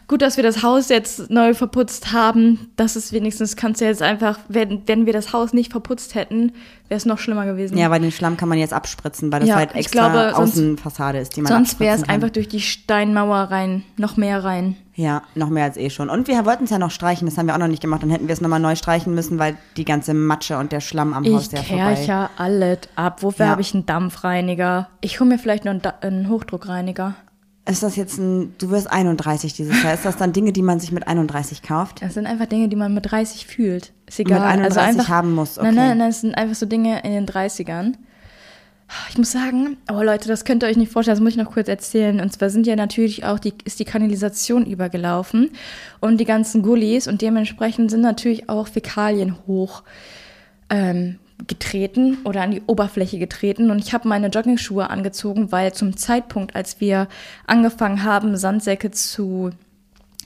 Gut, 0.08 0.20
dass 0.22 0.36
wir 0.36 0.44
das 0.44 0.62
Haus 0.62 0.88
jetzt 0.90 1.30
neu 1.30 1.54
verputzt 1.54 2.12
haben. 2.12 2.70
Das 2.76 2.96
ist 2.96 3.12
wenigstens, 3.12 3.56
kannst 3.56 3.80
du 3.80 3.86
jetzt 3.86 4.02
einfach, 4.02 4.38
wenn, 4.48 4.82
wenn 4.86 5.06
wir 5.06 5.12
das 5.12 5.32
Haus 5.32 5.52
nicht 5.54 5.72
verputzt 5.72 6.14
hätten, 6.14 6.52
wäre 6.88 6.96
es 6.98 7.06
noch 7.06 7.18
schlimmer 7.18 7.46
gewesen. 7.46 7.76
ja, 7.78 7.90
weil 7.90 8.00
den 8.00 8.12
Schlamm 8.12 8.36
kann 8.36 8.48
man 8.48 8.58
jetzt 8.58 8.72
abspritzen, 8.74 9.32
weil 9.32 9.40
das 9.40 9.48
Ja, 9.48 9.56
halt 9.56 9.70
ich 9.72 9.78
extra 9.86 10.08
glaube, 10.10 10.36
Außenfassade 10.36 11.18
ist, 11.18 11.36
die 11.36 11.42
man 11.42 11.52
Sonst 11.52 11.80
wäre 11.80 11.96
es 11.96 12.08
einfach 12.08 12.30
durch 12.30 12.48
die 12.48 12.60
Steinmauer 12.60 13.36
rein, 13.50 13.84
noch 13.96 14.16
mehr 14.16 14.44
rein. 14.44 14.76
Ja, 14.94 15.22
noch 15.34 15.48
mehr 15.48 15.64
als 15.64 15.76
eh 15.76 15.90
schon. 15.90 16.10
Und 16.10 16.26
wir 16.28 16.44
wollten 16.44 16.64
es 16.64 16.70
ja 16.70 16.78
noch 16.78 16.90
streichen, 16.90 17.26
das 17.28 17.38
haben 17.38 17.46
wir 17.46 17.54
auch 17.54 17.58
noch 17.58 17.68
nicht 17.68 17.80
gemacht. 17.82 18.02
Dann 18.02 18.10
hätten 18.10 18.26
wir 18.28 18.32
es 18.32 18.40
nochmal 18.40 18.58
neu 18.60 18.74
streichen 18.76 19.14
müssen, 19.14 19.38
weil 19.38 19.56
die 19.76 19.84
ganze 19.84 20.12
Matsche 20.12 20.58
und 20.58 20.72
der 20.72 20.80
Schlamm 20.80 21.14
am 21.14 21.24
Haus 21.24 21.46
Ich 21.46 21.52
ja 21.52 21.62
vorbei. 21.62 21.94
kärche 21.94 22.30
alles 22.36 22.78
ab. 22.96 23.22
Wofür 23.22 23.46
Ja. 23.46 23.50
habe 23.52 23.60
ich 23.60 23.72
einen 23.74 23.86
Dampfreiniger? 23.86 24.88
Ich 25.00 25.20
hole 25.20 25.28
mir 25.30 25.38
vielleicht 25.38 25.64
noch 25.64 25.72
einen, 25.72 25.82
einen 26.00 26.28
Hochdruckreiniger. 26.28 27.14
Ist 27.68 27.82
das 27.82 27.96
jetzt 27.96 28.18
ein, 28.18 28.54
du 28.56 28.70
wirst 28.70 28.90
31 28.90 29.52
dieses 29.52 29.82
Jahr. 29.82 29.92
Ist 29.92 30.06
das 30.06 30.16
dann 30.16 30.32
Dinge, 30.32 30.52
die 30.52 30.62
man 30.62 30.80
sich 30.80 30.90
mit 30.90 31.06
31 31.06 31.62
kauft? 31.62 32.00
Das 32.00 32.14
sind 32.14 32.26
einfach 32.26 32.46
Dinge, 32.46 32.68
die 32.68 32.76
man 32.76 32.94
mit 32.94 33.10
30 33.10 33.46
fühlt. 33.46 33.92
Ist 34.06 34.18
egal. 34.18 34.40
Mit 34.40 34.48
31 34.48 34.78
also 34.78 34.80
einfach, 34.80 35.08
haben 35.08 35.34
muss, 35.34 35.58
okay. 35.58 35.66
Nein, 35.66 35.74
nein, 35.74 35.98
nein, 35.98 36.08
es 36.08 36.22
sind 36.22 36.34
einfach 36.34 36.54
so 36.54 36.64
Dinge 36.64 37.04
in 37.04 37.12
den 37.12 37.26
30ern. 37.26 37.94
Ich 39.10 39.18
muss 39.18 39.32
sagen, 39.32 39.76
oh 39.92 40.02
Leute, 40.02 40.28
das 40.28 40.46
könnt 40.46 40.62
ihr 40.62 40.66
euch 40.66 40.78
nicht 40.78 40.90
vorstellen, 40.90 41.16
das 41.16 41.22
muss 41.22 41.32
ich 41.32 41.36
noch 41.36 41.52
kurz 41.52 41.68
erzählen. 41.68 42.20
Und 42.20 42.32
zwar 42.32 42.48
sind 42.48 42.66
ja 42.66 42.74
natürlich 42.74 43.24
auch 43.24 43.38
die, 43.38 43.52
ist 43.64 43.78
die 43.80 43.84
Kanalisation 43.84 44.64
übergelaufen 44.64 45.50
und 46.00 46.18
die 46.18 46.24
ganzen 46.24 46.62
Gullis 46.62 47.06
und 47.06 47.20
dementsprechend 47.20 47.90
sind 47.90 48.00
natürlich 48.00 48.48
auch 48.48 48.66
Fäkalien 48.66 49.36
hoch 49.46 49.82
ähm, 50.70 51.18
getreten 51.46 52.18
oder 52.24 52.42
an 52.42 52.50
die 52.50 52.62
Oberfläche 52.66 53.18
getreten. 53.18 53.70
Und 53.70 53.78
ich 53.78 53.92
habe 53.94 54.08
meine 54.08 54.28
Joggingschuhe 54.28 54.90
angezogen, 54.90 55.52
weil 55.52 55.72
zum 55.72 55.96
Zeitpunkt, 55.96 56.56
als 56.56 56.80
wir 56.80 57.08
angefangen 57.46 58.02
haben, 58.02 58.36
Sandsäcke 58.36 58.90
zu 58.90 59.50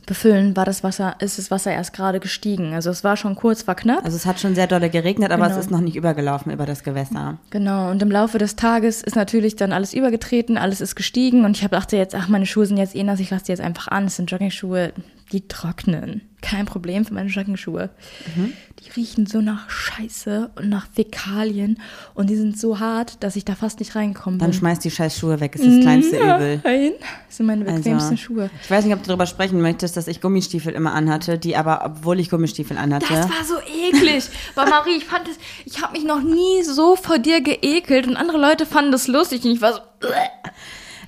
befüllen, 0.05 0.57
war 0.57 0.65
das 0.65 0.83
Wasser, 0.83 1.15
ist 1.21 1.39
das 1.39 1.51
Wasser 1.53 1.71
erst 1.71 1.93
gerade 1.93 2.19
gestiegen. 2.19 2.75
Also 2.75 2.91
es 2.91 3.05
war 3.05 3.17
schon 3.17 3.37
kurz, 3.37 3.69
war 3.69 3.77
knapp. 3.77 4.05
Also 4.05 4.17
es 4.17 4.27
hat 4.27 4.41
schon 4.41 4.55
sehr 4.57 4.67
dolle 4.67 4.91
geregnet, 4.91 5.31
aber 5.31 5.45
Genau. 5.45 5.57
es 5.59 5.65
ist 5.67 5.71
noch 5.71 5.81
nicht 5.81 5.95
übergelaufen 5.95 6.51
über 6.53 6.67
das 6.67 6.83
Gewässer. 6.83 7.39
Genau, 7.51 7.91
und 7.91 8.03
im 8.03 8.11
Laufe 8.11 8.39
des 8.39 8.57
Tages 8.57 9.03
ist 9.03 9.15
natürlich 9.15 9.55
dann 9.55 9.73
alles 9.73 9.95
übergetreten, 9.95 10.59
alles 10.59 10.81
ist 10.81 10.97
gestiegen 10.97 11.45
und 11.45 11.57
ich 11.57 11.63
hab 11.63 11.71
dachte 11.71 11.97
jetzt, 11.97 12.17
ach, 12.17 12.27
meine 12.29 12.47
Schuhe 12.47 12.67
sind 12.67 12.79
jetzt 12.79 12.97
eh 12.97 13.05
nass, 13.05 13.21
ich 13.21 13.31
lasse 13.31 13.45
die 13.45 13.53
jetzt 13.53 13.61
einfach 13.61 13.89
an. 13.89 14.07
Es 14.07 14.17
sind 14.17 14.29
Joggingschuhe, 14.29 14.93
die 15.33 15.49
trocknen. 15.49 16.23
Kein 16.43 16.67
Problem 16.67 17.05
für 17.05 17.15
meine 17.15 17.29
Joggingschuhe. 17.29 17.91
Mhm. 18.35 18.53
Die 18.81 18.91
riechen 18.91 19.27
so 19.27 19.41
nach 19.41 19.71
Scheiße 19.71 20.51
und 20.57 20.69
nach 20.69 20.89
Fäkalien 20.93 21.79
und 22.15 22.31
die 22.31 22.37
sind 22.37 22.59
so 22.59 22.81
hart, 22.81 23.23
dass 23.23 23.37
ich 23.37 23.45
da 23.45 23.55
fast 23.55 23.79
nicht 23.79 23.95
reingekommen 23.95 24.41
Dann 24.41 24.53
schmeiß 24.53 24.81
die 24.81 24.91
scheiß 24.91 25.17
Schuhe 25.17 25.39
weg, 25.39 25.55
ist 25.55 25.65
das 25.65 25.81
kleinste 25.81 26.17
Übel. 26.17 26.61
Nein, 26.65 26.93
das 27.29 27.37
sind 27.37 27.47
meine 27.47 27.65
bequemsten 27.65 27.93
Also, 27.93 28.17
Schuhe. 28.17 28.51
Ich 28.63 28.71
weiß 28.71 28.85
nicht, 28.85 28.95
ob 28.95 29.03
du 29.03 29.07
darüber 29.09 29.27
sprechen 29.27 29.61
möchtest, 29.61 29.97
dass 29.97 30.09
ich 30.09 30.21
Gummistiefel 30.21 30.73
immer 30.75 30.93
anhatte, 30.95 31.39
die 31.39 31.57
aber, 31.57 31.83
obwohl 31.85 32.19
ich 32.19 32.29
Gummistiefel 32.29 32.77
anhatte, 32.77 33.07
Das 33.09 33.29
war 33.29 33.45
so 33.47 33.55
eklig. 33.61 34.25
Weil 34.57 34.69
Marie, 34.69 34.97
ich 34.97 35.05
fand 35.05 35.29
es, 35.29 35.37
ich 35.65 35.81
habe 35.81 35.93
mich 35.93 36.05
noch 36.05 36.23
nie 36.23 36.65
so 36.65 36.97
vor 36.97 37.19
dir 37.21 37.41
geekelt 37.41 38.09
und 38.09 38.17
andere 38.17 38.39
Leute 38.39 38.67
fanden 38.67 38.91
das 38.91 39.07
lustig 39.07 39.45
und 39.45 39.53
ich 39.53 39.61
war 39.61 39.75
so, 39.75 39.81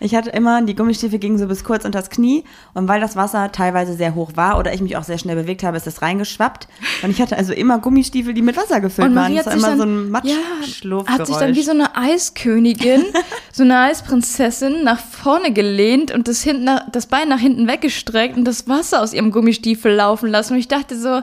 Ich 0.04 0.14
hatte 0.14 0.28
immer, 0.28 0.60
die 0.60 0.74
Gummistiefel 0.74 1.18
gingen 1.18 1.38
so 1.38 1.46
bis 1.46 1.64
kurz 1.64 1.86
unter 1.86 1.98
das 1.98 2.10
Knie 2.10 2.44
und 2.74 2.88
weil 2.88 3.00
das 3.00 3.16
Wasser 3.16 3.50
teilweise 3.52 3.94
sehr 3.94 4.14
hoch 4.14 4.32
war 4.34 4.58
oder 4.58 4.74
ich 4.74 4.82
mich 4.82 4.98
auch 4.98 5.02
sehr 5.02 5.16
schnell 5.16 5.34
bewegt 5.34 5.62
habe, 5.62 5.78
ist 5.78 5.86
es 5.86 6.02
reingeschwappt. 6.02 6.68
Und 7.02 7.10
ich 7.10 7.22
hatte 7.22 7.38
also 7.38 7.54
immer 7.54 7.78
Gummistiefel, 7.78 8.34
die 8.34 8.42
mit 8.42 8.54
Wasser 8.54 8.82
gefüllt 8.82 9.08
Und 9.08 9.14
waren. 9.14 9.32
Marie 9.32 9.36
Das 9.36 9.46
hat 9.46 9.54
war 9.54 9.60
sich 9.60 9.68
immer 9.68 9.78
dann, 9.78 10.12
so 10.12 10.20
ein 10.20 10.28
ja, 10.28 10.36
Matschschlurfgeräusch. 10.58 11.18
hat 11.18 11.26
sich 11.26 11.36
dann 11.36 11.54
wie 11.54 11.62
so 11.62 11.70
eine 11.70 11.96
Eiskönigin, 11.96 13.02
so 13.52 13.62
eine 13.62 13.78
Eisprinzessin 13.78 14.84
nach 14.84 15.00
vorne 15.00 15.54
gelehnt 15.54 16.12
und 16.12 16.28
das, 16.28 16.42
hinten, 16.42 16.68
das 16.92 17.06
Bein 17.06 17.30
nach 17.30 17.40
hinten 17.40 17.66
weggestreckt 17.66 18.36
und 18.36 18.44
das 18.44 18.68
Wasser 18.68 19.00
aus 19.00 19.14
ihrem 19.14 19.30
Gummistiefel 19.30 19.90
laufen 19.90 20.28
lassen. 20.28 20.52
Und 20.52 20.58
ich 20.58 20.68
dachte 20.68 20.98
so, 20.98 21.22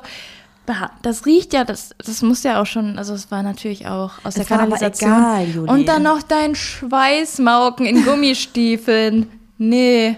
das 1.01 1.25
riecht 1.25 1.53
ja, 1.53 1.63
das, 1.63 1.95
das 1.97 2.21
muss 2.21 2.43
ja 2.43 2.61
auch 2.61 2.65
schon, 2.65 2.97
also 2.97 3.13
es 3.13 3.31
war 3.31 3.43
natürlich 3.43 3.87
auch 3.87 4.13
aus 4.23 4.35
Es 4.35 4.47
der 4.47 4.57
aber 4.57 4.65
Kanalisation. 4.65 5.11
egal, 5.11 5.47
Juli. 5.47 5.69
und 5.69 5.85
dann 5.87 6.03
noch 6.03 6.21
dein 6.21 6.55
Schweißmauken 6.55 7.85
in 7.85 8.03
Gummistiefeln. 8.05 9.27
Nee. 9.57 10.17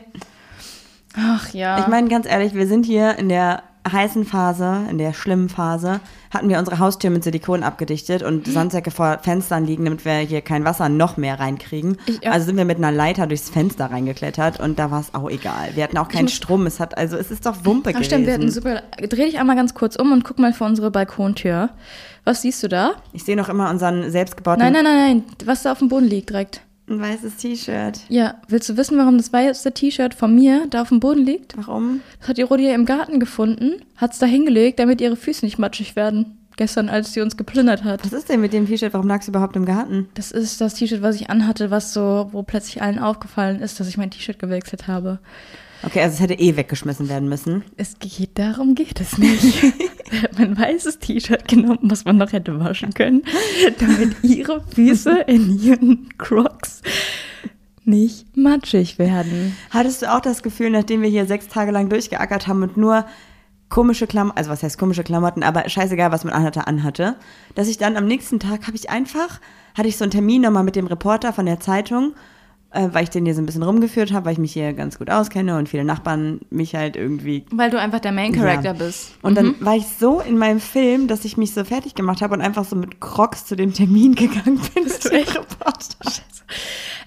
Ach 1.16 1.54
ja. 1.54 1.80
Ich 1.80 1.88
meine, 1.88 2.08
ganz 2.08 2.26
ehrlich, 2.26 2.54
wir 2.54 2.68
sind 2.68 2.86
hier 2.86 3.18
in 3.18 3.30
der 3.30 3.64
heißen 3.92 4.24
Phase, 4.26 4.82
in 4.90 4.98
der 4.98 5.14
schlimmen 5.14 5.50
Phase, 5.50 6.00
hatten 6.34 6.48
wir 6.50 6.58
unsere 6.58 6.80
Haustür 6.80 7.10
mit 7.10 7.24
Silikon 7.24 7.64
abgedichtet 7.64 8.24
und 8.24 8.48
Sandsäcke 8.48 8.92
vor 8.92 9.20
Fenstern 9.22 9.66
liegen, 9.66 9.84
damit 9.86 10.06
wir 10.06 10.14
hier 10.20 10.42
kein 10.42 10.64
Wasser 10.64 10.88
noch 10.90 11.18
mehr 11.18 11.40
reinkriegen. 11.40 11.98
Ich- 12.06 12.22
ja. 12.24 12.32
Also 12.32 12.46
sind 12.46 12.58
wir 12.58 12.66
mit 12.66 12.78
einer 12.78 12.92
Leiter 12.92 13.28
durchs 13.28 13.50
Fenster 13.50 13.88
reingeklettert 13.92 14.60
und 14.60 14.80
da 14.80 14.90
war 14.90 15.02
es 15.02 15.14
auch 15.14 15.30
egal. 15.30 15.72
Wir 15.76 15.84
hatten 15.84 15.98
auch 15.98 16.08
keinen 16.08 16.30
Strom. 16.30 16.66
Es 16.66 16.80
hat, 16.80 16.98
also 16.98 17.18
es 17.18 17.30
ist 17.30 17.46
doch 17.46 17.66
Wumpe 17.66 17.90
Ach 17.90 17.94
gewesen. 17.94 18.06
stimmt, 18.06 18.26
wir 18.28 18.34
hatten 18.34 18.52
super. 18.52 18.82
Dreh 19.00 19.26
dich 19.26 19.38
einmal 19.40 19.56
ganz 19.56 19.74
kurz 19.74 19.96
um 19.98 20.12
und 20.14 20.24
guck 20.24 20.40
mal 20.40 20.54
vor 20.54 20.68
unsere 20.68 20.90
Balkontür. 20.90 21.70
Was 22.24 22.42
siehst 22.42 22.64
du 22.64 22.70
da? 22.70 22.94
ich 23.12 23.26
sehe 23.26 23.36
noch 23.36 23.50
immer 23.50 23.70
unseren 23.70 24.10
selbstgebauten 24.10 24.64
Nein, 24.64 24.72
nein, 24.72 24.84
nein, 24.86 24.96
nein. 24.96 25.24
Was 25.46 25.64
da 25.64 25.74
auf 25.74 25.80
dem 25.80 25.90
Boden 25.90 26.06
liegt 26.08 26.30
direkt. 26.30 26.62
Ein 26.90 27.00
weißes 27.00 27.38
T-Shirt. 27.38 28.02
Ja, 28.10 28.36
willst 28.48 28.70
du 28.70 28.78
wissen, 28.78 28.98
warum 28.98 29.18
das 29.18 29.32
weiße 29.32 29.72
T-Shirt 29.72 30.14
von 30.14 30.36
mir 30.36 30.68
da 30.70 30.82
auf 30.82 30.90
dem 30.90 31.00
Boden 31.00 31.26
liegt? 31.26 31.56
Warum? 31.58 32.02
Das 32.20 32.30
hat 32.30 32.38
die 32.38 32.42
Rodi 32.42 32.70
im 32.72 32.86
Garten 32.86 33.20
gefunden, 33.20 33.82
hat's 33.96 34.20
da 34.20 34.26
hingelegt, 34.26 34.80
damit 34.80 35.00
ihre 35.02 35.16
Füße 35.16 35.46
nicht 35.46 35.60
matschig 35.60 35.96
werden. 35.96 36.38
Gestern, 36.56 36.88
als 36.88 37.14
sie 37.14 37.22
uns 37.22 37.36
geplündert 37.36 37.84
hat. 37.84 38.06
Was 38.06 38.14
ist 38.14 38.30
denn 38.30 38.40
mit 38.40 38.54
dem 38.54 38.68
T-Shirt? 38.68 38.94
Warum 38.94 39.08
lagst 39.08 39.28
du 39.28 39.32
überhaupt 39.32 39.56
im 39.56 39.66
Garten? 39.66 40.10
Das 40.14 40.32
ist 40.32 40.62
das 40.62 40.76
T-Shirt, 40.76 41.02
was 41.02 41.16
ich 41.16 41.32
anhatte, 41.32 41.72
was 41.72 41.94
so, 41.94 42.30
wo 42.32 42.44
plötzlich 42.44 42.82
allen 42.84 43.00
aufgefallen 43.00 43.60
ist, 43.60 43.80
dass 43.80 43.88
ich 43.88 43.98
mein 43.98 44.12
T-Shirt 44.12 44.38
gewechselt 44.38 44.88
habe. 44.88 45.18
Okay, 45.86 46.02
also 46.02 46.16
es 46.16 46.20
hätte 46.22 46.36
eh 46.36 46.56
weggeschmissen 46.56 47.10
werden 47.10 47.28
müssen. 47.28 47.64
Es 47.76 48.00
geht, 48.00 48.40
darum 48.40 48.76
geht 48.76 49.02
es 49.02 49.18
nicht. 49.18 49.64
Er 50.12 50.22
hat 50.24 50.40
mein 50.40 50.58
weißes 50.58 51.00
T-Shirt 51.00 51.48
genommen, 51.48 51.80
was 51.82 52.06
man 52.06 52.18
noch 52.18 52.32
hätte 52.32 52.60
waschen 52.60 52.94
können, 52.94 53.24
damit 53.80 54.16
ihre 54.24 54.62
Füße 54.62 55.26
in 55.28 55.60
ihren 55.60 56.10
Crocs 56.18 56.82
nicht 57.86 58.38
matschig 58.38 59.00
werden. 59.00 59.58
Hattest 59.72 60.02
du 60.02 60.14
auch 60.14 60.22
das 60.22 60.44
Gefühl, 60.44 60.70
nachdem 60.70 61.02
wir 61.02 61.10
hier 61.10 61.26
sechs 61.26 61.48
Tage 61.48 61.72
lang 61.72 61.90
durchgeackert 61.90 62.48
haben 62.48 62.64
und 62.64 62.78
nur 62.78 63.06
komische 63.70 64.08
Klamotten, 64.08 64.38
also 64.38 64.52
was 64.52 64.62
heißt 64.62 64.78
komische 64.78 65.04
Klamotten, 65.04 65.44
aber 65.44 65.68
scheißegal, 65.68 66.12
was 66.12 66.24
man 66.24 66.34
anhatte, 66.34 66.68
anhatte, 66.68 67.16
dass 67.56 67.68
ich 67.68 67.78
dann 67.78 67.98
am 67.98 68.06
nächsten 68.06 68.40
Tag 68.40 68.68
habe 68.68 68.78
ich 68.78 68.90
einfach, 68.90 69.42
hatte 69.76 69.88
ich 69.88 69.98
so 69.98 70.04
einen 70.04 70.12
Termin 70.12 70.44
nochmal 70.44 70.64
mit 70.64 70.76
dem 70.76 70.88
Reporter 70.88 71.34
von 71.34 71.46
der 71.48 71.60
Zeitung, 71.60 72.14
äh, 72.74 72.90
weil 72.92 73.04
ich 73.04 73.10
den 73.10 73.26
hier 73.26 73.36
so 73.36 73.42
ein 73.42 73.46
bisschen 73.46 73.64
rumgeführt 73.64 74.12
habe, 74.12 74.26
weil 74.26 74.34
ich 74.34 74.40
mich 74.40 74.52
hier 74.54 74.74
ganz 74.74 74.98
gut 74.98 75.10
auskenne 75.10 75.58
und 75.58 75.70
viele 75.70 75.84
Nachbarn 75.84 76.42
mich 76.50 76.76
halt 76.76 76.96
irgendwie 76.96 77.46
Weil 77.52 77.70
du 77.70 77.80
einfach 77.80 78.00
der 78.00 78.12
Main 78.12 78.34
Character 78.34 78.70
Ja. 78.70 78.74
bist. 78.74 79.14
Und 79.22 79.36
dann 79.36 79.56
war 79.60 79.76
ich 79.76 79.86
so 80.00 80.20
in 80.20 80.38
meinem 80.38 80.60
Film, 80.60 81.08
dass 81.08 81.24
ich 81.26 81.38
mich 81.38 81.54
so 81.54 81.64
fertig 81.64 81.96
gemacht 81.96 82.22
habe 82.22 82.34
und 82.34 82.42
einfach 82.42 82.66
so 82.66 82.76
mit 82.76 83.00
Crocs 83.00 83.46
zu 83.46 83.56
dem 83.56 83.74
Termin 83.74 84.16
gegangen 84.16 84.60
bin. 84.74 84.84
Bist 84.84 85.06
du 85.06 85.10
echt? 85.10 85.40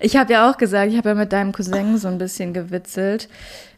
Ich 0.00 0.16
habe 0.16 0.32
ja 0.32 0.50
auch 0.50 0.56
gesagt, 0.56 0.90
ich 0.92 0.98
habe 0.98 1.10
ja 1.10 1.14
mit 1.14 1.32
deinem 1.32 1.52
Cousin 1.52 1.98
so 1.98 2.08
ein 2.08 2.18
bisschen 2.18 2.52
gewitzelt. 2.52 3.28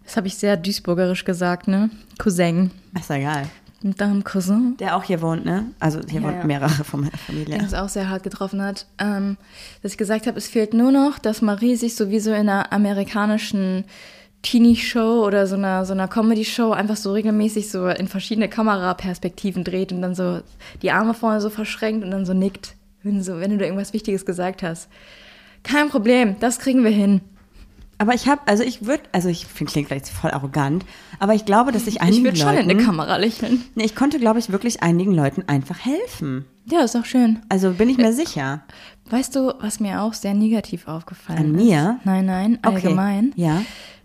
Das 0.05 0.17
habe 0.17 0.27
ich 0.27 0.37
sehr 0.37 0.57
duisburgerisch 0.57 1.25
gesagt, 1.25 1.69
ne? 1.69 1.91
Cousin. 2.19 2.71
Ist 2.99 3.11
egal. 3.11 3.47
Mit 3.81 4.01
deinem 4.01 4.25
Cousin. 4.25 4.77
Der 4.79 4.97
auch 4.97 5.05
hier 5.05 5.23
wohnt, 5.23 5.45
ne? 5.45 5.67
Also 5.79 6.01
hier 6.09 6.21
Ja, 6.21 6.27
wohnen 6.27 6.39
ja. 6.39 6.45
mehrere 6.47 6.69
von 6.85 7.01
meiner 7.01 7.17
Familie. 7.17 7.55
der 7.55 7.61
uns 7.63 7.75
auch 7.75 7.89
sehr 7.89 8.09
hart 8.11 8.25
getroffen 8.25 8.61
hat, 8.61 8.87
ähm, 8.99 9.37
dass 9.83 9.93
ich 9.93 9.99
gesagt 9.99 10.27
habe, 10.27 10.37
es 10.37 10.49
fehlt 10.49 10.75
nur 10.75 10.91
noch, 10.91 11.19
dass 11.21 11.43
Marie 11.43 11.77
sich 11.77 11.95
sowieso 11.95 12.31
in 12.31 12.49
einer 12.49 12.73
amerikanischen 12.73 13.85
Teenie-Show 14.43 15.25
oder 15.25 15.47
so 15.47 15.57
einer, 15.57 15.85
so 15.85 15.93
einer 15.93 16.09
Comedy-Show 16.09 16.73
einfach 16.73 16.97
so 16.97 17.13
regelmäßig 17.13 17.71
so 17.71 17.89
in 17.89 18.09
verschiedene 18.09 18.49
Kameraperspektiven 18.49 19.65
dreht 19.65 19.93
und 19.93 20.03
dann 20.03 20.15
so 20.15 20.41
die 20.83 20.91
Arme 20.91 21.15
vorne 21.15 21.41
so 21.41 21.51
verschränkt 21.51 22.05
und 22.05 22.11
dann 22.11 22.27
so 22.27 22.35
nickt, 22.35 22.75
wenn, 23.03 23.23
so, 23.23 23.39
wenn 23.41 23.51
du 23.51 23.59
da 23.59 23.65
irgendwas 23.65 23.93
Wichtiges 23.93 24.25
gesagt 24.27 24.63
hast. 24.63 24.89
Kein 25.63 25.89
Problem, 25.89 26.37
das 26.41 26.59
kriegen 26.59 26.85
wir 26.85 26.91
hin. 26.91 27.21
Aber 28.01 28.15
ich 28.15 28.29
habe, 28.29 28.41
also 28.47 28.63
ich 28.63 28.87
würde, 28.87 29.03
also 29.13 29.29
ich 29.29 29.47
find, 29.47 29.71
klingt 29.71 29.89
vielleicht 29.89 30.09
voll 30.09 30.31
arrogant, 30.31 30.85
aber 31.19 31.35
ich 31.35 31.45
glaube, 31.45 31.73
dass 31.73 31.87
ich 31.89 31.97
Ich 31.97 32.01
einigen 32.01 32.25
würde 32.25 32.37
schon 32.37 32.51
in 32.55 32.67
Leuten, 32.69 32.79
die 32.79 32.85
Kamera 32.85 33.17
lächeln. 33.17 33.65
Nee, 33.75 33.85
ich 33.85 33.97
konnte, 33.97 34.21
glaube 34.21 34.39
ich, 34.39 34.51
wirklich 34.53 34.83
einigen 34.85 35.13
Leuten 35.13 35.43
einfach 35.49 35.79
helfen. 35.85 36.45
Ja, 36.67 36.81
ist 36.81 36.95
auch 36.97 37.05
schön. 37.05 37.41
Also 37.49 37.73
bin 37.73 37.89
ich 37.89 37.97
mir 37.99 38.13
sicher. 38.13 38.63
Weißt 39.11 39.35
du, 39.35 39.53
was 39.61 39.81
mir 39.81 40.03
auch 40.03 40.15
sehr 40.15 40.35
negativ 40.35 40.87
aufgefallen 40.87 41.39
An 41.39 41.55
ist? 41.59 41.65
mir? 41.65 41.99
Nein, 42.05 42.27
nein, 42.27 42.59
Okay. 42.65 42.75
allgemein. 42.77 43.33
Ja. 43.37 43.63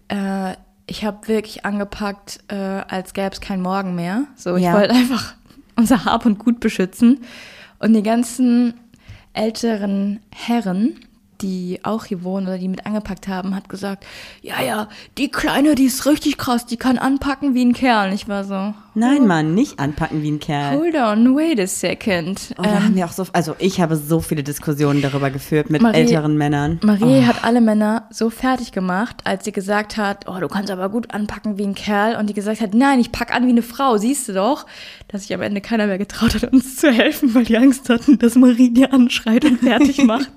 Äh, 0.07 0.55
ich 0.87 1.05
habe 1.05 1.27
wirklich 1.27 1.63
angepackt, 1.65 2.39
äh, 2.47 2.55
als 2.55 3.13
gäbe 3.13 3.29
es 3.33 3.41
kein 3.41 3.61
Morgen 3.61 3.95
mehr. 3.95 4.23
So, 4.35 4.55
ich 4.55 4.63
Ja. 4.63 4.73
wollte 4.73 4.93
einfach 4.95 5.35
unser 5.75 6.05
Hab 6.05 6.25
und 6.25 6.39
Gut 6.39 6.59
beschützen. 6.61 7.19
Und 7.79 7.93
die 7.93 8.01
ganzen 8.03 8.73
älteren 9.33 10.19
Herren, 10.33 10.95
die 11.43 11.79
auch 11.83 12.05
hier 12.05 12.23
wohnen 12.23 12.47
oder 12.47 12.57
die 12.57 12.67
mit 12.69 12.85
angepackt 12.87 13.27
haben, 13.27 13.53
hat 13.55 13.69
gesagt, 13.69 14.05
ja, 14.41 14.61
ja, 14.63 14.87
die 15.19 15.29
Kleine, 15.29 15.75
die 15.75 15.85
ist 15.85 16.05
richtig 16.07 16.37
krass, 16.37 16.65
die 16.65 16.77
kann 16.77 16.97
anpacken 16.97 17.53
wie 17.53 17.63
ein 17.65 17.73
Kerl. 17.73 18.07
Und 18.09 18.15
ich 18.15 18.27
war 18.27 18.43
so, 18.45 18.73
Nein, 18.95 19.25
Mann, 19.25 19.55
nicht 19.55 19.79
anpacken 19.79 20.21
wie 20.21 20.29
ein 20.31 20.39
Kerl. 20.39 20.77
hold 20.77 20.95
on, 20.95 21.35
wait 21.35 21.59
a 21.59 21.65
second. 21.67 22.53
Oh, 22.59 22.63
Ähm, 22.63 22.83
haben 22.83 22.95
wir 22.95 23.05
auch 23.05 23.11
so, 23.11 23.25
also 23.33 23.55
ich 23.59 23.81
habe 23.81 23.95
so 23.97 24.19
viele 24.19 24.43
Diskussionen 24.43 25.01
darüber 25.01 25.29
geführt 25.31 25.69
mit 25.71 25.81
Marie- 25.81 25.97
älteren 25.97 26.37
Männern. 26.37 26.79
Marie 26.83 27.23
hat 27.25 27.43
alle 27.43 27.59
Männer 27.59 28.07
so 28.11 28.29
fertig 28.29 28.71
gemacht, 28.71 29.17
als 29.23 29.45
sie 29.45 29.51
gesagt 29.51 29.97
hat, 29.97 30.27
oh, 30.27 30.39
du 30.39 30.47
kannst 30.47 30.69
aber 30.71 30.89
gut 30.89 31.11
anpacken 31.13 31.57
wie 31.57 31.63
ein 31.65 31.73
Kerl. 31.75 32.15
Und 32.17 32.27
die 32.29 32.33
gesagt 32.35 32.61
hat, 32.61 32.73
nein, 32.75 32.99
ich 32.99 33.11
pack 33.11 33.33
an 33.35 33.45
wie 33.47 33.49
eine 33.51 33.63
Frau, 33.63 33.97
siehst 33.97 34.29
du 34.29 34.33
doch. 34.33 34.65
Dass 35.07 35.23
sich 35.23 35.33
am 35.33 35.41
Ende 35.41 35.61
keiner 35.61 35.85
mehr 35.87 35.97
getraut 35.97 36.33
hat, 36.35 36.51
uns 36.53 36.75
zu 36.77 36.91
helfen, 36.91 37.33
weil 37.35 37.45
die 37.45 37.57
Angst 37.57 37.89
hatten, 37.89 38.17
dass 38.19 38.35
Marie 38.35 38.71
die 38.71 38.85
anschreit 38.89 39.43
und 39.45 39.59
fertig 39.59 40.03
macht. 40.05 40.29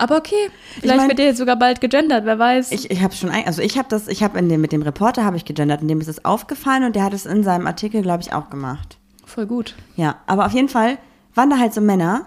Aber 0.00 0.16
okay, 0.16 0.48
vielleicht 0.80 0.96
mein- 0.96 1.08
wird 1.08 1.18
der 1.18 1.26
jetzt 1.26 1.38
sogar 1.38 1.56
bald 1.56 1.80
gegendert, 1.80 2.24
wer 2.24 2.38
weiß. 2.38 2.72
Ich, 2.72 2.90
ich 2.90 3.02
habe 3.02 3.14
schon, 3.14 3.28
ein, 3.30 3.46
also 3.46 3.62
ich 3.62 3.76
habe 3.78 3.88
das, 3.88 4.08
ich 4.08 4.22
habe 4.22 4.38
in 4.38 4.48
dem 4.48 4.60
mit 4.60 4.72
dem 4.72 4.82
Reporter 4.82 5.24
habe 5.24 5.36
ich 5.36 5.44
gegendert, 5.44 5.82
und 5.82 5.88
dem 5.88 6.00
ist 6.00 6.08
es 6.08 6.24
aufgefallen 6.24 6.84
und 6.84 6.96
der 6.96 7.04
hat 7.04 7.12
es 7.12 7.26
in 7.26 7.42
seinem 7.42 7.66
Artikel, 7.66 8.02
glaube 8.02 8.22
ich, 8.22 8.32
auch 8.32 8.48
gemacht. 8.50 8.96
Voll 9.26 9.46
gut. 9.46 9.76
Ja, 9.96 10.16
aber 10.26 10.46
auf 10.46 10.52
jeden 10.52 10.68
Fall 10.68 10.98
waren 11.34 11.50
da 11.50 11.58
halt 11.58 11.74
so 11.74 11.80
Männer, 11.80 12.26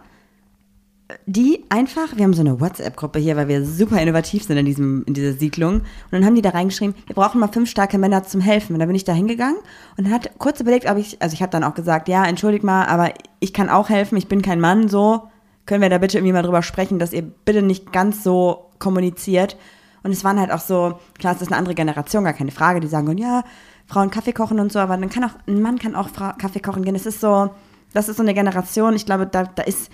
die 1.25 1.63
einfach, 1.69 2.15
wir 2.15 2.23
haben 2.23 2.33
so 2.33 2.41
eine 2.41 2.59
WhatsApp-Gruppe 2.59 3.19
hier, 3.19 3.35
weil 3.35 3.47
wir 3.47 3.65
super 3.65 4.01
innovativ 4.01 4.43
sind 4.43 4.57
in, 4.57 4.65
diesem, 4.65 5.03
in 5.05 5.13
dieser 5.13 5.33
Siedlung. 5.33 5.75
Und 5.81 5.83
dann 6.11 6.25
haben 6.25 6.33
die 6.35 6.41
da 6.41 6.49
reingeschrieben, 6.51 6.95
wir 7.07 7.15
brauchen 7.15 7.39
mal 7.39 7.49
fünf 7.49 7.69
starke 7.69 7.97
Männer 7.97 8.23
zum 8.23 8.39
Helfen. 8.41 8.73
Und 8.73 8.79
dann 8.79 8.87
bin 8.87 8.95
ich 8.95 9.03
da 9.03 9.13
hingegangen 9.13 9.57
und 9.97 10.09
hat 10.09 10.31
kurz 10.39 10.59
überlegt, 10.59 10.89
ob 10.89 10.97
ich, 10.97 11.21
also 11.21 11.33
ich 11.33 11.41
habe 11.41 11.51
dann 11.51 11.63
auch 11.63 11.75
gesagt, 11.75 12.07
ja, 12.07 12.25
entschuldigt 12.25 12.63
mal, 12.63 12.85
aber 12.85 13.11
ich 13.41 13.53
kann 13.53 13.69
auch 13.69 13.89
helfen, 13.89 14.17
ich 14.17 14.27
bin 14.27 14.41
kein 14.41 14.59
Mann, 14.61 14.87
so. 14.87 15.29
Können 15.65 15.81
wir 15.81 15.89
da 15.89 15.97
bitte 15.97 16.17
irgendwie 16.17 16.33
mal 16.33 16.43
drüber 16.43 16.61
sprechen, 16.61 16.99
dass 16.99 17.13
ihr 17.13 17.21
bitte 17.21 17.61
nicht 17.61 17.93
ganz 17.93 18.23
so 18.23 18.69
kommuniziert. 18.79 19.57
Und 20.03 20.11
es 20.11 20.23
waren 20.23 20.39
halt 20.39 20.51
auch 20.51 20.59
so, 20.59 20.99
klar, 21.17 21.33
es 21.35 21.41
ist 21.41 21.47
eine 21.47 21.57
andere 21.57 21.75
Generation, 21.75 22.25
gar 22.25 22.33
keine 22.33 22.51
Frage, 22.51 22.81
die 22.81 22.87
sagen, 22.87 23.17
ja, 23.17 23.43
Frauen 23.87 24.11
Kaffee 24.11 24.33
kochen 24.33 24.59
und 24.59 24.71
so, 24.71 24.79
aber 24.79 24.97
dann 24.97 25.09
kann 25.09 25.23
auch, 25.23 25.31
ein 25.47 25.61
Mann 25.61 25.79
kann 25.79 25.95
auch 25.95 26.09
Fra 26.09 26.33
Kaffee 26.33 26.59
kochen 26.59 26.83
gehen. 26.83 26.95
Es 26.95 27.05
ist 27.05 27.21
so, 27.21 27.51
das 27.93 28.09
ist 28.09 28.17
so 28.17 28.23
eine 28.23 28.33
Generation, 28.33 28.95
ich 28.95 29.05
glaube, 29.05 29.25
da, 29.27 29.43
da 29.43 29.63
ist, 29.63 29.89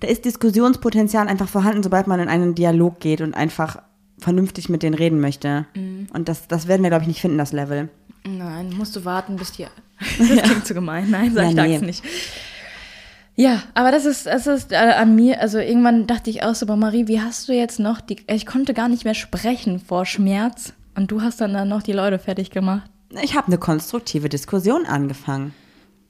da 0.00 0.08
ist 0.08 0.24
Diskussionspotenzial 0.24 1.28
einfach 1.28 1.48
vorhanden, 1.48 1.82
sobald 1.82 2.06
man 2.06 2.20
in 2.20 2.28
einen 2.28 2.54
Dialog 2.54 3.00
geht 3.00 3.20
und 3.20 3.34
einfach 3.34 3.82
vernünftig 4.18 4.68
mit 4.68 4.82
denen 4.82 4.94
reden 4.94 5.20
möchte. 5.20 5.66
Und 6.14 6.28
das, 6.28 6.48
das 6.48 6.68
werden 6.68 6.82
wir, 6.82 6.90
glaube 6.90 7.02
ich, 7.02 7.08
nicht 7.08 7.20
finden, 7.20 7.38
das 7.38 7.52
Level. 7.52 7.88
Nein, 8.24 8.74
musst 8.76 8.94
du 8.96 9.04
warten, 9.04 9.36
bis 9.36 9.52
die. 9.52 9.66
Das 10.18 10.42
klingt 10.42 10.66
zu 10.66 10.74
gemein. 10.74 11.10
Nein, 11.10 11.32
sag 11.34 11.52
Ja, 11.52 11.64
ich 11.64 11.80
nee. 11.80 11.86
nicht. 11.86 12.02
Ja, 13.36 13.62
aber 13.74 13.90
das 13.90 14.04
ist, 14.04 14.26
das 14.26 14.46
ist 14.46 14.72
äh, 14.72 14.76
an 14.76 15.14
mir, 15.14 15.40
also 15.40 15.58
irgendwann 15.58 16.06
dachte 16.06 16.30
ich 16.30 16.42
auch 16.42 16.54
so, 16.54 16.66
aber 16.66 16.76
Marie, 16.76 17.08
wie 17.08 17.20
hast 17.20 17.48
du 17.48 17.52
jetzt 17.52 17.78
noch 17.78 18.00
die, 18.00 18.24
ich 18.28 18.44
konnte 18.44 18.74
gar 18.74 18.88
nicht 18.88 19.04
mehr 19.04 19.14
sprechen 19.14 19.80
vor 19.80 20.04
Schmerz 20.04 20.72
und 20.94 21.10
du 21.10 21.22
hast 21.22 21.40
dann, 21.40 21.54
dann 21.54 21.68
noch 21.68 21.82
die 21.82 21.92
Leute 21.92 22.18
fertig 22.18 22.50
gemacht. 22.50 22.90
Ich 23.22 23.34
habe 23.34 23.46
eine 23.46 23.58
konstruktive 23.58 24.28
Diskussion 24.28 24.86
angefangen. 24.86 25.54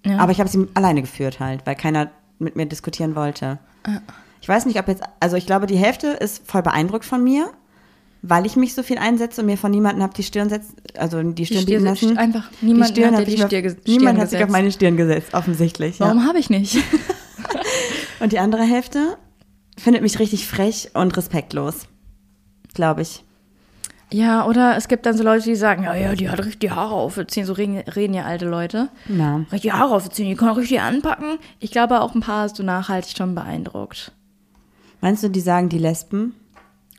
Ja. 0.04 0.18
Aber 0.18 0.33
ich 0.33 0.40
habe 0.40 0.48
sie 0.48 0.66
alleine 0.74 1.02
geführt 1.02 1.40
halt, 1.40 1.66
weil 1.66 1.76
keiner 1.76 2.11
mit 2.38 2.56
mir 2.56 2.66
diskutieren 2.66 3.14
wollte. 3.14 3.59
Ich 4.40 4.48
weiß 4.48 4.66
nicht, 4.66 4.78
ob 4.78 4.88
jetzt, 4.88 5.02
also 5.20 5.37
ich 5.37 5.46
glaube, 5.46 5.66
die 5.66 5.76
Hälfte 5.76 6.09
ist 6.09 6.46
voll 6.46 6.62
beeindruckt 6.62 7.04
von 7.04 7.22
mir, 7.22 7.50
weil 8.22 8.44
ich 8.46 8.56
mich 8.56 8.74
so 8.74 8.83
viel 8.83 8.98
einsetze 8.98 9.40
und 9.40 9.46
mir 9.46 9.56
von 9.56 9.70
niemandem 9.70 10.02
habe 10.02 10.12
die 10.14 10.22
Stirn 10.22 10.48
setzt, 10.48 10.72
also 10.98 11.22
die 11.22 11.46
Stirn 11.46 11.62
Stirn- 11.62 11.66
bieten 11.83 11.85
lassen. 11.85 12.18
einfach 12.18 12.50
niemand 12.61 12.90
hat 12.98 12.98
hab 13.14 13.24
dir 13.24 13.24
die 13.24 13.37
Stirn 13.37 13.48
ge- 13.48 13.76
Niemand 13.87 14.16
Stirn 14.16 14.20
hat 14.20 14.30
sich 14.30 14.44
auf 14.44 14.50
meine 14.50 14.70
Stirn 14.72 14.96
gesetzt, 14.96 15.33
offensichtlich. 15.35 15.98
Warum 16.00 16.18
Ja. 16.18 16.24
habe 16.26 16.38
ich 16.38 16.50
nicht? 16.50 16.76
Und 18.20 18.33
die 18.33 18.38
andere 18.38 18.62
Hälfte 18.62 19.16
findet 19.78 20.02
mich 20.02 20.18
richtig 20.18 20.46
frech 20.46 20.90
und 20.94 21.16
respektlos, 21.16 21.87
glaube 22.74 23.02
ich. 23.02 23.24
Ja, 24.12 24.44
oder 24.46 24.76
es 24.76 24.88
gibt 24.88 25.06
dann 25.06 25.16
so 25.16 25.22
Leute, 25.22 25.44
die 25.44 25.54
sagen, 25.54 25.85
ja, 25.85 25.94
ja, 25.94 26.14
die 26.16 26.28
hat 26.28 26.40
richtig 26.40 26.59
die 26.59 26.70
Haare 26.72 26.94
aufziehen. 26.94 27.46
So 27.46 27.52
reden, 27.52 27.78
reden 27.78 28.12
ja 28.12 28.24
alte 28.24 28.44
Leute. 28.44 28.88
Ja. 29.09 29.37
Richtig 29.52 29.61
die 29.62 29.72
Haare 29.72 29.94
aufziehen, 29.94 30.28
die 30.28 30.35
kann 30.35 30.50
richtig 30.50 30.80
anpacken. 30.80 31.38
Ich 31.61 31.70
glaube, 31.70 32.00
auch 32.00 32.14
ein 32.14 32.20
paar 32.20 32.42
hast 32.42 32.59
du 32.59 32.62
nachhaltig 32.64 33.16
schon 33.16 33.35
beeindruckt. 33.37 34.12
Meinst 35.00 35.22
du, 35.22 35.28
die 35.30 35.40
sagen 35.40 35.68
die 35.68 35.78
Lesben? 35.78 36.35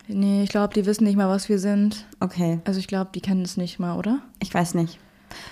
Nee, 0.07 0.43
ich 0.43 0.49
glaube, 0.49 0.73
die 0.73 0.85
wissen 0.85 1.05
nicht 1.05 1.15
mal, 1.15 1.29
was 1.29 1.49
wir 1.49 1.59
sind. 1.59 2.05
Okay. 2.19 2.59
Also 2.65 2.79
ich 2.79 2.87
glaube, 2.87 3.11
die 3.13 3.21
kennen 3.21 3.43
es 3.43 3.57
nicht 3.57 3.79
mal, 3.79 3.97
oder? 3.97 4.19
Ich 4.39 4.53
weiß 4.53 4.73
nicht. 4.73 4.99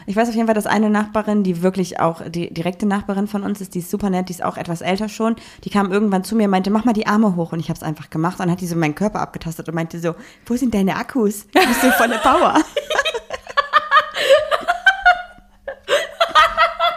Ich 0.06 0.16
weiß 0.16 0.28
auf 0.28 0.36
jeden 0.36 0.48
Fall, 0.48 0.56
dass 0.56 0.66
eine 0.66 0.90
Nachbarin, 0.90 1.44
die 1.44 1.62
wirklich 1.62 2.00
auch 2.00 2.22
die 2.28 2.54
direkte 2.54 2.86
Nachbarin 2.86 3.28
von 3.28 3.44
uns 3.44 3.62
ist, 3.62 3.76
die 3.76 3.80
ist 3.80 3.90
super 3.90 4.10
nett, 4.10 4.28
die 4.28 4.34
ist 4.34 4.44
auch 4.44 4.58
etwas 4.58 4.82
älter 4.82 5.08
schon. 5.08 5.36
Die 5.64 5.70
kam 5.70 5.92
irgendwann 5.92 6.26
zu 6.26 6.36
mir 6.36 6.46
und 6.46 6.52
meinte, 6.52 6.70
mach 6.70 6.84
mal 6.84 6.94
die 6.94 7.08
Arme 7.08 7.36
hoch. 7.36 7.54
Und 7.54 7.60
ich 7.60 7.70
habe 7.70 7.78
es 7.78 7.84
einfach 7.84 8.10
gemacht. 8.10 8.34
Und 8.40 8.46
dann 8.46 8.52
hat 8.52 8.62
die 8.62 8.68
so 8.68 8.76
meinen 8.76 8.96
Körper 8.96 9.22
abgetastet 9.22 9.70
und 9.70 9.76
meinte 9.76 10.00
so, 10.00 10.16
wo 10.46 10.56
sind 10.56 10.74
deine 10.74 10.96
Akkus? 10.96 11.48
Du 11.48 11.60
bist 11.66 11.82
so 11.82 11.92
volle 11.92 12.18
Power. 12.18 12.54
Ha 12.54 12.62
ha 16.36 16.64
ha! 16.78 16.90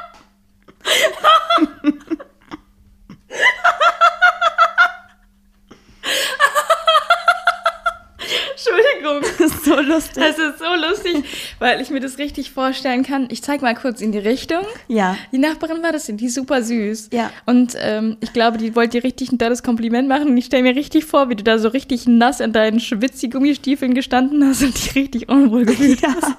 so 9.65 9.81
lustig. 9.81 10.15
Das 10.23 10.39
ist 10.39 10.59
so 10.59 10.75
lustig, 10.89 11.25
weil 11.59 11.81
ich 11.81 11.91
mir 11.91 12.01
das 12.01 12.19
richtig 12.19 12.51
vorstellen 12.51 13.03
kann. 13.03 13.29
Ich 13.31 13.43
zeig 13.43 13.63
mal 13.63 13.75
kurz 13.75 14.01
in 14.01 14.13
die 14.13 14.19
Richtung. 14.19 14.63
Ja. 14.89 15.17
Die 15.33 15.39
Nachbarin 15.39 15.83
war 15.83 15.93
das, 15.93 16.07
die 16.07 16.27
ist 16.27 16.35
super 16.35 16.63
süß. 16.63 17.11
Ja. 17.13 17.31
Und 17.47 17.75
ähm, 17.79 18.17
ich 18.21 18.33
glaube, 18.33 18.59
die 18.59 18.75
wollte 18.75 18.99
dir 18.99 19.05
richtig 19.05 19.33
ein 19.33 19.39
tolles 19.39 19.63
Kompliment 19.63 20.09
machen. 20.09 20.29
Und 20.29 20.37
ich 20.37 20.47
stelle 20.47 20.63
mir 20.63 20.77
richtig 20.77 21.05
vor, 21.05 21.29
wie 21.29 21.37
du 21.37 21.43
da 21.45 21.59
so 21.59 21.69
richtig 21.69 22.07
nass 22.07 22.41
in 22.41 22.53
deinen 22.53 22.81
schwitzi-Gummistiefeln 22.81 23.95
gestanden 23.95 24.47
hast 24.47 24.63
und 24.63 24.75
dich 24.75 24.95
richtig 24.95 25.29
unwohl 25.29 25.65
gefühlt 25.65 26.03
hast. 26.07 26.35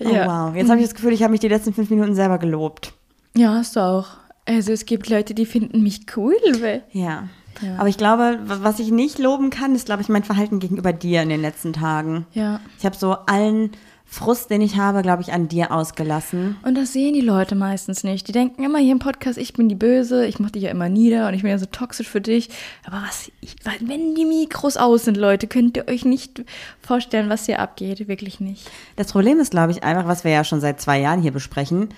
Oh, 0.00 0.06
wow. 0.06 0.54
Jetzt 0.54 0.70
habe 0.70 0.80
ich 0.80 0.86
das 0.86 0.94
Gefühl, 0.94 1.12
ich 1.12 1.22
habe 1.22 1.30
mich 1.30 1.40
die 1.40 1.48
letzten 1.48 1.72
fünf 1.72 1.90
Minuten 1.90 2.14
selber 2.14 2.38
gelobt. 2.38 2.92
Ja, 3.36 3.54
hast 3.54 3.76
du 3.76 3.80
auch. 3.80 4.08
Also 4.46 4.72
es 4.72 4.84
gibt 4.84 5.08
Leute, 5.08 5.34
die 5.34 5.46
finden 5.46 5.82
mich 5.82 6.02
cool. 6.16 6.34
Weil 6.60 6.82
Ja. 6.92 7.28
Ja. 7.62 7.76
Aber 7.78 7.88
ich 7.88 7.96
glaube, 7.98 8.38
wa- 8.44 8.58
was 8.62 8.78
ich 8.78 8.90
nicht 8.90 9.18
loben 9.18 9.50
kann, 9.50 9.74
ist, 9.74 9.86
glaube 9.86 10.02
ich, 10.02 10.08
mein 10.08 10.24
Verhalten 10.24 10.58
gegenüber 10.58 10.92
dir 10.92 11.22
in 11.22 11.28
den 11.28 11.40
letzten 11.42 11.72
Tagen. 11.72 12.26
ja. 12.32 12.60
Ich 12.78 12.84
habe 12.84 12.96
so 12.96 13.12
allen 13.26 13.70
Frust, 14.06 14.50
den 14.50 14.60
ich 14.60 14.76
habe, 14.76 15.02
glaube 15.02 15.22
ich, 15.22 15.32
an 15.32 15.48
dir 15.48 15.72
ausgelassen. 15.72 16.56
Und 16.62 16.76
das 16.76 16.92
sehen 16.92 17.14
die 17.14 17.20
Leute 17.22 17.54
meistens 17.56 18.04
nicht. 18.04 18.28
Die 18.28 18.32
denken 18.32 18.62
immer 18.62 18.78
hier 18.78 18.92
im 18.92 18.98
Podcast, 19.00 19.38
ich 19.38 19.54
bin 19.54 19.68
die 19.68 19.74
Böse, 19.74 20.26
ich 20.26 20.38
mache 20.38 20.52
dich 20.52 20.62
ja 20.64 20.70
immer 20.70 20.88
nieder 20.88 21.26
und 21.26 21.34
ich 21.34 21.42
bin 21.42 21.50
ja 21.50 21.58
so 21.58 21.66
toxisch 21.66 22.08
für 22.08 22.20
dich. 22.20 22.50
Aber 22.84 23.02
was, 23.04 23.32
ich, 23.40 23.56
wenn 23.80 24.14
die 24.14 24.24
Mikros 24.26 24.76
aus 24.76 25.04
sind, 25.04 25.16
Leute, 25.16 25.46
könnt 25.48 25.76
ihr 25.78 25.88
euch 25.88 26.04
nicht 26.04 26.44
vorstellen, 26.80 27.28
was 27.30 27.46
hier 27.46 27.58
abgeht. 27.60 28.06
Wirklich 28.06 28.38
nicht. 28.40 28.70
Das 28.96 29.10
Problem 29.10 29.40
ist, 29.40 29.50
glaube 29.50 29.72
ich, 29.72 29.82
einfach, 29.82 30.06
was 30.06 30.22
wir 30.22 30.30
ja 30.30 30.44
schon 30.44 30.60
seit 30.60 30.80
zwei 30.80 31.00
Jahren 31.00 31.22
hier 31.22 31.32
besprechen, 31.32 31.88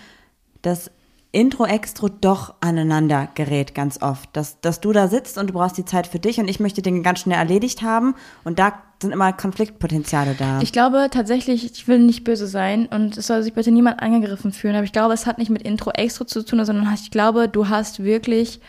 dass 0.63 0.91
Intro-Extro 1.37 2.09
doch 2.09 2.55
aneinander 2.61 3.29
gerät 3.35 3.75
ganz 3.75 4.01
oft. 4.01 4.35
Dass, 4.35 4.59
dass 4.63 4.81
du 4.81 4.93
da 4.93 5.07
sitzt 5.07 5.37
und 5.37 5.49
du 5.49 5.53
brauchst 5.53 5.77
die 5.77 5.85
Zeit 5.85 6.07
für 6.07 6.19
dich 6.19 6.39
und 6.39 6.49
ich 6.49 6.61
möchte 6.61 6.81
Dinge 6.81 7.03
ganz 7.03 7.21
schnell 7.21 7.37
erledigt 7.37 7.83
haben 7.83 8.15
und 8.43 8.59
da 8.59 8.73
sind 9.03 9.13
immer 9.13 9.35
Konfliktpotenziale 9.35 10.35
da. 10.35 10.61
Ich 10.63 10.73
glaube 10.73 11.09
tatsächlich, 11.11 11.71
ich 11.71 11.87
will 11.87 11.99
nicht 11.99 12.25
böse 12.25 12.47
sein 12.47 12.87
und 12.87 13.19
es 13.19 13.27
soll 13.27 13.43
sich 13.43 13.53
bitte 13.53 13.71
niemand 13.71 14.01
angegriffen 14.01 14.51
fühlen, 14.51 14.77
aber 14.77 14.85
ich 14.85 14.93
glaube, 14.93 15.13
es 15.13 15.27
hat 15.27 15.37
nicht 15.37 15.51
mit 15.51 15.61
Intro 15.61 15.91
extra 15.91 16.27
zu 16.27 16.43
tun, 16.43 16.65
sondern 16.65 16.91
ich 16.95 17.11
glaube, 17.11 17.51
du 17.51 17.69
hast 17.69 18.03
wirklich 18.03 18.61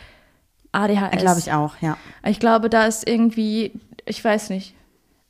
ADHS. 0.72 1.22
glaube 1.22 1.38
ich 1.38 1.52
auch, 1.52 1.74
ja. 1.80 1.96
Ich 2.26 2.38
glaube, 2.38 2.68
da 2.68 2.84
ist 2.84 3.08
irgendwie, 3.08 3.72
ich 4.04 4.22
weiß 4.22 4.50
nicht. 4.50 4.74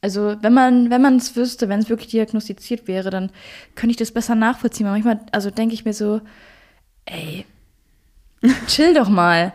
Also, 0.00 0.34
wenn 0.42 0.54
man, 0.54 0.90
wenn 0.90 1.02
man 1.02 1.16
es 1.16 1.36
wüsste, 1.36 1.68
wenn 1.68 1.80
es 1.80 1.88
wirklich 1.88 2.08
diagnostiziert 2.08 2.88
wäre, 2.88 3.10
dann 3.10 3.30
könnte 3.76 3.92
ich 3.92 3.96
das 3.96 4.12
besser 4.12 4.34
nachvollziehen. 4.34 4.86
Aber 4.86 4.94
manchmal, 4.94 5.20
also 5.32 5.50
denke 5.50 5.74
ich 5.74 5.84
mir 5.84 5.92
so, 5.92 6.20
ey, 7.10 7.44
chill 8.66 8.94
doch 8.94 9.08
mal. 9.08 9.52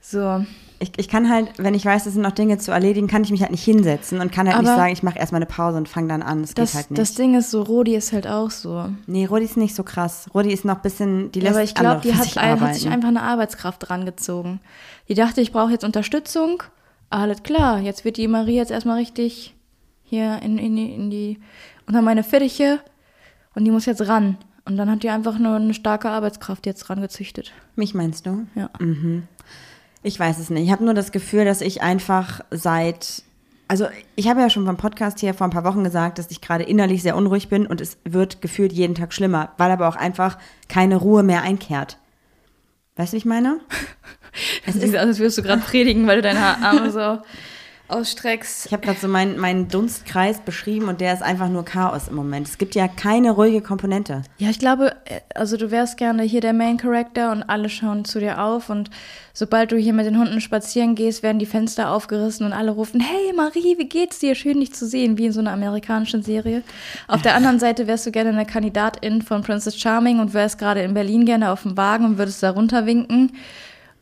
So. 0.00 0.44
Ich, 0.82 0.92
ich 0.96 1.08
kann 1.08 1.28
halt, 1.30 1.50
wenn 1.58 1.74
ich 1.74 1.84
weiß, 1.84 2.06
es 2.06 2.14
sind 2.14 2.22
noch 2.22 2.32
Dinge 2.32 2.56
zu 2.56 2.70
erledigen, 2.72 3.06
kann 3.06 3.22
ich 3.22 3.30
mich 3.30 3.42
halt 3.42 3.50
nicht 3.50 3.62
hinsetzen 3.62 4.18
und 4.20 4.32
kann 4.32 4.48
halt 4.48 4.58
nicht 4.62 4.68
Aber 4.70 4.78
sagen, 4.78 4.92
ich 4.94 5.02
mache 5.02 5.18
erstmal 5.18 5.40
eine 5.40 5.46
Pause 5.46 5.76
und 5.76 5.88
fange 5.90 6.08
dann 6.08 6.22
an. 6.22 6.40
Das, 6.40 6.54
Das, 6.54 6.70
geht 6.70 6.76
halt 6.76 6.90
nicht. 6.92 7.00
das 7.02 7.14
Ding 7.14 7.34
ist 7.34 7.50
so, 7.50 7.60
Rodi 7.62 7.94
ist 7.94 8.14
halt 8.14 8.26
auch 8.26 8.50
so. 8.50 8.88
nee, 9.06 9.26
Rodi 9.26 9.44
ist 9.44 9.58
nicht 9.58 9.74
so 9.74 9.82
krass. 9.82 10.28
Rodi 10.32 10.50
ist 10.52 10.64
noch 10.64 10.76
ein 10.76 10.82
bisschen, 10.82 11.30
die 11.32 11.40
lässt 11.40 11.54
aber 11.54 11.64
ich 11.64 11.74
glaube, 11.74 12.00
die 12.00 12.14
hat, 12.14 12.24
sich 12.24 12.38
ein, 12.38 12.58
hat 12.60 12.74
sich 12.74 12.88
einfach 12.88 13.08
eine 13.08 13.20
Arbeitskraft 13.22 13.88
dran 13.90 14.06
gezogen. 14.06 14.60
Die 15.08 15.14
dachte, 15.14 15.42
ich 15.42 15.52
brauche 15.52 15.70
jetzt 15.72 15.84
Unterstützung. 15.84 16.62
Alles 17.10 17.42
klar, 17.42 17.78
jetzt 17.80 18.06
wird 18.06 18.16
die 18.16 18.28
Marie 18.28 18.56
jetzt 18.56 18.70
erstmal 18.70 18.96
richtig 18.96 19.54
hier 20.04 20.40
in, 20.42 20.56
in, 20.56 20.76
die- 20.76 20.94
in 20.94 21.10
die, 21.10 21.38
unter 21.86 22.00
meine 22.00 22.22
Fittiche 22.24 22.80
und 23.54 23.64
die 23.66 23.70
muss 23.70 23.84
jetzt 23.84 24.08
ran. 24.08 24.38
Und 24.70 24.76
dann 24.76 24.88
hat 24.88 25.02
die 25.02 25.10
einfach 25.10 25.36
nur 25.36 25.56
eine 25.56 25.74
starke 25.74 26.08
Arbeitskraft 26.08 26.64
jetzt 26.64 26.88
rangezüchtet. 26.88 27.50
Mich 27.74 27.92
meinst 27.92 28.24
du? 28.24 28.46
Ja. 28.54 28.70
Ich 30.04 30.20
weiß 30.20 30.38
es 30.38 30.48
nicht. 30.48 30.62
Ich 30.62 30.70
habe 30.70 30.84
nur 30.84 30.94
das 30.94 31.10
Gefühl, 31.10 31.44
dass 31.44 31.60
ich 31.60 31.82
einfach 31.82 32.40
seit. 32.52 33.24
Also, 33.66 33.88
ich 34.14 34.28
habe 34.28 34.40
ja 34.40 34.48
schon 34.48 34.64
beim 34.64 34.76
Podcast 34.76 35.18
hier 35.18 35.34
vor 35.34 35.48
ein 35.48 35.50
paar 35.50 35.64
Wochen 35.64 35.82
gesagt, 35.82 36.20
dass 36.20 36.30
ich 36.30 36.40
gerade 36.40 36.62
innerlich 36.62 37.02
sehr 37.02 37.16
unruhig 37.16 37.48
bin 37.48 37.66
und 37.66 37.80
es 37.80 37.98
wird 38.04 38.42
gefühlt 38.42 38.72
jeden 38.72 38.94
Tag 38.94 39.12
schlimmer, 39.12 39.54
weil 39.58 39.72
aber 39.72 39.88
auch 39.88 39.96
einfach 39.96 40.38
keine 40.68 40.94
Ruhe 40.94 41.24
mehr 41.24 41.42
einkehrt. 41.42 41.98
Weißt 42.94 43.12
du, 43.12 43.14
wie 43.14 43.18
ich 43.18 43.24
meine? 43.24 43.58
Es 44.64 44.76
ist, 44.76 44.94
als 44.94 45.18
würdest 45.18 45.38
du 45.38 45.42
gerade 45.42 45.60
predigen, 45.60 46.06
weil 46.06 46.18
du 46.18 46.22
deine 46.22 46.62
Arme 46.62 46.92
so 46.92 47.18
ausstreckst. 47.90 48.66
Ich 48.66 48.72
habe 48.72 48.82
gerade 48.82 48.98
so 48.98 49.08
meinen, 49.08 49.38
meinen 49.38 49.68
Dunstkreis 49.68 50.40
beschrieben 50.40 50.88
und 50.88 51.00
der 51.00 51.12
ist 51.12 51.22
einfach 51.22 51.48
nur 51.48 51.64
Chaos 51.64 52.08
im 52.08 52.16
Moment. 52.16 52.48
Es 52.48 52.58
gibt 52.58 52.74
ja 52.74 52.88
keine 52.88 53.32
ruhige 53.32 53.60
Komponente. 53.60 54.22
Ja, 54.38 54.50
ich 54.50 54.58
glaube, 54.58 54.96
äh, 55.04 55.20
also 55.34 55.56
du 55.56 55.70
wärst 55.70 55.96
gerne 55.96 56.22
hier 56.22 56.40
der 56.40 56.52
Main 56.52 56.76
Character 56.76 57.32
und 57.32 57.42
alle 57.42 57.68
schauen 57.68 58.04
zu 58.04 58.20
dir 58.20 58.42
auf 58.42 58.70
und 58.70 58.90
sobald 59.32 59.72
du 59.72 59.76
hier 59.76 59.92
mit 59.92 60.06
den 60.06 60.18
Hunden 60.18 60.40
spazieren 60.40 60.94
gehst, 60.94 61.22
werden 61.22 61.38
die 61.38 61.46
Fenster 61.46 61.90
aufgerissen 61.90 62.46
und 62.46 62.52
alle 62.52 62.70
rufen, 62.70 63.00
hey 63.00 63.32
Marie, 63.34 63.76
wie 63.78 63.88
geht's 63.88 64.18
dir? 64.18 64.34
Schön 64.34 64.60
dich 64.60 64.74
zu 64.74 64.86
sehen, 64.86 65.18
wie 65.18 65.26
in 65.26 65.32
so 65.32 65.40
einer 65.40 65.52
amerikanischen 65.52 66.22
Serie. 66.22 66.62
Auf 67.08 67.22
der 67.22 67.34
anderen 67.34 67.58
Seite 67.58 67.86
wärst 67.86 68.06
du 68.06 68.10
gerne 68.10 68.30
eine 68.30 68.46
Kandidatin 68.46 69.22
von 69.22 69.42
Princess 69.42 69.78
Charming 69.78 70.20
und 70.20 70.34
wärst 70.34 70.58
gerade 70.58 70.82
in 70.82 70.94
Berlin 70.94 71.24
gerne 71.24 71.50
auf 71.50 71.62
dem 71.62 71.76
Wagen 71.76 72.04
und 72.04 72.18
würdest 72.18 72.42
da 72.42 72.50
runterwinken. 72.50 73.32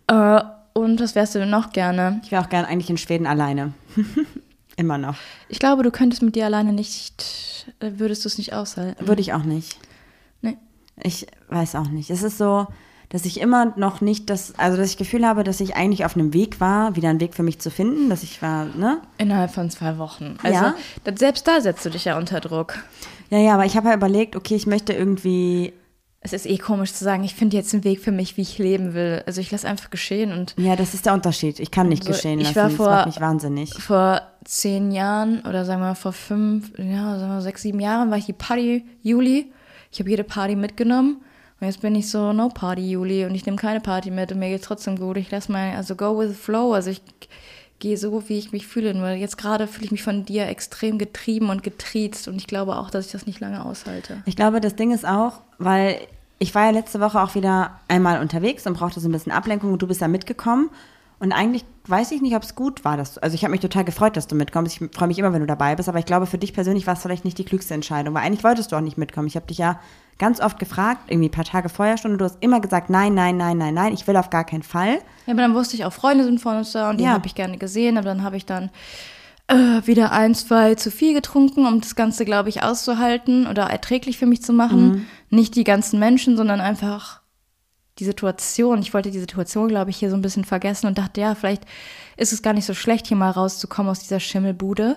Äh, 0.08 0.40
und 0.78 1.00
was 1.00 1.14
wärst 1.14 1.34
du 1.34 1.38
denn 1.40 1.50
noch 1.50 1.72
gerne? 1.72 2.20
Ich 2.24 2.30
wäre 2.32 2.42
auch 2.44 2.48
gern 2.48 2.64
eigentlich 2.64 2.90
in 2.90 2.96
Schweden 2.98 3.26
alleine. 3.26 3.72
Immer 4.76 4.98
noch. 4.98 5.16
Ich 5.48 5.58
glaube, 5.58 5.82
du 5.82 5.90
könntest 5.90 6.22
mit 6.22 6.36
dir 6.36 6.44
alleine 6.46 6.72
nicht, 6.72 7.66
äh, 7.80 7.90
würdest 7.96 8.24
du 8.24 8.28
es 8.28 8.38
nicht 8.38 8.52
aushalten. 8.52 9.08
Würde 9.08 9.20
ich 9.20 9.32
auch 9.32 9.42
nicht. 9.42 9.76
Nee. 10.40 10.56
Ich 11.02 11.26
weiß 11.48 11.74
auch 11.74 11.88
nicht. 11.88 12.10
Es 12.10 12.22
ist 12.22 12.38
so, 12.38 12.68
dass 13.08 13.24
ich 13.24 13.40
immer 13.40 13.72
noch 13.76 14.00
nicht 14.00 14.30
das, 14.30 14.54
also 14.58 14.76
dass 14.76 14.86
ich 14.90 14.96
das 14.96 14.98
Gefühl 15.06 15.26
habe, 15.26 15.42
dass 15.42 15.60
ich 15.60 15.74
eigentlich 15.74 16.04
auf 16.04 16.14
einem 16.14 16.32
Weg 16.32 16.60
war, 16.60 16.94
wieder 16.94 17.08
einen 17.08 17.20
Weg 17.20 17.34
für 17.34 17.42
mich 17.42 17.58
zu 17.58 17.70
finden, 17.70 18.08
dass 18.10 18.22
ich 18.22 18.40
war, 18.42 18.66
ne? 18.66 19.00
Innerhalb 19.16 19.50
von 19.50 19.68
zwei 19.70 19.98
Wochen. 19.98 20.36
Also 20.42 20.54
Ja. 20.66 20.74
selbst 21.16 21.48
da 21.48 21.60
setzt 21.60 21.84
du 21.84 21.90
dich 21.90 22.04
ja 22.04 22.16
unter 22.18 22.38
Druck. 22.40 22.78
Ja, 23.30 23.38
ja, 23.38 23.54
aber 23.54 23.64
ich 23.64 23.76
habe 23.76 23.88
ja 23.88 23.94
überlegt, 23.94 24.36
okay, 24.36 24.54
ich 24.54 24.66
möchte 24.66 24.92
irgendwie, 24.92 25.72
Es 26.20 26.32
ist 26.32 26.46
eh 26.46 26.58
komisch 26.58 26.92
zu 26.92 27.04
sagen, 27.04 27.22
ich 27.22 27.34
finde 27.36 27.56
jetzt 27.56 27.72
einen 27.72 27.84
Weg 27.84 28.00
für 28.00 28.10
mich, 28.10 28.36
wie 28.36 28.42
ich 28.42 28.58
leben 28.58 28.92
will. 28.92 29.22
Also 29.26 29.40
ich 29.40 29.50
lasse 29.52 29.68
einfach 29.68 29.88
geschehen 29.90 30.32
und 30.32 30.54
ja, 30.58 30.74
das 30.74 30.92
ist 30.94 31.06
der 31.06 31.14
Unterschied. 31.14 31.60
Ich 31.60 31.70
kann 31.70 31.88
nicht 31.88 32.02
Also, 32.02 32.12
geschehen 32.12 32.40
ich 32.40 32.46
lassen. 32.54 32.56
war 32.56 32.64
das 32.68 32.74
vor- 32.76 32.90
macht 32.90 33.06
mich 33.06 33.20
wahnsinnig. 33.20 33.74
vor 33.74 34.22
zehn 34.44 34.90
Jahren 34.90 35.40
oder 35.46 35.64
sagen 35.64 35.80
wir 35.80 35.94
vor 35.94 36.12
fünf, 36.12 36.72
ja, 36.78 37.18
sagen 37.18 37.32
wir 37.32 37.40
sechs, 37.42 37.62
sieben 37.62 37.78
Jahren 37.80 38.10
war 38.10 38.18
ich 38.18 38.26
die 38.26 38.32
Party 38.32 38.84
Juli. 39.02 39.52
Ich 39.92 40.00
habe 40.00 40.10
jede 40.10 40.24
Party 40.24 40.56
mitgenommen 40.56 41.18
und 41.60 41.66
jetzt 41.66 41.80
bin 41.82 41.94
ich 41.94 42.10
so 42.10 42.32
no 42.32 42.48
Party 42.48 42.90
Juli 42.90 43.24
und 43.24 43.34
ich 43.34 43.46
nehme 43.46 43.56
keine 43.56 43.80
Party 43.80 44.10
mit 44.10 44.32
und 44.32 44.38
mir 44.40 44.48
geht's 44.48 44.66
trotzdem 44.66 44.98
gut. 44.98 45.16
Ich 45.18 45.30
lasse 45.30 45.52
mal, 45.52 45.76
also 45.76 45.94
go 45.94 46.18
with 46.18 46.30
the 46.30 46.34
flow. 46.34 46.72
Also 46.72 46.90
ich 46.90 47.00
gehe 47.78 47.96
so, 47.96 48.28
wie 48.28 48.38
ich 48.38 48.52
mich 48.52 48.66
fühle. 48.66 48.94
Nur 48.94 49.10
jetzt 49.10 49.38
gerade 49.38 49.66
fühle 49.66 49.86
ich 49.86 49.92
mich 49.92 50.02
von 50.02 50.24
dir 50.24 50.46
extrem 50.46 50.98
getrieben 50.98 51.50
und 51.50 51.62
getriezt 51.62 52.28
und 52.28 52.36
ich 52.36 52.46
glaube 52.46 52.76
auch, 52.76 52.90
dass 52.90 53.06
ich 53.06 53.12
das 53.12 53.26
nicht 53.26 53.40
lange 53.40 53.64
aushalte. 53.64 54.22
Ich 54.26 54.36
glaube, 54.36 54.60
das 54.60 54.76
Ding 54.76 54.92
ist 54.92 55.06
auch, 55.06 55.40
weil 55.58 55.98
ich 56.38 56.54
war 56.54 56.66
ja 56.66 56.70
letzte 56.70 57.00
Woche 57.00 57.20
auch 57.20 57.34
wieder 57.34 57.80
einmal 57.88 58.20
unterwegs 58.20 58.66
und 58.66 58.74
brauchte 58.74 59.00
so 59.00 59.08
ein 59.08 59.12
bisschen 59.12 59.32
Ablenkung 59.32 59.72
und 59.72 59.82
du 59.82 59.86
bist 59.86 60.02
da 60.02 60.08
mitgekommen. 60.08 60.70
Und 61.20 61.32
eigentlich 61.32 61.64
weiß 61.86 62.12
ich 62.12 62.22
nicht, 62.22 62.36
ob 62.36 62.42
es 62.44 62.54
gut 62.54 62.84
war. 62.84 62.96
Dass 62.96 63.14
du, 63.14 63.22
also 63.22 63.34
ich 63.34 63.42
habe 63.44 63.50
mich 63.50 63.60
total 63.60 63.84
gefreut, 63.84 64.16
dass 64.16 64.28
du 64.28 64.36
mitkommst. 64.36 64.80
Ich 64.80 64.90
freue 64.94 65.08
mich 65.08 65.18
immer, 65.18 65.32
wenn 65.32 65.40
du 65.40 65.46
dabei 65.46 65.74
bist. 65.74 65.88
Aber 65.88 65.98
ich 65.98 66.04
glaube, 66.06 66.26
für 66.26 66.38
dich 66.38 66.52
persönlich 66.52 66.86
war 66.86 66.94
es 66.94 67.02
vielleicht 67.02 67.24
nicht 67.24 67.38
die 67.38 67.44
klügste 67.44 67.74
Entscheidung. 67.74 68.14
Weil 68.14 68.24
eigentlich 68.24 68.44
wolltest 68.44 68.70
du 68.70 68.76
auch 68.76 68.80
nicht 68.80 68.98
mitkommen. 68.98 69.26
Ich 69.26 69.34
habe 69.36 69.46
dich 69.46 69.58
ja 69.58 69.80
ganz 70.18 70.40
oft 70.40 70.58
gefragt, 70.58 71.02
irgendwie 71.10 71.28
ein 71.28 71.32
paar 71.32 71.44
Tage 71.44 71.68
vorher 71.68 71.96
schon. 71.98 72.12
Und 72.12 72.18
du 72.18 72.24
hast 72.24 72.38
immer 72.40 72.60
gesagt, 72.60 72.88
nein, 72.90 73.14
nein, 73.14 73.36
nein, 73.36 73.58
nein, 73.58 73.74
nein, 73.74 73.92
ich 73.94 74.06
will 74.06 74.16
auf 74.16 74.30
gar 74.30 74.44
keinen 74.44 74.62
Fall. 74.62 74.94
Ja, 75.26 75.32
aber 75.32 75.42
dann 75.42 75.54
wusste 75.54 75.74
ich 75.76 75.84
auch, 75.84 75.92
Freunde 75.92 76.24
sind 76.24 76.40
von 76.40 76.56
uns 76.56 76.72
da 76.72 76.90
und 76.90 76.98
die 76.98 77.04
Ja. 77.04 77.12
habe 77.12 77.26
ich 77.26 77.34
gerne 77.34 77.58
gesehen, 77.58 77.96
aber 77.98 78.06
dann 78.08 78.22
habe 78.22 78.36
ich 78.36 78.46
dann 78.46 78.70
äh, 79.48 79.54
wieder 79.86 80.12
ein, 80.12 80.34
zwei 80.34 80.74
zu 80.74 80.90
viel 80.90 81.14
getrunken, 81.14 81.66
um 81.66 81.80
das 81.80 81.94
Ganze, 81.96 82.24
glaube 82.24 82.48
ich, 82.48 82.62
auszuhalten 82.62 83.46
oder 83.46 83.64
erträglich 83.64 84.18
für 84.18 84.26
mich 84.26 84.42
zu 84.42 84.52
machen. 84.52 85.06
Nicht 85.30 85.54
die 85.56 85.64
ganzen 85.64 85.98
Menschen, 85.98 86.36
sondern 86.36 86.60
einfach 86.60 87.22
die 87.98 88.04
Situation. 88.04 88.80
Ich 88.80 88.94
wollte 88.94 89.10
die 89.10 89.18
Situation, 89.18 89.68
glaube 89.68 89.90
ich, 89.90 89.96
hier 89.96 90.10
so 90.10 90.16
ein 90.16 90.22
bisschen 90.22 90.44
vergessen 90.44 90.86
und 90.86 90.98
dachte, 90.98 91.20
ja, 91.20 91.34
vielleicht 91.34 91.64
ist 92.16 92.32
es 92.32 92.42
gar 92.42 92.52
nicht 92.52 92.66
so 92.66 92.74
schlecht, 92.74 93.06
hier 93.06 93.16
mal 93.16 93.30
rauszukommen 93.30 93.90
aus 93.90 94.00
dieser 94.00 94.20
Schimmelbude. 94.20 94.96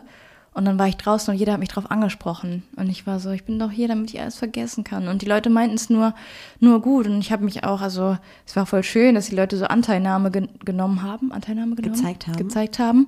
Und 0.53 0.65
dann 0.65 0.77
war 0.77 0.87
ich 0.87 0.97
draußen 0.97 1.33
und 1.33 1.39
jeder 1.39 1.53
hat 1.53 1.61
mich 1.61 1.69
drauf 1.69 1.89
angesprochen. 1.89 2.63
Und 2.75 2.89
ich 2.89 3.07
war 3.07 3.21
so, 3.21 3.31
ich 3.31 3.45
bin 3.45 3.57
doch 3.57 3.71
hier, 3.71 3.87
damit 3.87 4.13
ich 4.13 4.19
alles 4.19 4.37
vergessen 4.37 4.83
kann. 4.83 5.07
Und 5.07 5.21
die 5.21 5.25
Leute 5.25 5.49
meinten 5.49 5.75
es 5.75 5.89
nur, 5.89 6.13
nur 6.59 6.81
gut. 6.81 7.07
Und 7.07 7.19
ich 7.19 7.31
habe 7.31 7.45
mich 7.45 7.63
auch, 7.63 7.79
also 7.79 8.17
es 8.45 8.55
war 8.57 8.65
voll 8.65 8.83
schön, 8.83 9.15
dass 9.15 9.29
die 9.29 9.35
Leute 9.35 9.55
so 9.55 9.65
Anteilnahme 9.65 10.29
gen 10.29 10.49
genommen 10.65 11.03
haben. 11.03 11.31
Anteilnahme 11.31 11.75
genommen? 11.75 11.95
Gezeigt 11.95 12.27
haben. 12.27 12.35
Gezeigt 12.35 12.79
haben. 12.79 13.07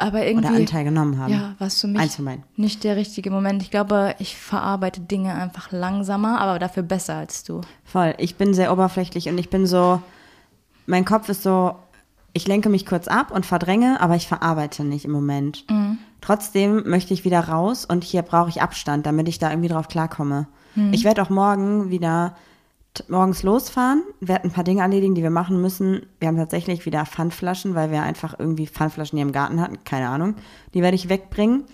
Aber 0.00 0.24
irgendwie. 0.26 0.48
Oder 0.48 0.56
Anteil 0.56 0.84
genommen 0.84 1.18
haben. 1.18 1.32
Ja, 1.32 1.54
war 1.58 1.66
es 1.66 1.80
für 1.80 1.86
mich 1.86 2.16
beiden. 2.16 2.42
nicht 2.56 2.84
der 2.84 2.96
richtige 2.96 3.30
Moment. 3.30 3.62
Ich 3.62 3.70
glaube, 3.70 4.14
ich 4.18 4.36
verarbeite 4.36 5.00
Dinge 5.00 5.34
einfach 5.34 5.72
langsamer, 5.72 6.40
aber 6.40 6.58
dafür 6.58 6.82
besser 6.82 7.16
als 7.16 7.44
du. 7.44 7.60
Voll. 7.84 8.14
Ich 8.18 8.36
bin 8.36 8.54
sehr 8.54 8.72
oberflächlich 8.72 9.28
und 9.28 9.36
ich 9.36 9.50
bin 9.50 9.66
so, 9.66 10.00
mein 10.86 11.04
Kopf 11.04 11.28
ist 11.28 11.42
so, 11.42 11.76
ich 12.32 12.48
lenke 12.48 12.70
mich 12.70 12.86
kurz 12.86 13.08
ab 13.08 13.30
und 13.30 13.44
verdränge, 13.44 14.00
aber 14.00 14.16
ich 14.16 14.26
verarbeite 14.26 14.84
nicht 14.84 15.04
im 15.04 15.10
Moment. 15.10 15.66
Trotzdem 16.20 16.88
möchte 16.88 17.12
ich 17.12 17.24
wieder 17.24 17.40
raus 17.40 17.84
und 17.84 18.04
hier 18.04 18.22
brauche 18.22 18.48
ich 18.48 18.62
Abstand, 18.62 19.04
damit 19.04 19.28
ich 19.28 19.38
da 19.38 19.50
irgendwie 19.50 19.68
drauf 19.68 19.88
klarkomme. 19.88 20.46
Ich 20.92 21.04
werde 21.04 21.22
auch 21.22 21.30
morgen 21.30 21.90
wieder 21.90 22.36
morgens 23.08 23.42
losfahren, 23.42 24.02
werde 24.20 24.44
ein 24.44 24.50
paar 24.50 24.64
Dinge 24.64 24.82
erledigen, 24.82 25.14
die 25.14 25.22
wir 25.22 25.30
machen 25.30 25.60
müssen. 25.60 26.06
Wir 26.18 26.28
haben 26.28 26.36
tatsächlich 26.36 26.86
wieder 26.86 27.06
Pfandflaschen, 27.06 27.74
weil 27.74 27.90
wir 27.90 28.02
einfach 28.02 28.34
irgendwie 28.38 28.66
Pfandflaschen 28.66 29.16
hier 29.16 29.26
im 29.26 29.32
Garten 29.32 29.60
hatten, 29.60 29.84
keine 29.84 30.08
Ahnung. 30.08 30.34
Die 30.74 30.82
werde 30.82 30.96
ich 30.96 31.08
wegbringen. 31.08 31.64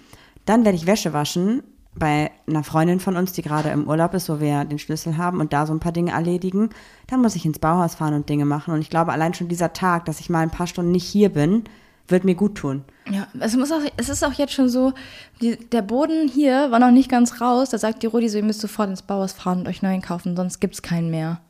Dann 0.44 0.64
werde 0.64 0.76
ich 0.76 0.86
Wäsche 0.86 1.12
waschen 1.12 1.62
bei 1.94 2.30
einer 2.46 2.62
Freundin 2.62 3.00
von 3.00 3.16
uns, 3.16 3.32
die 3.32 3.42
gerade 3.42 3.70
im 3.70 3.88
Urlaub 3.88 4.14
ist, 4.14 4.28
wo 4.28 4.38
wir 4.40 4.64
den 4.64 4.78
Schlüssel 4.78 5.16
haben 5.16 5.40
und 5.40 5.52
da 5.52 5.66
so 5.66 5.72
ein 5.72 5.80
paar 5.80 5.92
Dinge 5.92 6.12
erledigen. 6.12 6.70
Dann 7.06 7.22
muss 7.22 7.34
ich 7.34 7.46
ins 7.46 7.58
Bauhaus 7.58 7.94
fahren 7.94 8.14
und 8.14 8.28
Dinge 8.28 8.44
machen. 8.44 8.74
Und 8.74 8.80
ich 8.80 8.90
glaube, 8.90 9.12
allein 9.12 9.34
schon 9.34 9.48
dieser 9.48 9.72
Tag, 9.72 10.04
dass 10.04 10.20
ich 10.20 10.28
mal 10.28 10.40
ein 10.40 10.50
paar 10.50 10.66
Stunden 10.66 10.92
nicht 10.92 11.06
hier 11.06 11.30
bin, 11.30 11.64
wird 12.09 12.24
mir 12.24 12.34
gut 12.34 12.57
tun. 12.57 12.84
Ja, 13.11 13.28
es, 13.40 13.57
muss 13.57 13.72
auch, 13.72 13.80
es 13.96 14.09
ist 14.09 14.24
auch 14.24 14.32
jetzt 14.32 14.52
schon 14.52 14.68
so, 14.68 14.92
die, 15.40 15.57
der 15.57 15.82
Boden 15.82 16.28
hier 16.28 16.70
war 16.70 16.78
noch 16.78 16.90
nicht 16.90 17.11
ganz 17.11 17.40
raus. 17.40 17.70
Da 17.70 17.78
sagt 17.78 18.02
die 18.02 18.07
Rudi 18.07 18.28
so, 18.28 18.38
ihr 18.38 18.44
müsst 18.44 18.61
sofort 18.61 18.90
ins 18.90 19.02
Bauhaus 19.02 19.32
fahren 19.32 19.61
und 19.61 19.68
euch 19.68 19.82
neuen 19.82 20.02
kaufen, 20.02 20.36
sonst 20.36 20.61
gibt 20.61 20.74
es 20.74 20.82
keinen 20.82 21.11
mehr. 21.11 21.40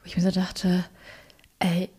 Wo 0.00 0.06
ich 0.06 0.16
mir 0.16 0.22
so 0.22 0.30
dachte, 0.30 0.84
ey, 1.58 1.90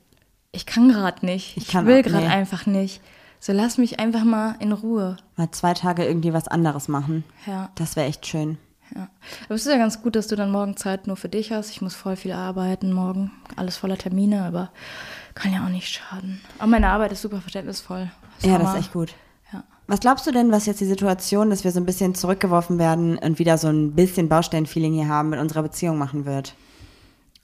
ich 0.51 0.65
kann 0.65 0.89
gerade 0.89 1.25
nicht. 1.25 1.57
Ich, 1.57 1.69
Ich 1.69 1.85
will 1.85 2.01
gerade 2.03 2.27
einfach 2.27 2.65
nicht. 2.65 3.01
So 3.39 3.53
lass 3.53 3.77
mich 3.77 3.99
einfach 3.99 4.23
mal 4.23 4.55
in 4.59 4.71
Ruhe. 4.71 5.17
Mal 5.35 5.49
zwei 5.51 5.73
Tage 5.73 6.05
irgendwie 6.05 6.33
was 6.33 6.47
anderes 6.47 6.87
machen. 6.87 7.23
Ja. 7.47 7.71
Das 7.75 7.95
wäre 7.95 8.07
echt 8.07 8.27
schön. 8.27 8.57
Ja. 8.95 9.09
Aber 9.45 9.55
es 9.55 9.65
ist 9.65 9.71
ja 9.71 9.77
ganz 9.77 10.01
gut, 10.01 10.15
dass 10.15 10.27
du 10.27 10.35
dann 10.35 10.51
morgen 10.51 10.75
Zeit 10.77 11.07
nur 11.07 11.17
für 11.17 11.29
dich 11.29 11.51
hast. 11.51 11.71
Ich 11.71 11.81
muss 11.81 11.95
voll 11.95 12.15
viel 12.15 12.31
arbeiten 12.31 12.91
morgen. 12.91 13.31
Alles 13.55 13.77
voller 13.77 13.97
Termine, 13.97 14.43
aber 14.43 14.71
kann 15.33 15.53
ja 15.53 15.63
auch 15.63 15.69
nicht 15.69 15.87
schaden. 15.87 16.41
Aber 16.57 16.67
meine 16.67 16.89
Arbeit 16.89 17.11
ist 17.11 17.21
super 17.21 17.41
verständnisvoll. 17.41 18.11
Ja, 18.41 18.57
das 18.57 18.73
ist 18.73 18.79
echt 18.79 18.93
gut. 18.93 19.13
Ja. 19.53 19.63
Was 19.87 19.99
glaubst 19.99 20.27
du 20.27 20.31
denn, 20.31 20.51
was 20.51 20.65
jetzt 20.65 20.81
die 20.81 20.85
Situation, 20.85 21.49
dass 21.49 21.63
wir 21.63 21.71
so 21.71 21.79
ein 21.79 21.85
bisschen 21.85 22.15
zurückgeworfen 22.15 22.79
werden 22.79 23.17
und 23.17 23.39
wieder 23.39 23.57
so 23.57 23.67
ein 23.67 23.93
bisschen 23.93 24.29
Baustellenfeeling 24.29 24.93
hier 24.93 25.07
haben, 25.07 25.29
mit 25.29 25.39
unserer 25.39 25.63
Beziehung 25.63 25.97
machen 25.97 26.25
wird? 26.25 26.53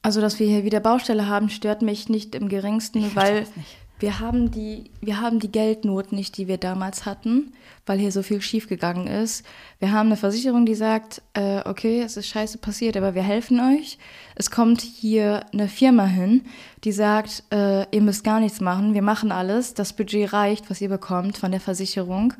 Also, 0.01 0.21
dass 0.21 0.39
wir 0.39 0.47
hier 0.47 0.63
wieder 0.63 0.79
Baustelle 0.79 1.27
haben, 1.27 1.49
stört 1.49 1.81
mich 1.81 2.09
nicht 2.09 2.35
im 2.35 2.49
geringsten, 2.49 3.15
weil 3.15 3.41
das 3.41 3.55
nicht. 3.55 3.77
Wir 3.99 4.19
haben 4.19 4.51
die, 4.51 4.91
wir 5.01 5.19
haben 5.19 5.39
die 5.39 5.51
Geldnot 5.51 6.11
nicht, 6.11 6.37
die 6.37 6.47
wir 6.47 6.57
damals 6.57 7.05
hatten, 7.05 7.53
weil 7.85 7.97
hier 7.97 8.11
so 8.11 8.21
viel 8.21 8.41
schiefgegangen 8.41 9.07
ist. 9.07 9.43
Wir 9.79 9.91
haben 9.91 10.07
eine 10.07 10.17
Versicherung, 10.17 10.65
die 10.65 10.75
sagt, 10.75 11.21
äh, 11.33 11.61
okay, 11.65 12.01
es 12.01 12.15
ist 12.15 12.27
scheiße 12.27 12.59
passiert, 12.59 12.95
aber 12.95 13.15
wir 13.15 13.23
helfen 13.23 13.59
euch. 13.59 13.97
Es 14.35 14.51
kommt 14.51 14.81
hier 14.81 15.45
eine 15.51 15.67
Firma 15.67 16.05
hin, 16.05 16.45
die 16.83 16.91
sagt, 16.91 17.43
äh, 17.51 17.89
ihr 17.95 18.01
müsst 18.01 18.23
gar 18.23 18.39
nichts 18.39 18.61
machen, 18.61 18.93
wir 18.93 19.01
machen 19.01 19.31
alles, 19.31 19.73
das 19.73 19.93
Budget 19.93 20.31
reicht, 20.31 20.69
was 20.69 20.79
ihr 20.79 20.89
bekommt 20.89 21.37
von 21.37 21.51
der 21.51 21.61
Versicherung. 21.61 22.33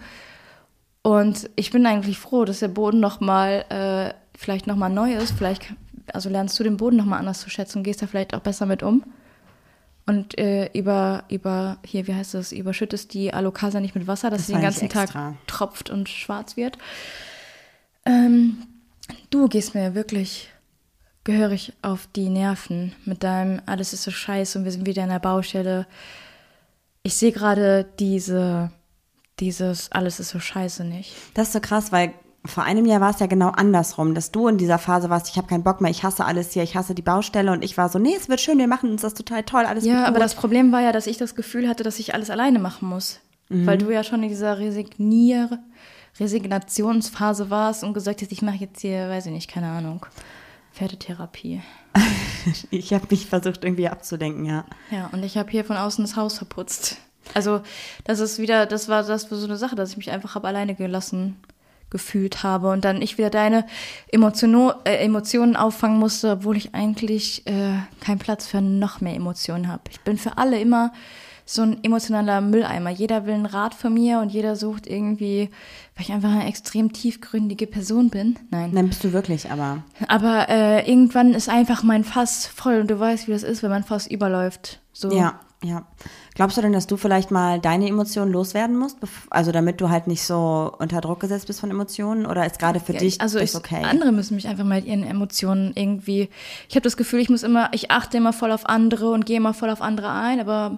Und 1.02 1.50
ich 1.56 1.72
bin 1.72 1.86
eigentlich 1.86 2.20
froh, 2.20 2.46
dass 2.46 2.60
der 2.60 2.68
Boden 2.68 3.00
noch 3.00 3.20
mal 3.20 3.66
äh, 3.70 4.14
vielleicht 4.38 4.68
noch 4.68 4.76
mal 4.76 4.90
neu 4.90 5.14
ist. 5.14 5.32
Vielleicht, 5.32 5.74
also 6.14 6.30
lernst 6.30 6.60
du 6.60 6.64
den 6.64 6.78
Boden 6.78 6.98
noch 6.98 7.06
mal 7.06 7.18
anders 7.18 7.40
zu 7.40 7.50
schätzen 7.50 7.82
gehst 7.82 8.02
da 8.02 8.08
vielleicht 8.08 8.36
auch 8.36 8.42
besser 8.42 8.66
mit 8.66 8.84
um. 8.84 9.04
Und 10.08 10.38
äh, 10.38 10.72
über, 10.74 11.26
über, 11.30 11.80
hier, 11.86 12.08
wie 12.08 12.16
heißt 12.16 12.34
das, 12.34 12.54
überschüttest 12.54 13.14
die 13.14 13.34
Alokasa 13.34 13.82
nicht 13.82 13.94
mit 13.94 14.08
Wasser, 14.08 14.30
dass 14.30 14.40
Das 14.40 14.48
sie 14.48 14.54
den 14.54 14.62
ganzen 14.62 14.88
Tag 14.88 15.10
tropft 15.48 15.90
und 15.90 16.08
schwarz 16.08 16.56
wird. 16.56 16.78
Ähm, 18.06 18.58
du 19.30 19.50
gehst 19.50 19.76
mir 19.76 19.96
wirklich 19.96 20.50
gehörig 21.26 21.74
auf 21.82 22.08
die 22.16 22.30
Nerven 22.30 22.96
mit 23.04 23.22
deinem, 23.22 23.62
alles 23.66 23.92
ist 23.92 24.04
so 24.04 24.12
scheiße 24.12 24.58
und 24.58 24.64
wir 24.64 24.72
sind 24.72 24.86
wieder 24.86 25.04
in 25.04 25.10
der 25.10 25.20
Baustelle. 25.20 25.86
Ich 27.04 27.16
sehe 27.16 27.34
gerade 27.34 27.86
diese, 28.00 28.72
dieses, 29.42 29.92
alles 29.92 30.22
ist 30.22 30.30
so 30.30 30.40
scheiße 30.40 30.86
nicht. 30.86 31.14
Das 31.34 31.48
ist 31.48 31.54
so 31.54 31.60
krass, 31.60 31.92
weil 31.92 32.14
vor 32.48 32.64
einem 32.64 32.86
Jahr 32.86 33.02
war 33.02 33.12
es 33.12 33.20
ja 33.20 33.28
genau 33.28 33.50
andersrum, 33.50 34.14
dass 34.14 34.32
du 34.32 34.48
in 34.48 34.58
dieser 34.58 34.78
Phase 34.78 35.10
warst, 35.10 35.30
ich 35.30 35.38
habe 35.38 35.48
keinen 35.48 35.64
Bock 35.64 35.82
mehr, 35.82 35.92
ich 35.92 36.04
hasse 36.04 36.26
alles 36.26 36.52
hier, 36.52 36.64
ich 36.64 36.76
hasse 36.76 36.96
die 36.96 37.02
Baustelle 37.02 37.52
und 37.52 37.64
ich 37.64 37.78
war 37.78 37.90
so, 37.90 38.00
nee, 38.00 38.16
es 38.16 38.30
wird 38.30 38.42
schön, 38.42 38.58
wir 38.58 38.68
machen 38.68 38.92
uns 38.92 39.02
das 39.02 39.14
total 39.14 39.44
toll, 39.44 39.66
alles 39.66 39.86
Ja, 39.86 40.06
aber 40.06 40.20
das 40.20 40.36
Problem 40.36 40.72
war 40.72 40.82
ja, 40.82 40.92
dass 40.92 41.08
ich 41.08 41.18
das 41.18 41.36
Gefühl 41.36 41.68
hatte, 41.68 41.84
dass 41.84 42.00
ich 42.00 42.14
alles 42.14 42.30
alleine 42.30 42.60
machen 42.60 42.88
muss. 42.88 43.20
Mhm. 43.50 43.66
Weil 43.66 43.78
du 43.78 43.92
ja 43.92 44.04
schon 44.04 44.24
in 44.24 44.30
dieser 44.30 44.60
Resignier 44.60 45.60
Resignationsphase 46.20 47.50
warst 47.50 47.84
und 47.84 47.94
gesagt 47.94 48.22
hast, 48.22 48.32
ich 48.32 48.42
mache 48.42 48.58
jetzt 48.58 48.82
hier, 48.82 49.08
weiß 49.10 49.28
ich 49.28 49.32
nicht, 49.32 49.50
keine 49.50 49.68
Ahnung, 49.68 50.06
Pferdetherapie. 50.74 51.62
ich 52.72 52.94
habe 52.94 53.08
mich 53.10 53.28
versucht 53.28 53.64
irgendwie 53.64 53.88
abzudenken, 53.88 54.46
ja. 54.46 54.66
Ja, 54.92 55.10
und 55.12 55.24
ich 55.24 55.38
habe 55.38 55.50
hier 55.50 55.64
von 55.64 55.78
außen 55.78 56.04
das 56.04 56.16
Haus 56.16 56.38
verputzt. 56.38 56.98
Also, 57.34 57.62
das 58.04 58.20
ist 58.20 58.40
wieder, 58.40 58.66
das 58.66 58.88
war 58.88 59.04
das 59.04 59.30
war 59.30 59.38
so 59.38 59.46
eine 59.46 59.58
Sache, 59.58 59.76
dass 59.76 59.92
ich 59.92 59.98
mich 59.98 60.12
einfach 60.12 60.36
hab 60.36 60.46
alleine 60.46 60.76
gelassen 60.76 61.38
gefühlt 61.90 62.44
habe 62.44 62.72
und 62.72 62.84
dann 62.84 63.02
ich 63.02 63.18
wieder 63.18 63.30
deine 63.30 63.66
Emotionen, 64.12 64.74
äh, 64.84 64.98
Emotionen 64.98 65.56
auffangen 65.56 66.00
musste, 66.00 66.32
obwohl 66.32 66.58
ich 66.58 66.76
eigentlich 66.76 67.46
äh, 67.48 67.78
keinen 68.00 68.20
Platz 68.20 68.48
für 68.48 68.62
noch 68.62 69.02
mehr 69.02 69.16
Emotionen 69.16 69.68
habe. 69.68 69.84
Ich 69.90 70.02
bin 70.02 70.18
für 70.18 70.38
alle 70.38 70.60
immer 70.60 70.92
so 71.48 71.62
ein 71.62 71.82
emotionaler 71.84 72.42
Mülleimer. 72.42 72.90
Jeder 72.90 73.26
will 73.26 73.34
einen 73.34 73.46
Rat 73.46 73.74
von 73.74 73.94
mir 73.94 74.20
und 74.20 74.34
jeder 74.34 74.58
sucht 74.58 74.86
irgendwie, 74.86 75.50
weil 75.96 76.06
ich 76.06 76.12
einfach 76.12 76.30
eine 76.30 76.46
extrem 76.46 76.92
tiefgründige 76.92 77.68
Person 77.68 78.10
bin. 78.10 78.38
Nein. 78.52 78.74
Dann 78.76 78.90
bist 78.90 79.04
du 79.04 79.14
wirklich, 79.14 79.50
aber 79.50 79.84
Aber 80.10 80.50
äh, 80.50 80.90
irgendwann 80.90 81.34
ist 81.34 81.48
einfach 81.48 81.84
mein 81.84 82.04
Fass 82.04 82.46
voll 82.48 82.82
und 82.82 82.92
du 82.92 83.00
weißt, 83.00 83.28
wie 83.28 83.32
das 83.32 83.44
ist, 83.44 83.64
wenn 83.64 83.70
mein 83.70 83.86
Fass 83.86 84.08
überläuft. 84.08 84.82
So. 84.92 85.12
ja, 85.12 85.40
ja. 85.64 85.86
Glaubst 86.36 86.56
du 86.58 86.62
denn, 86.62 86.72
dass 86.72 86.86
du 86.86 86.98
vielleicht 86.98 87.32
mal 87.32 87.60
deine 87.60 87.88
Emotionen 87.88 88.32
loswerden 88.32 88.78
musst, 88.78 88.98
also 89.32 89.52
damit 89.52 89.82
du 89.82 89.90
halt 89.90 90.06
nicht 90.06 90.22
so 90.24 90.72
unter 90.78 91.02
Druck 91.02 91.20
gesetzt 91.20 91.48
bist 91.48 91.60
von 91.60 91.72
Emotionen 91.72 92.28
oder 92.28 92.46
ist 92.46 92.60
gerade 92.60 92.80
für 92.80 92.94
Ja, 92.94 93.00
dich 93.00 93.20
also 93.22 93.40
das 93.40 93.52
ich, 93.52 93.56
okay? 93.56 93.84
andere 93.84 94.12
müssen 94.12 94.36
mich 94.36 94.48
einfach 94.48 94.64
mit 94.64 94.86
ihren 94.86 95.04
Emotionen 95.04 95.72
irgendwie. 95.74 96.30
Ich 96.70 96.76
habe 96.76 96.84
das 96.84 96.96
Gefühl, 96.96 97.22
ich 97.22 97.30
muss 97.30 97.42
immer, 97.42 97.70
ich 97.74 97.90
achte 97.90 98.18
immer 98.18 98.34
voll 98.34 98.52
auf 98.52 98.68
andere 98.68 99.12
und 99.12 99.26
gehe 99.26 99.38
immer 99.38 99.56
voll 99.56 99.72
auf 99.72 99.82
andere 99.82 100.12
ein, 100.12 100.40
aber 100.40 100.78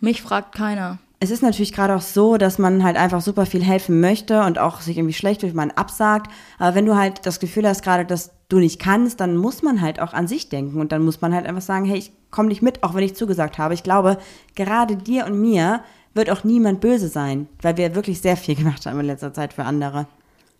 mich 0.00 0.22
fragt 0.22 0.54
keiner. 0.54 0.98
Es 1.20 1.30
ist 1.30 1.42
natürlich 1.42 1.72
gerade 1.72 1.94
auch 1.94 2.02
so, 2.02 2.36
dass 2.36 2.58
man 2.58 2.82
halt 2.84 2.96
einfach 2.96 3.20
super 3.22 3.46
viel 3.46 3.62
helfen 3.62 4.00
möchte 4.00 4.42
und 4.42 4.58
auch 4.58 4.80
sich 4.80 4.98
irgendwie 4.98 5.14
schlecht 5.14 5.42
durch 5.42 5.54
man 5.54 5.70
absagt. 5.70 6.30
Aber 6.58 6.74
wenn 6.74 6.84
du 6.84 6.96
halt 6.96 7.24
das 7.24 7.40
Gefühl 7.40 7.66
hast 7.66 7.82
gerade, 7.82 8.04
dass 8.04 8.32
du 8.48 8.58
nicht 8.58 8.78
kannst, 8.78 9.20
dann 9.20 9.36
muss 9.36 9.62
man 9.62 9.80
halt 9.80 10.00
auch 10.00 10.12
an 10.12 10.28
sich 10.28 10.48
denken 10.50 10.80
und 10.80 10.92
dann 10.92 11.02
muss 11.02 11.22
man 11.22 11.34
halt 11.34 11.46
einfach 11.46 11.62
sagen, 11.62 11.86
hey, 11.86 11.98
ich 11.98 12.12
komme 12.34 12.48
nicht 12.48 12.62
mit, 12.62 12.82
auch 12.82 12.94
wenn 12.94 13.04
ich 13.04 13.14
zugesagt 13.14 13.58
habe. 13.58 13.72
Ich 13.72 13.82
glaube, 13.82 14.18
gerade 14.54 14.96
dir 14.96 15.26
und 15.26 15.40
mir 15.40 15.82
wird 16.12 16.30
auch 16.30 16.44
niemand 16.44 16.80
böse 16.80 17.08
sein, 17.08 17.48
weil 17.62 17.76
wir 17.76 17.94
wirklich 17.94 18.20
sehr 18.20 18.36
viel 18.36 18.54
gemacht 18.56 18.84
haben 18.86 19.00
in 19.00 19.06
letzter 19.06 19.32
Zeit 19.32 19.52
für 19.52 19.64
andere. 19.64 20.06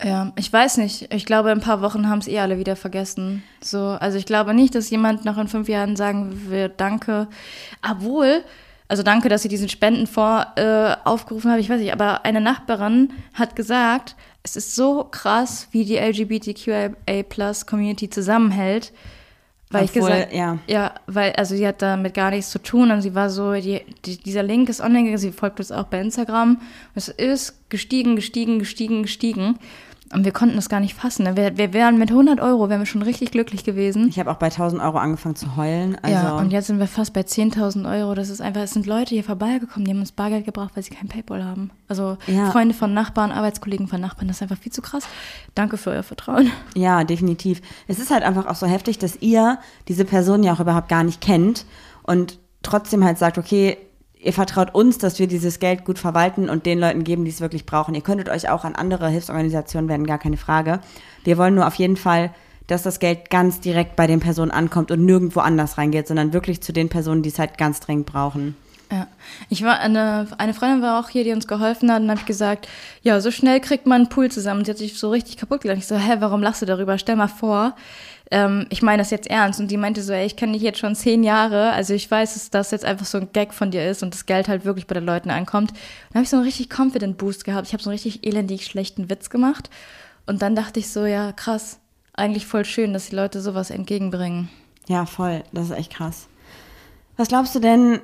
Ja, 0.03 0.33
ich 0.37 0.53
weiß 0.53 0.79
nicht. 0.79 1.15
Ich 1.15 1.25
glaube, 1.25 1.51
in 1.51 1.59
ein 1.59 1.63
paar 1.63 1.81
Wochen 1.81 2.09
haben 2.09 2.19
es 2.19 2.27
eh 2.27 2.41
alle 2.41 2.59
wieder 2.59 2.75
vergessen. 2.77 3.45
So, 3.61 3.79
also 3.79 4.19
ich 4.19 4.27
glaube 4.27 4.53
nicht, 4.53 4.75
dass 4.75 4.91
jemand 4.91 5.25
noch 5.25 5.39
in 5.39 5.49
fünf 5.49 5.69
Jahren 5.69 5.95
sagen 5.97 6.51
wird, 6.51 6.81
danke. 6.81 7.29
Obwohl, 7.89 8.43
also 8.89 9.05
danke, 9.05 9.29
dass 9.29 9.43
Sie 9.43 9.49
diesen 9.49 9.69
Spendenfonds 9.69 10.47
äh, 10.57 10.97
aufgerufen 11.05 11.49
haben. 11.51 11.61
Ich 11.61 11.71
weiß 11.71 11.81
nicht, 11.81 11.93
aber 11.93 12.25
eine 12.25 12.41
Nachbarin 12.41 13.13
hat 13.35 13.55
gesagt, 13.57 14.17
es 14.43 14.57
ist 14.57 14.75
so 14.75 15.05
krass, 15.05 15.69
wie 15.71 15.85
die 15.85 15.97
LGBTQIA-Plus-Community 15.97 18.11
zusammenhält. 18.11 18.93
Weil 19.75 19.85
ich 19.85 19.91
Obwohl, 19.91 20.11
gesagt, 20.11 20.33
ja. 20.33 20.59
ja, 20.67 20.95
weil, 21.07 21.33
also 21.33 21.55
sie 21.55 21.67
hat 21.67 21.83
damit 21.83 22.15
gar 22.15 22.31
nichts 22.31 22.51
zu 22.51 22.59
tun 22.59 22.91
und 22.91 23.03
sie 23.03 23.15
war 23.15 23.31
so, 23.31 23.53
die, 23.55 23.83
die, 24.05 24.17
dieser 24.17 24.43
Link 24.43 24.69
ist 24.69 24.81
online 24.81 25.05
gegangen, 25.05 25.19
sie 25.19 25.33
folgt 25.33 25.59
uns 25.59 25.73
auch 25.73 25.85
bei 25.85 26.01
Instagram. 26.01 26.61
Es 26.95 27.09
ist 27.09 27.69
gestiegen, 27.71 28.17
gestiegen, 28.17 28.59
gestiegen, 28.59 29.03
gestiegen. 29.03 29.59
Und 30.13 30.25
wir 30.25 30.33
konnten 30.33 30.55
das 30.55 30.69
gar 30.69 30.81
nicht 30.81 30.95
fassen. 30.95 31.25
Wir, 31.37 31.57
wir 31.57 31.73
wären 31.73 31.99
mit 31.99 32.11
100 32.11 32.41
Euro, 32.41 32.69
wären 32.69 32.81
wir 32.81 32.87
schon 32.87 33.03
richtig 33.03 33.31
glücklich 33.31 33.65
gewesen. 33.65 34.09
Ich 34.09 34.19
habe 34.19 34.31
auch 34.31 34.37
bei 34.37 34.47
1000 34.47 34.81
Euro 34.83 34.99
angefangen 34.99 35.35
zu 35.35 35.57
heulen. 35.57 35.97
Also, 36.03 36.15
ja, 36.15 36.37
und 36.37 36.53
jetzt 36.53 36.67
sind 36.67 36.79
wir 36.79 36.87
fast 36.87 37.13
bei 37.15 37.23
10.000 37.23 37.91
Euro. 37.91 38.15
Das 38.15 38.29
ist 38.29 38.41
einfach, 38.41 38.61
es 38.61 38.73
sind 38.73 38.87
Leute 38.87 39.15
hier 39.15 39.25
vorbeigekommen, 39.25 39.87
die 39.87 39.91
haben 39.93 40.01
uns 40.01 40.13
Bargeld 40.13 40.45
gebracht, 40.45 40.73
weil 40.75 40.83
sie 40.83 40.95
kein 40.95 41.09
Paypal 41.09 41.45
haben. 41.45 41.71
Also 41.89 42.17
Ja. 42.27 42.51
Freunde 42.51 42.75
von 42.75 42.93
Nachbarn, 42.95 43.33
Arbeitskollegen 43.33 43.89
von 43.89 44.01
Nachbarn, 44.01 44.29
das 44.29 44.37
ist 44.37 44.43
einfach 44.43 44.59
viel 44.59 44.73
zu 44.73 44.83
krass. 44.83 45.05
Danke 45.55 45.79
für 45.79 45.91
euer 45.91 46.03
Vertrauen. 46.03 46.51
Ja, 46.77 47.03
definitiv. 47.05 47.61
Es 47.89 47.99
ist 47.99 48.11
halt 48.11 48.23
einfach 48.23 48.47
auch 48.47 48.57
so 48.57 48.67
heftig, 48.67 48.99
dass 48.99 49.17
ihr 49.21 49.59
diese 49.89 50.05
Person 50.05 50.43
ja 50.43 50.53
auch 50.53 50.61
überhaupt 50.61 50.89
gar 50.89 51.03
nicht 51.03 51.21
kennt 51.23 51.65
und 52.03 52.39
trotzdem 52.63 53.05
halt 53.05 53.19
sagt, 53.19 53.39
okay, 53.39 53.79
ihr 54.25 54.33
vertraut 54.33 54.75
uns, 54.75 54.99
dass 54.99 55.19
wir 55.19 55.27
dieses 55.27 55.59
Geld 55.59 55.85
gut 55.85 55.99
verwalten 55.99 56.49
und 56.49 56.67
den 56.67 56.79
Leuten 56.79 57.05
geben, 57.05 57.25
die 57.25 57.31
es 57.31 57.41
wirklich 57.41 57.67
brauchen. 57.67 57.95
Ihr 57.95 58.01
könntet 58.01 58.29
euch 58.29 58.49
auch 58.49 58.65
an 58.65 58.75
andere 58.75 59.09
Hilfsorganisationen 59.09 59.89
wenden, 59.89 60.07
gar 60.07 60.19
keine 60.19 60.39
Frage. 60.39 60.81
Wir 61.25 61.39
wollen 61.39 61.55
nur 61.55 61.67
auf 61.67 61.75
jeden 61.75 61.97
Fall, 61.97 62.31
dass 62.67 62.83
das 62.83 62.99
Geld 62.99 63.29
ganz 63.29 63.61
direkt 63.61 63.97
bei 63.97 64.07
den 64.07 64.21
Personen 64.21 64.51
ankommt 64.51 64.91
und 64.91 65.05
nirgendwo 65.05 65.41
anders 65.41 65.77
reingeht, 65.77 66.09
sondern 66.09 66.33
wirklich 66.33 66.63
zu 66.63 66.73
den 66.73 66.89
Personen, 66.89 67.23
die 67.23 67.29
es 67.29 67.39
halt 67.39 67.59
ganz 67.59 67.81
dringend 67.81 68.07
brauchen. 68.07 68.57
Ja, 68.91 69.09
ich 69.51 69.63
war 69.63 69.79
eine, 69.81 70.29
eine 70.39 70.55
Freundin 70.55 70.83
war 70.83 71.01
auch 71.01 71.09
hier, 71.09 71.25
die 71.25 71.33
uns 71.33 71.47
geholfen 71.47 71.91
hat, 71.91 72.03
und 72.03 72.11
habe 72.11 72.25
gesagt, 72.25 72.69
ja, 73.03 73.21
so 73.21 73.31
schnell 73.31 73.61
kriegt 73.61 73.87
man 73.87 74.03
einen 74.03 74.09
Pool 74.09 74.31
zusammen. 74.31 74.61
Und 74.61 74.67
sie 74.67 74.71
hat 74.71 74.79
sich 74.79 74.99
so 74.99 75.11
richtig 75.11 75.37
kaputt 75.37 75.63
gelacht. 75.63 75.79
Ich 75.79 75.87
so, 75.87 75.97
hä, 75.97 76.17
warum 76.21 76.43
lachst 76.43 76.63
du 76.63 76.67
darüber? 76.67 76.97
Stell 76.97 77.17
mal 77.17 77.29
vor, 77.29 77.75
ähm, 78.31 78.67
ich 78.71 78.83
meine 78.83 78.99
das 78.99 79.11
jetzt 79.11 79.29
ernst. 79.29 79.61
Und 79.61 79.71
die 79.71 79.77
meinte 79.77 80.03
so, 80.03 80.13
ey, 80.13 80.27
ich 80.27 80.37
kenne 80.37 80.53
dich 80.53 80.63
jetzt 80.63 80.79
schon 80.79 80.95
zehn 80.95 81.23
Jahre, 81.23 81.73
also 81.73 81.95
ich 81.95 82.11
weiß, 82.11 82.35
dass 82.35 82.51
das 82.51 82.71
jetzt 82.71 82.85
einfach 82.85 83.07
so 83.07 83.19
ein 83.19 83.33
Gag 83.33 83.53
von 83.53 83.71
dir 83.71 83.89
ist 83.89 84.03
und 84.03 84.15
das 84.15 84.27
Geld 84.27 84.49
halt 84.49 84.65
wirklich 84.65 84.87
bei 84.87 84.95
den 84.95 85.05
Leuten 85.05 85.31
ankommt. 85.31 85.71
Und 85.73 85.79
dann 86.11 86.15
habe 86.17 86.25
ich 86.25 86.31
so 86.31 86.37
einen 86.37 86.47
richtig 86.47 86.69
confident 86.77 87.19
Boost 87.19 87.45
gehabt. 87.45 87.67
Ich 87.67 87.73
habe 87.73 87.83
so 87.83 87.91
einen 87.91 87.95
richtig 87.95 88.27
elendig 88.27 88.65
schlechten 88.65 89.11
Witz 89.11 89.31
gemacht. 89.31 89.71
Und 90.27 90.43
dann 90.43 90.57
dachte 90.57 90.81
ich 90.81 90.91
so, 90.91 91.05
ja, 91.05 91.33
krass, 91.33 91.81
eigentlich 92.15 92.47
voll 92.47 92.65
schön, 92.65 92.93
dass 92.93 93.11
die 93.11 93.17
Leute 93.17 93.41
sowas 93.41 93.71
entgegenbringen. 93.71 94.49
Ja, 94.87 95.07
voll. 95.07 95.43
Das 95.53 95.67
ist 95.67 95.77
echt 95.77 95.93
krass. 95.93 96.29
Was 97.17 97.29
glaubst 97.29 97.55
du 97.55 97.61
denn, 97.61 98.01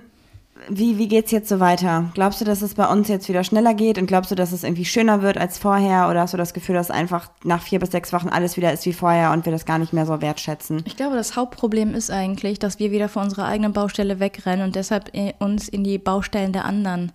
wie, 0.68 0.98
wie 0.98 1.08
geht's 1.08 1.30
jetzt 1.30 1.48
so 1.48 1.60
weiter? 1.60 2.10
Glaubst 2.14 2.40
du, 2.40 2.44
dass 2.44 2.62
es 2.62 2.74
bei 2.74 2.86
uns 2.86 3.08
jetzt 3.08 3.28
wieder 3.28 3.44
schneller 3.44 3.74
geht 3.74 3.98
und 3.98 4.06
glaubst 4.06 4.30
du, 4.30 4.34
dass 4.34 4.52
es 4.52 4.62
irgendwie 4.62 4.84
schöner 4.84 5.22
wird 5.22 5.38
als 5.38 5.58
vorher 5.58 6.08
oder 6.08 6.20
hast 6.20 6.34
du 6.34 6.38
das 6.38 6.54
Gefühl, 6.54 6.74
dass 6.74 6.90
einfach 6.90 7.30
nach 7.44 7.62
vier 7.62 7.78
bis 7.78 7.90
sechs 7.90 8.12
Wochen 8.12 8.28
alles 8.28 8.56
wieder 8.56 8.72
ist 8.72 8.84
wie 8.86 8.92
vorher 8.92 9.32
und 9.32 9.44
wir 9.44 9.52
das 9.52 9.64
gar 9.64 9.78
nicht 9.78 9.92
mehr 9.92 10.06
so 10.06 10.20
wertschätzen? 10.20 10.82
Ich 10.84 10.96
glaube, 10.96 11.16
das 11.16 11.36
Hauptproblem 11.36 11.94
ist 11.94 12.10
eigentlich, 12.10 12.58
dass 12.58 12.78
wir 12.78 12.90
wieder 12.90 13.08
von 13.08 13.24
unserer 13.24 13.46
eigenen 13.46 13.72
Baustelle 13.72 14.20
wegrennen 14.20 14.64
und 14.64 14.76
deshalb 14.76 15.12
uns 15.38 15.68
in 15.68 15.84
die 15.84 15.98
Baustellen 15.98 16.52
der 16.52 16.64
anderen 16.64 17.12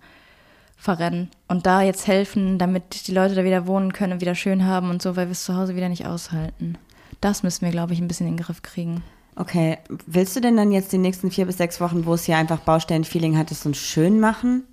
verrennen 0.76 1.30
und 1.48 1.66
da 1.66 1.82
jetzt 1.82 2.06
helfen, 2.06 2.58
damit 2.58 3.06
die 3.06 3.12
Leute 3.12 3.34
da 3.34 3.44
wieder 3.44 3.66
wohnen 3.66 3.92
können 3.92 4.14
und 4.14 4.20
wieder 4.20 4.34
schön 4.34 4.64
haben 4.66 4.90
und 4.90 5.00
so, 5.00 5.16
weil 5.16 5.26
wir 5.26 5.32
es 5.32 5.44
zu 5.44 5.56
Hause 5.56 5.76
wieder 5.76 5.88
nicht 5.88 6.06
aushalten. 6.06 6.76
Das 7.20 7.42
müssen 7.42 7.64
wir, 7.64 7.72
glaube 7.72 7.92
ich, 7.92 8.00
ein 8.00 8.08
bisschen 8.08 8.26
in 8.26 8.36
den 8.36 8.44
Griff 8.44 8.62
kriegen. 8.62 9.02
Okay, 9.36 9.78
willst 10.06 10.34
du 10.34 10.40
denn 10.40 10.56
dann 10.56 10.72
jetzt 10.72 10.92
die 10.92 10.98
nächsten 10.98 11.30
vier 11.30 11.44
bis 11.46 11.58
sechs 11.58 11.80
Wochen, 11.80 12.06
wo 12.06 12.14
es 12.14 12.24
hier 12.24 12.36
einfach 12.38 12.58
Baustellen-Feeling 12.60 13.36
hat, 13.36 13.50
es 13.50 13.62
so 13.62 13.72
schön 13.74 14.18
machen? 14.18 14.64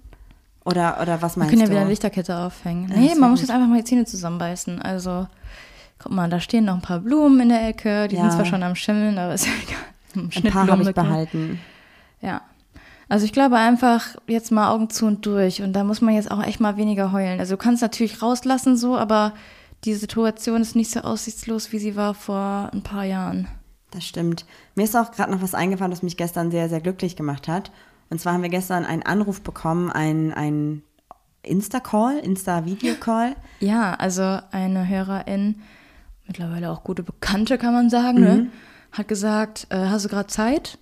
Oder, 0.63 0.99
oder 1.01 1.21
was 1.21 1.35
meinst 1.35 1.51
wir 1.51 1.57
können 1.57 1.61
ja 1.61 1.65
du? 1.65 1.71
wieder 1.71 1.81
eine 1.81 1.89
Lichterkette 1.89 2.37
aufhängen. 2.37 2.89
Nee, 2.95 3.09
das 3.09 3.17
man 3.19 3.31
muss 3.31 3.41
jetzt 3.41 3.49
einfach 3.51 3.67
mal 3.67 3.79
die 3.79 3.83
Zähne 3.83 4.05
zusammenbeißen. 4.05 4.81
Also, 4.81 5.27
guck 5.99 6.13
mal, 6.13 6.29
da 6.29 6.39
stehen 6.39 6.63
noch 6.65 6.75
ein 6.75 6.81
paar 6.81 6.99
Blumen 6.99 7.41
in 7.41 7.49
der 7.49 7.67
Ecke. 7.67 8.07
Die 8.07 8.15
Ja. 8.15 8.21
sind 8.21 8.31
zwar 8.31 8.45
schon 8.45 8.63
am 8.63 8.75
Schimmeln, 8.75 9.17
aber 9.17 9.33
ist 9.33 9.45
ja 9.47 9.51
egal. 9.61 10.29
Ein 10.45 10.51
paar 10.51 10.67
habe 10.67 10.83
ich 10.83 10.93
behalten. 10.93 11.59
Ja. 12.21 12.41
Also 13.09 13.25
ich 13.25 13.33
glaube 13.33 13.57
einfach 13.57 14.15
jetzt 14.27 14.51
mal 14.51 14.69
Augen 14.71 14.89
zu 14.89 15.05
und 15.07 15.25
durch. 15.25 15.61
Und 15.61 15.73
da 15.73 15.83
muss 15.83 16.01
man 16.01 16.13
jetzt 16.13 16.31
auch 16.31 16.41
echt 16.43 16.59
mal 16.59 16.77
weniger 16.77 17.11
heulen. 17.11 17.39
Also 17.39 17.55
du 17.55 17.57
kannst 17.57 17.81
natürlich 17.81 18.21
rauslassen 18.21 18.77
so, 18.77 18.95
aber 18.97 19.33
die 19.85 19.95
Situation 19.95 20.61
ist 20.61 20.75
nicht 20.75 20.91
so 20.91 21.01
aussichtslos, 21.01 21.71
wie 21.73 21.79
sie 21.79 21.95
war 21.95 22.13
vor 22.13 22.69
ein 22.71 22.81
paar 22.83 23.03
Jahren. 23.03 23.47
Das 23.93 24.05
stimmt. 24.05 24.45
Mir 24.75 24.83
ist 24.83 24.95
auch 24.95 25.11
gerade 25.11 25.31
noch 25.31 25.41
was 25.41 25.53
eingefallen, 25.53 25.91
was 25.91 26.01
mich 26.01 26.17
gestern 26.17 26.49
sehr, 26.49 26.67
sehr 26.67 26.81
glücklich 26.81 27.15
gemacht 27.15 27.47
hat. 27.47 27.71
Und 28.09 28.19
zwar 28.19 28.33
haben 28.33 28.41
wir 28.41 28.49
gestern 28.49 28.85
einen 28.85 29.03
Anruf 29.03 29.41
bekommen, 29.41 29.91
ein, 29.91 30.33
ein 30.33 30.81
Insta-Call, 31.43 32.17
Insta-Video-Call. 32.19 33.35
Ja, 33.59 33.93
also 33.93 34.39
eine 34.51 34.87
Hörerin, 34.87 35.61
mittlerweile 36.25 36.71
auch 36.71 36.83
gute 36.83 37.03
Bekannte, 37.03 37.57
kann 37.57 37.73
man 37.73 37.89
sagen, 37.89 38.19
ne? 38.19 38.47
hat 38.91 39.07
gesagt, 39.07 39.67
äh, 39.69 39.87
hast 39.87 40.05
du 40.05 40.09
gerade 40.09 40.27
Zeit? 40.27 40.77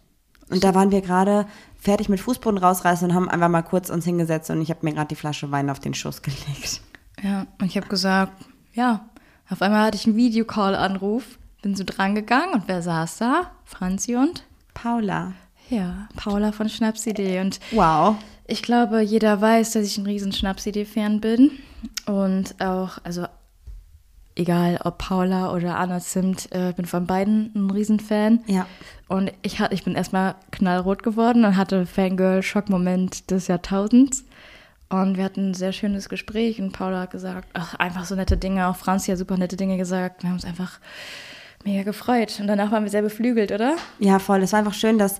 Und 0.50 0.64
da 0.64 0.76
waren 0.76 0.92
wir 0.92 1.02
gerade 1.02 1.46
fertig 1.78 2.10
mit 2.10 2.20
Fußboden 2.20 2.58
rausreißen 2.58 3.10
und 3.10 3.16
haben 3.16 3.30
einfach 3.30 3.50
mal 3.50 3.62
kurz 3.62 3.90
uns 3.90 4.06
hingesetzt 4.06 4.50
und 4.50 4.62
ich 4.62 4.70
habe 4.70 4.86
mir 4.86 4.94
gerade 4.94 5.08
die 5.08 5.16
Flasche 5.16 5.50
Wein 5.52 5.70
auf 5.70 5.80
den 5.80 5.94
Schoß 5.94 6.22
gelegt. 6.22 6.82
Ja, 7.22 7.48
und 7.60 7.68
ich 7.68 7.78
habe 7.78 7.88
gesagt, 7.88 8.34
ja. 8.74 9.06
Auf 9.50 9.62
einmal 9.62 9.86
hatte 9.86 9.98
ich 9.98 10.06
einen 10.06 10.16
Videocall-Anruf, 10.16 11.38
bin 11.62 11.76
so 11.76 11.84
dran 11.86 12.16
gegangen 12.16 12.54
und 12.54 12.64
wer 12.68 12.82
saß 12.82 13.18
da? 13.18 13.52
Franzi 13.66 14.16
und? 14.16 14.44
Paula. 14.74 15.34
Ja, 15.70 16.08
Paula 16.16 16.52
von 16.52 16.70
Schnapsidee. 16.70 17.40
Und 17.40 17.60
Wow. 17.72 18.16
ich 18.48 18.62
glaube, 18.64 19.02
jeder 19.02 19.40
weiß, 19.40 19.72
dass 19.72 19.86
ich 19.86 19.98
ein 19.98 20.06
riesen 20.06 20.32
Schnapsidee-Fan 20.34 21.22
bin. 21.22 21.52
Und 22.06 22.60
auch, 22.62 22.98
also 23.04 23.26
egal 24.36 24.80
ob 24.84 24.98
Paula 24.98 25.54
oder 25.54 25.78
Anna 25.78 26.00
Zimt, 26.00 26.52
äh, 26.52 26.74
bin 26.76 26.86
von 26.86 27.06
beiden 27.06 27.52
ein 27.56 27.70
Riesenfan. 27.70 28.42
Ja. 28.48 28.66
Und 29.08 29.32
ich, 29.42 29.60
hat, 29.60 29.74
ich 29.74 29.84
bin 29.84 29.96
erstmal 29.96 30.36
knallrot 30.52 31.04
geworden 31.04 31.46
und 31.46 31.58
hatte 31.58 31.86
Fangirl-Schockmoment 31.86 33.30
des 33.32 33.48
Jahrtausends. 33.48 34.26
Und 34.90 35.16
wir 35.18 35.24
hatten 35.24 35.52
ein 35.52 35.54
sehr 35.54 35.72
schönes 35.72 36.10
Gespräch 36.10 36.60
und 36.62 36.74
Paula 36.74 37.02
hat 37.02 37.12
gesagt, 37.12 37.48
ach, 37.54 37.76
einfach 37.76 38.04
so 38.04 38.16
nette 38.16 38.36
Dinge. 38.36 38.68
Auch 38.68 38.76
Franzi 38.76 39.12
hat 39.12 39.18
super 39.20 39.38
nette 39.38 39.56
Dinge 39.56 39.78
gesagt. 39.78 40.24
Wir 40.24 40.30
haben 40.30 40.36
uns 40.36 40.44
einfach 40.46 40.80
mega 41.66 41.84
gefreut. 41.84 42.38
Und 42.40 42.48
danach 42.48 42.72
waren 42.72 42.84
wir 42.84 42.92
sehr 42.92 43.02
beflügelt, 43.02 43.52
oder? 43.52 43.76
Ja, 44.00 44.20
voll. 44.20 44.42
Es 44.44 44.52
war 44.54 44.60
einfach 44.60 44.74
schön, 44.74 44.98
dass 44.98 45.20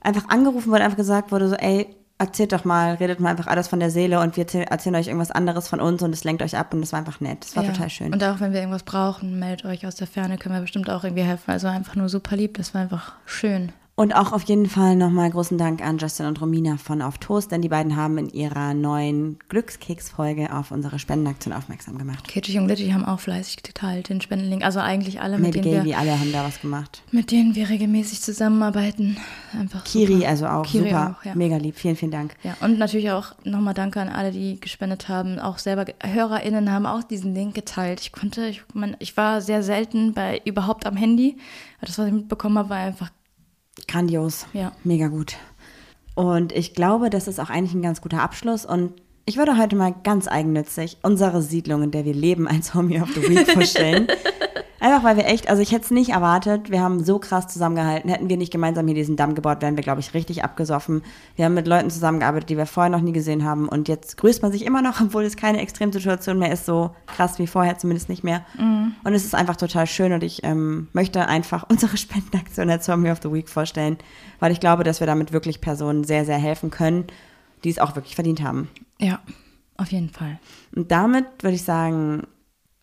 einfach 0.00 0.28
angerufen 0.28 0.70
wurde, 0.70 0.84
einfach 0.84 0.96
gesagt 0.96 1.32
wurde, 1.32 1.48
so, 1.48 1.54
ey, 1.56 1.86
erzählt 2.18 2.52
doch 2.52 2.64
mal, 2.64 2.94
redet 2.94 3.18
mal 3.18 3.30
einfach 3.30 3.48
alles 3.48 3.66
von 3.68 3.80
der 3.80 3.90
Seele 3.90 4.20
und 4.20 4.36
wir 4.36 4.44
erzähl- 4.44 4.62
erzählen 4.62 4.94
euch 4.94 5.08
irgendwas 5.08 5.30
anderes 5.32 5.66
von 5.68 5.80
uns 5.80 6.02
und 6.02 6.12
es 6.12 6.22
lenkt 6.22 6.42
euch 6.42 6.56
ab 6.56 6.72
und 6.72 6.80
das 6.80 6.92
war 6.92 7.00
einfach 7.00 7.20
nett. 7.20 7.38
Das 7.44 7.56
war 7.56 7.64
Ja. 7.64 7.72
total 7.72 7.90
schön. 7.90 8.12
Und 8.12 8.22
auch 8.22 8.38
wenn 8.38 8.52
wir 8.52 8.60
irgendwas 8.60 8.84
brauchen, 8.84 9.38
meldet 9.40 9.64
euch 9.66 9.86
aus 9.86 9.96
der 9.96 10.06
Ferne, 10.06 10.38
können 10.38 10.54
wir 10.54 10.60
bestimmt 10.62 10.88
auch 10.88 11.02
irgendwie 11.02 11.24
helfen. 11.24 11.50
Also 11.50 11.66
einfach 11.66 11.96
nur 11.96 12.08
super 12.08 12.36
lieb, 12.36 12.56
das 12.58 12.74
war 12.74 12.82
einfach 12.82 13.14
schön. 13.26 13.72
Und 14.02 14.16
auch 14.16 14.32
auf 14.32 14.42
jeden 14.42 14.66
Fall 14.66 14.96
nochmal 14.96 15.30
großen 15.30 15.58
Dank 15.58 15.80
an 15.80 15.96
Justin 15.96 16.26
und 16.26 16.40
Romina 16.40 16.76
von 16.76 17.02
Auf 17.02 17.18
Toast, 17.18 17.52
denn 17.52 17.62
die 17.62 17.68
beiden 17.68 17.94
haben 17.94 18.18
in 18.18 18.28
ihrer 18.30 18.74
neuen 18.74 19.38
Glückskeks-Folge 19.48 20.52
auf 20.52 20.72
unsere 20.72 20.98
Spendenaktion 20.98 21.54
aufmerksam 21.54 21.98
gemacht. 21.98 22.26
Kitschig 22.26 22.58
und 22.58 22.66
Litchi 22.66 22.90
haben 22.90 23.04
auch 23.04 23.20
fleißig 23.20 23.62
geteilt, 23.62 24.08
den 24.08 24.20
Spendenlink. 24.20 24.64
Also 24.64 24.80
eigentlich 24.80 25.20
alle, 25.20 25.38
mit 25.38 25.54
Maybe 25.54 25.60
denen, 25.60 25.76
Gaby, 25.76 25.90
wir, 25.90 25.98
alle 25.98 26.18
haben 26.18 26.32
da 26.32 26.42
was 26.42 26.60
gemacht. 26.60 27.04
mit 27.12 27.30
denen 27.30 27.54
wir 27.54 27.68
regelmäßig 27.68 28.22
zusammenarbeiten. 28.22 29.18
Einfach 29.56 29.84
Kiri 29.84 30.14
super. 30.14 30.28
also 30.30 30.46
auch, 30.48 30.66
Kiri 30.66 30.86
super, 30.86 31.16
auch, 31.20 31.24
ja. 31.24 31.36
mega 31.36 31.56
lieb, 31.58 31.76
vielen, 31.76 31.94
vielen 31.94 32.10
Dank. 32.10 32.34
Ja, 32.42 32.56
und 32.60 32.80
natürlich 32.80 33.12
auch 33.12 33.36
nochmal 33.44 33.74
Danke 33.74 34.00
an 34.00 34.08
alle, 34.08 34.32
die 34.32 34.58
gespendet 34.60 35.08
haben. 35.08 35.38
Auch 35.38 35.58
selber, 35.58 35.84
HörerInnen 36.02 36.72
haben 36.72 36.86
auch 36.86 37.04
diesen 37.04 37.36
Link 37.36 37.54
geteilt. 37.54 38.00
Ich 38.00 38.10
konnte, 38.10 38.48
ich, 38.48 38.64
mein, 38.74 38.96
ich 38.98 39.16
war 39.16 39.40
sehr 39.40 39.62
selten 39.62 40.12
bei 40.12 40.42
überhaupt 40.44 40.86
am 40.86 40.96
Handy. 40.96 41.36
Das, 41.80 41.98
was 41.98 42.08
ich 42.08 42.12
mitbekommen 42.12 42.58
habe, 42.58 42.70
war 42.70 42.78
einfach, 42.78 43.10
Grandios, 43.88 44.46
Ja. 44.52 44.72
mega 44.84 45.08
gut. 45.08 45.36
Und 46.14 46.52
ich 46.52 46.74
glaube, 46.74 47.08
das 47.10 47.26
ist 47.28 47.40
auch 47.40 47.48
eigentlich 47.50 47.74
ein 47.74 47.82
ganz 47.82 48.00
guter 48.02 48.20
Abschluss 48.22 48.66
und 48.66 48.92
ich 49.24 49.36
würde 49.36 49.56
heute 49.56 49.76
mal 49.76 49.94
ganz 50.02 50.26
eigennützig 50.28 50.98
unsere 51.02 51.42
Siedlung, 51.42 51.82
in 51.84 51.90
der 51.90 52.04
wir 52.04 52.12
leben, 52.14 52.48
als 52.48 52.74
Homie 52.74 53.00
of 53.00 53.08
the 53.14 53.22
Week 53.28 53.48
vorstellen. 53.50 54.08
Einfach 54.82 55.04
weil 55.04 55.16
wir 55.16 55.26
echt, 55.26 55.48
also 55.48 55.62
ich 55.62 55.70
hätte 55.70 55.84
es 55.84 55.90
nicht 55.92 56.10
erwartet, 56.10 56.68
wir 56.68 56.80
haben 56.80 57.04
so 57.04 57.20
krass 57.20 57.46
zusammengehalten. 57.46 58.10
Hätten 58.10 58.28
wir 58.28 58.36
nicht 58.36 58.50
gemeinsam 58.50 58.84
hier 58.86 58.96
diesen 58.96 59.14
Damm 59.14 59.36
gebaut, 59.36 59.62
wären 59.62 59.76
wir, 59.76 59.84
glaube 59.84 60.00
ich, 60.00 60.12
richtig 60.12 60.42
abgesoffen. 60.42 61.04
Wir 61.36 61.44
haben 61.44 61.54
mit 61.54 61.68
Leuten 61.68 61.88
zusammengearbeitet, 61.88 62.50
die 62.50 62.56
wir 62.56 62.66
vorher 62.66 62.90
noch 62.90 63.00
nie 63.00 63.12
gesehen 63.12 63.44
haben. 63.44 63.68
Und 63.68 63.86
jetzt 63.86 64.16
grüßt 64.16 64.42
man 64.42 64.50
sich 64.50 64.64
immer 64.66 64.82
noch, 64.82 65.00
obwohl 65.00 65.22
es 65.22 65.36
keine 65.36 65.60
Extremsituation 65.60 66.36
mehr 66.36 66.50
ist, 66.50 66.66
so 66.66 66.90
krass 67.06 67.38
wie 67.38 67.46
vorher, 67.46 67.78
zumindest 67.78 68.08
nicht 68.08 68.24
mehr. 68.24 68.44
Und 69.04 69.14
es 69.14 69.24
ist 69.24 69.36
einfach 69.36 69.54
total 69.54 69.86
schön 69.86 70.12
und 70.12 70.24
ich 70.24 70.42
ähm, 70.42 70.88
möchte 70.92 71.28
einfach 71.28 71.64
unsere 71.70 71.96
Spendenaktion 71.96 72.68
als 72.68 72.88
Homie 72.88 73.12
of 73.12 73.20
the 73.22 73.32
Week 73.32 73.48
vorstellen, 73.48 73.98
weil 74.40 74.50
ich 74.50 74.58
glaube, 74.58 74.82
dass 74.82 74.98
wir 74.98 75.06
damit 75.06 75.32
wirklich 75.32 75.60
Personen 75.60 76.02
sehr, 76.02 76.24
sehr 76.24 76.38
helfen 76.38 76.72
können, 76.72 77.04
die 77.62 77.70
es 77.70 77.78
auch 77.78 77.94
wirklich 77.94 78.16
verdient 78.16 78.42
haben. 78.42 78.68
ja, 78.98 79.20
auf 79.76 79.92
jeden 79.92 80.10
Fall. 80.10 80.40
Und 80.74 80.90
damit 80.90 81.26
würde 81.40 81.54
ich 81.54 81.62
sagen, 81.62 82.24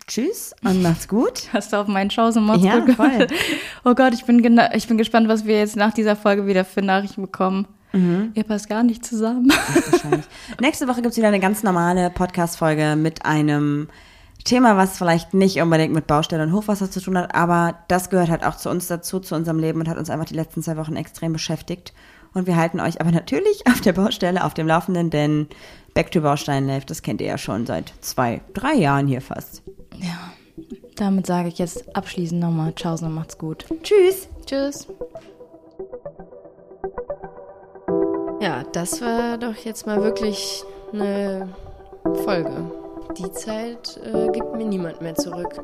tschüss 0.10 0.53
und 0.64 0.82
macht's 0.82 1.07
gut. 1.07 1.43
Hast 1.53 1.72
du 1.72 1.78
auf 1.78 1.88
meinen 1.88 2.10
Chance-Mod 2.10 2.60
Ja, 2.62 2.86
voll. 2.95 3.28
Oh 3.86 3.95
Gott, 3.95 4.14
ich 4.14 4.26
bin, 4.26 4.41
gena- 4.41 4.76
ich 4.76 4.88
bin 4.88 4.97
gespannt, 4.97 5.30
was 5.30 5.45
wir 5.45 5.57
jetzt 5.60 5.78
nach 5.78 5.93
dieser 5.93 6.16
Folge 6.18 6.45
wieder 6.47 6.66
für 6.66 6.82
Nachrichten 6.82 7.22
bekommen. 7.22 7.68
Mhm. 7.93 8.32
Ihr 8.36 8.43
passt 8.43 8.68
gar 8.70 8.84
nicht 8.84 9.05
zusammen. 9.05 9.49
Wahrscheinlich. 9.91 10.26
Nächste 10.60 10.88
Woche 10.88 11.01
gibt's 11.01 11.18
wieder 11.18 11.30
eine 11.30 11.39
ganz 11.39 11.64
normale 11.64 12.10
Podcast-Folge 12.10 12.95
mit 12.97 13.26
einem 13.26 13.88
Thema, 14.43 14.78
was 14.78 14.97
vielleicht 14.97 15.34
nicht 15.34 15.62
unbedingt 15.62 15.93
mit 15.93 16.07
Baustelle 16.07 16.43
und 16.43 16.53
Hochwasser 16.53 16.89
zu 16.91 17.01
tun 17.01 17.18
hat, 17.18 17.36
aber 17.36 17.80
das 17.88 18.10
gehört 18.10 18.30
halt 18.30 18.43
auch 18.45 18.55
zu 18.55 18.70
uns 18.70 18.88
dazu, 18.88 19.20
zu 19.20 19.36
unserem 19.36 19.60
Leben 19.60 19.80
und 19.80 19.89
hat 19.89 19.97
uns 19.97 20.10
einfach 20.10 20.26
die 20.26 20.36
letzten 20.36 20.62
zwei 20.64 20.78
Wochen 20.78 20.95
extrem 20.95 21.34
beschäftigt. 21.34 21.93
Und 22.34 22.45
wir 22.47 22.55
halten 22.55 22.80
euch 22.80 23.01
aber 23.01 23.12
natürlich 23.12 23.66
auf 23.68 23.82
der 23.82 23.93
Baustelle 23.93 24.43
auf 24.45 24.53
dem 24.53 24.68
Laufenden, 24.68 25.10
denn 25.10 25.47
Back 25.94 26.12
to 26.12 26.22
Baustein 26.22 26.68
Life, 26.68 26.86
das 26.86 27.02
kennt 27.02 27.22
ihr 27.22 27.28
ja 27.28 27.38
schon 27.38 27.66
seit 27.66 27.94
zwei, 28.02 28.42
drei 28.54 28.74
Jahren 28.74 29.08
hier 29.08 29.22
fast. 29.22 29.64
Ja, 29.98 30.32
damit 30.96 31.26
sage 31.26 31.50
ich 31.50 31.58
jetzt 31.58 31.96
abschließend 31.96 32.40
nochmal 32.40 32.74
Ciao 32.76 32.94
und 32.94 33.14
macht's 33.14 33.38
gut. 33.38 33.66
Tschüss! 33.84 34.28
Tschüss. 34.46 34.88
Ja, 38.42 38.64
das 38.72 39.02
war 39.02 39.38
doch 39.38 39.56
jetzt 39.56 39.86
mal 39.86 40.02
wirklich 40.02 40.64
eine 40.94 41.50
Folge. 42.24 42.72
Die 43.18 43.32
Zeit 43.32 44.00
äh, 44.04 44.30
gibt 44.32 44.56
mir 44.56 44.66
niemand 44.66 45.02
mehr 45.02 45.16
zurück. 45.16 45.62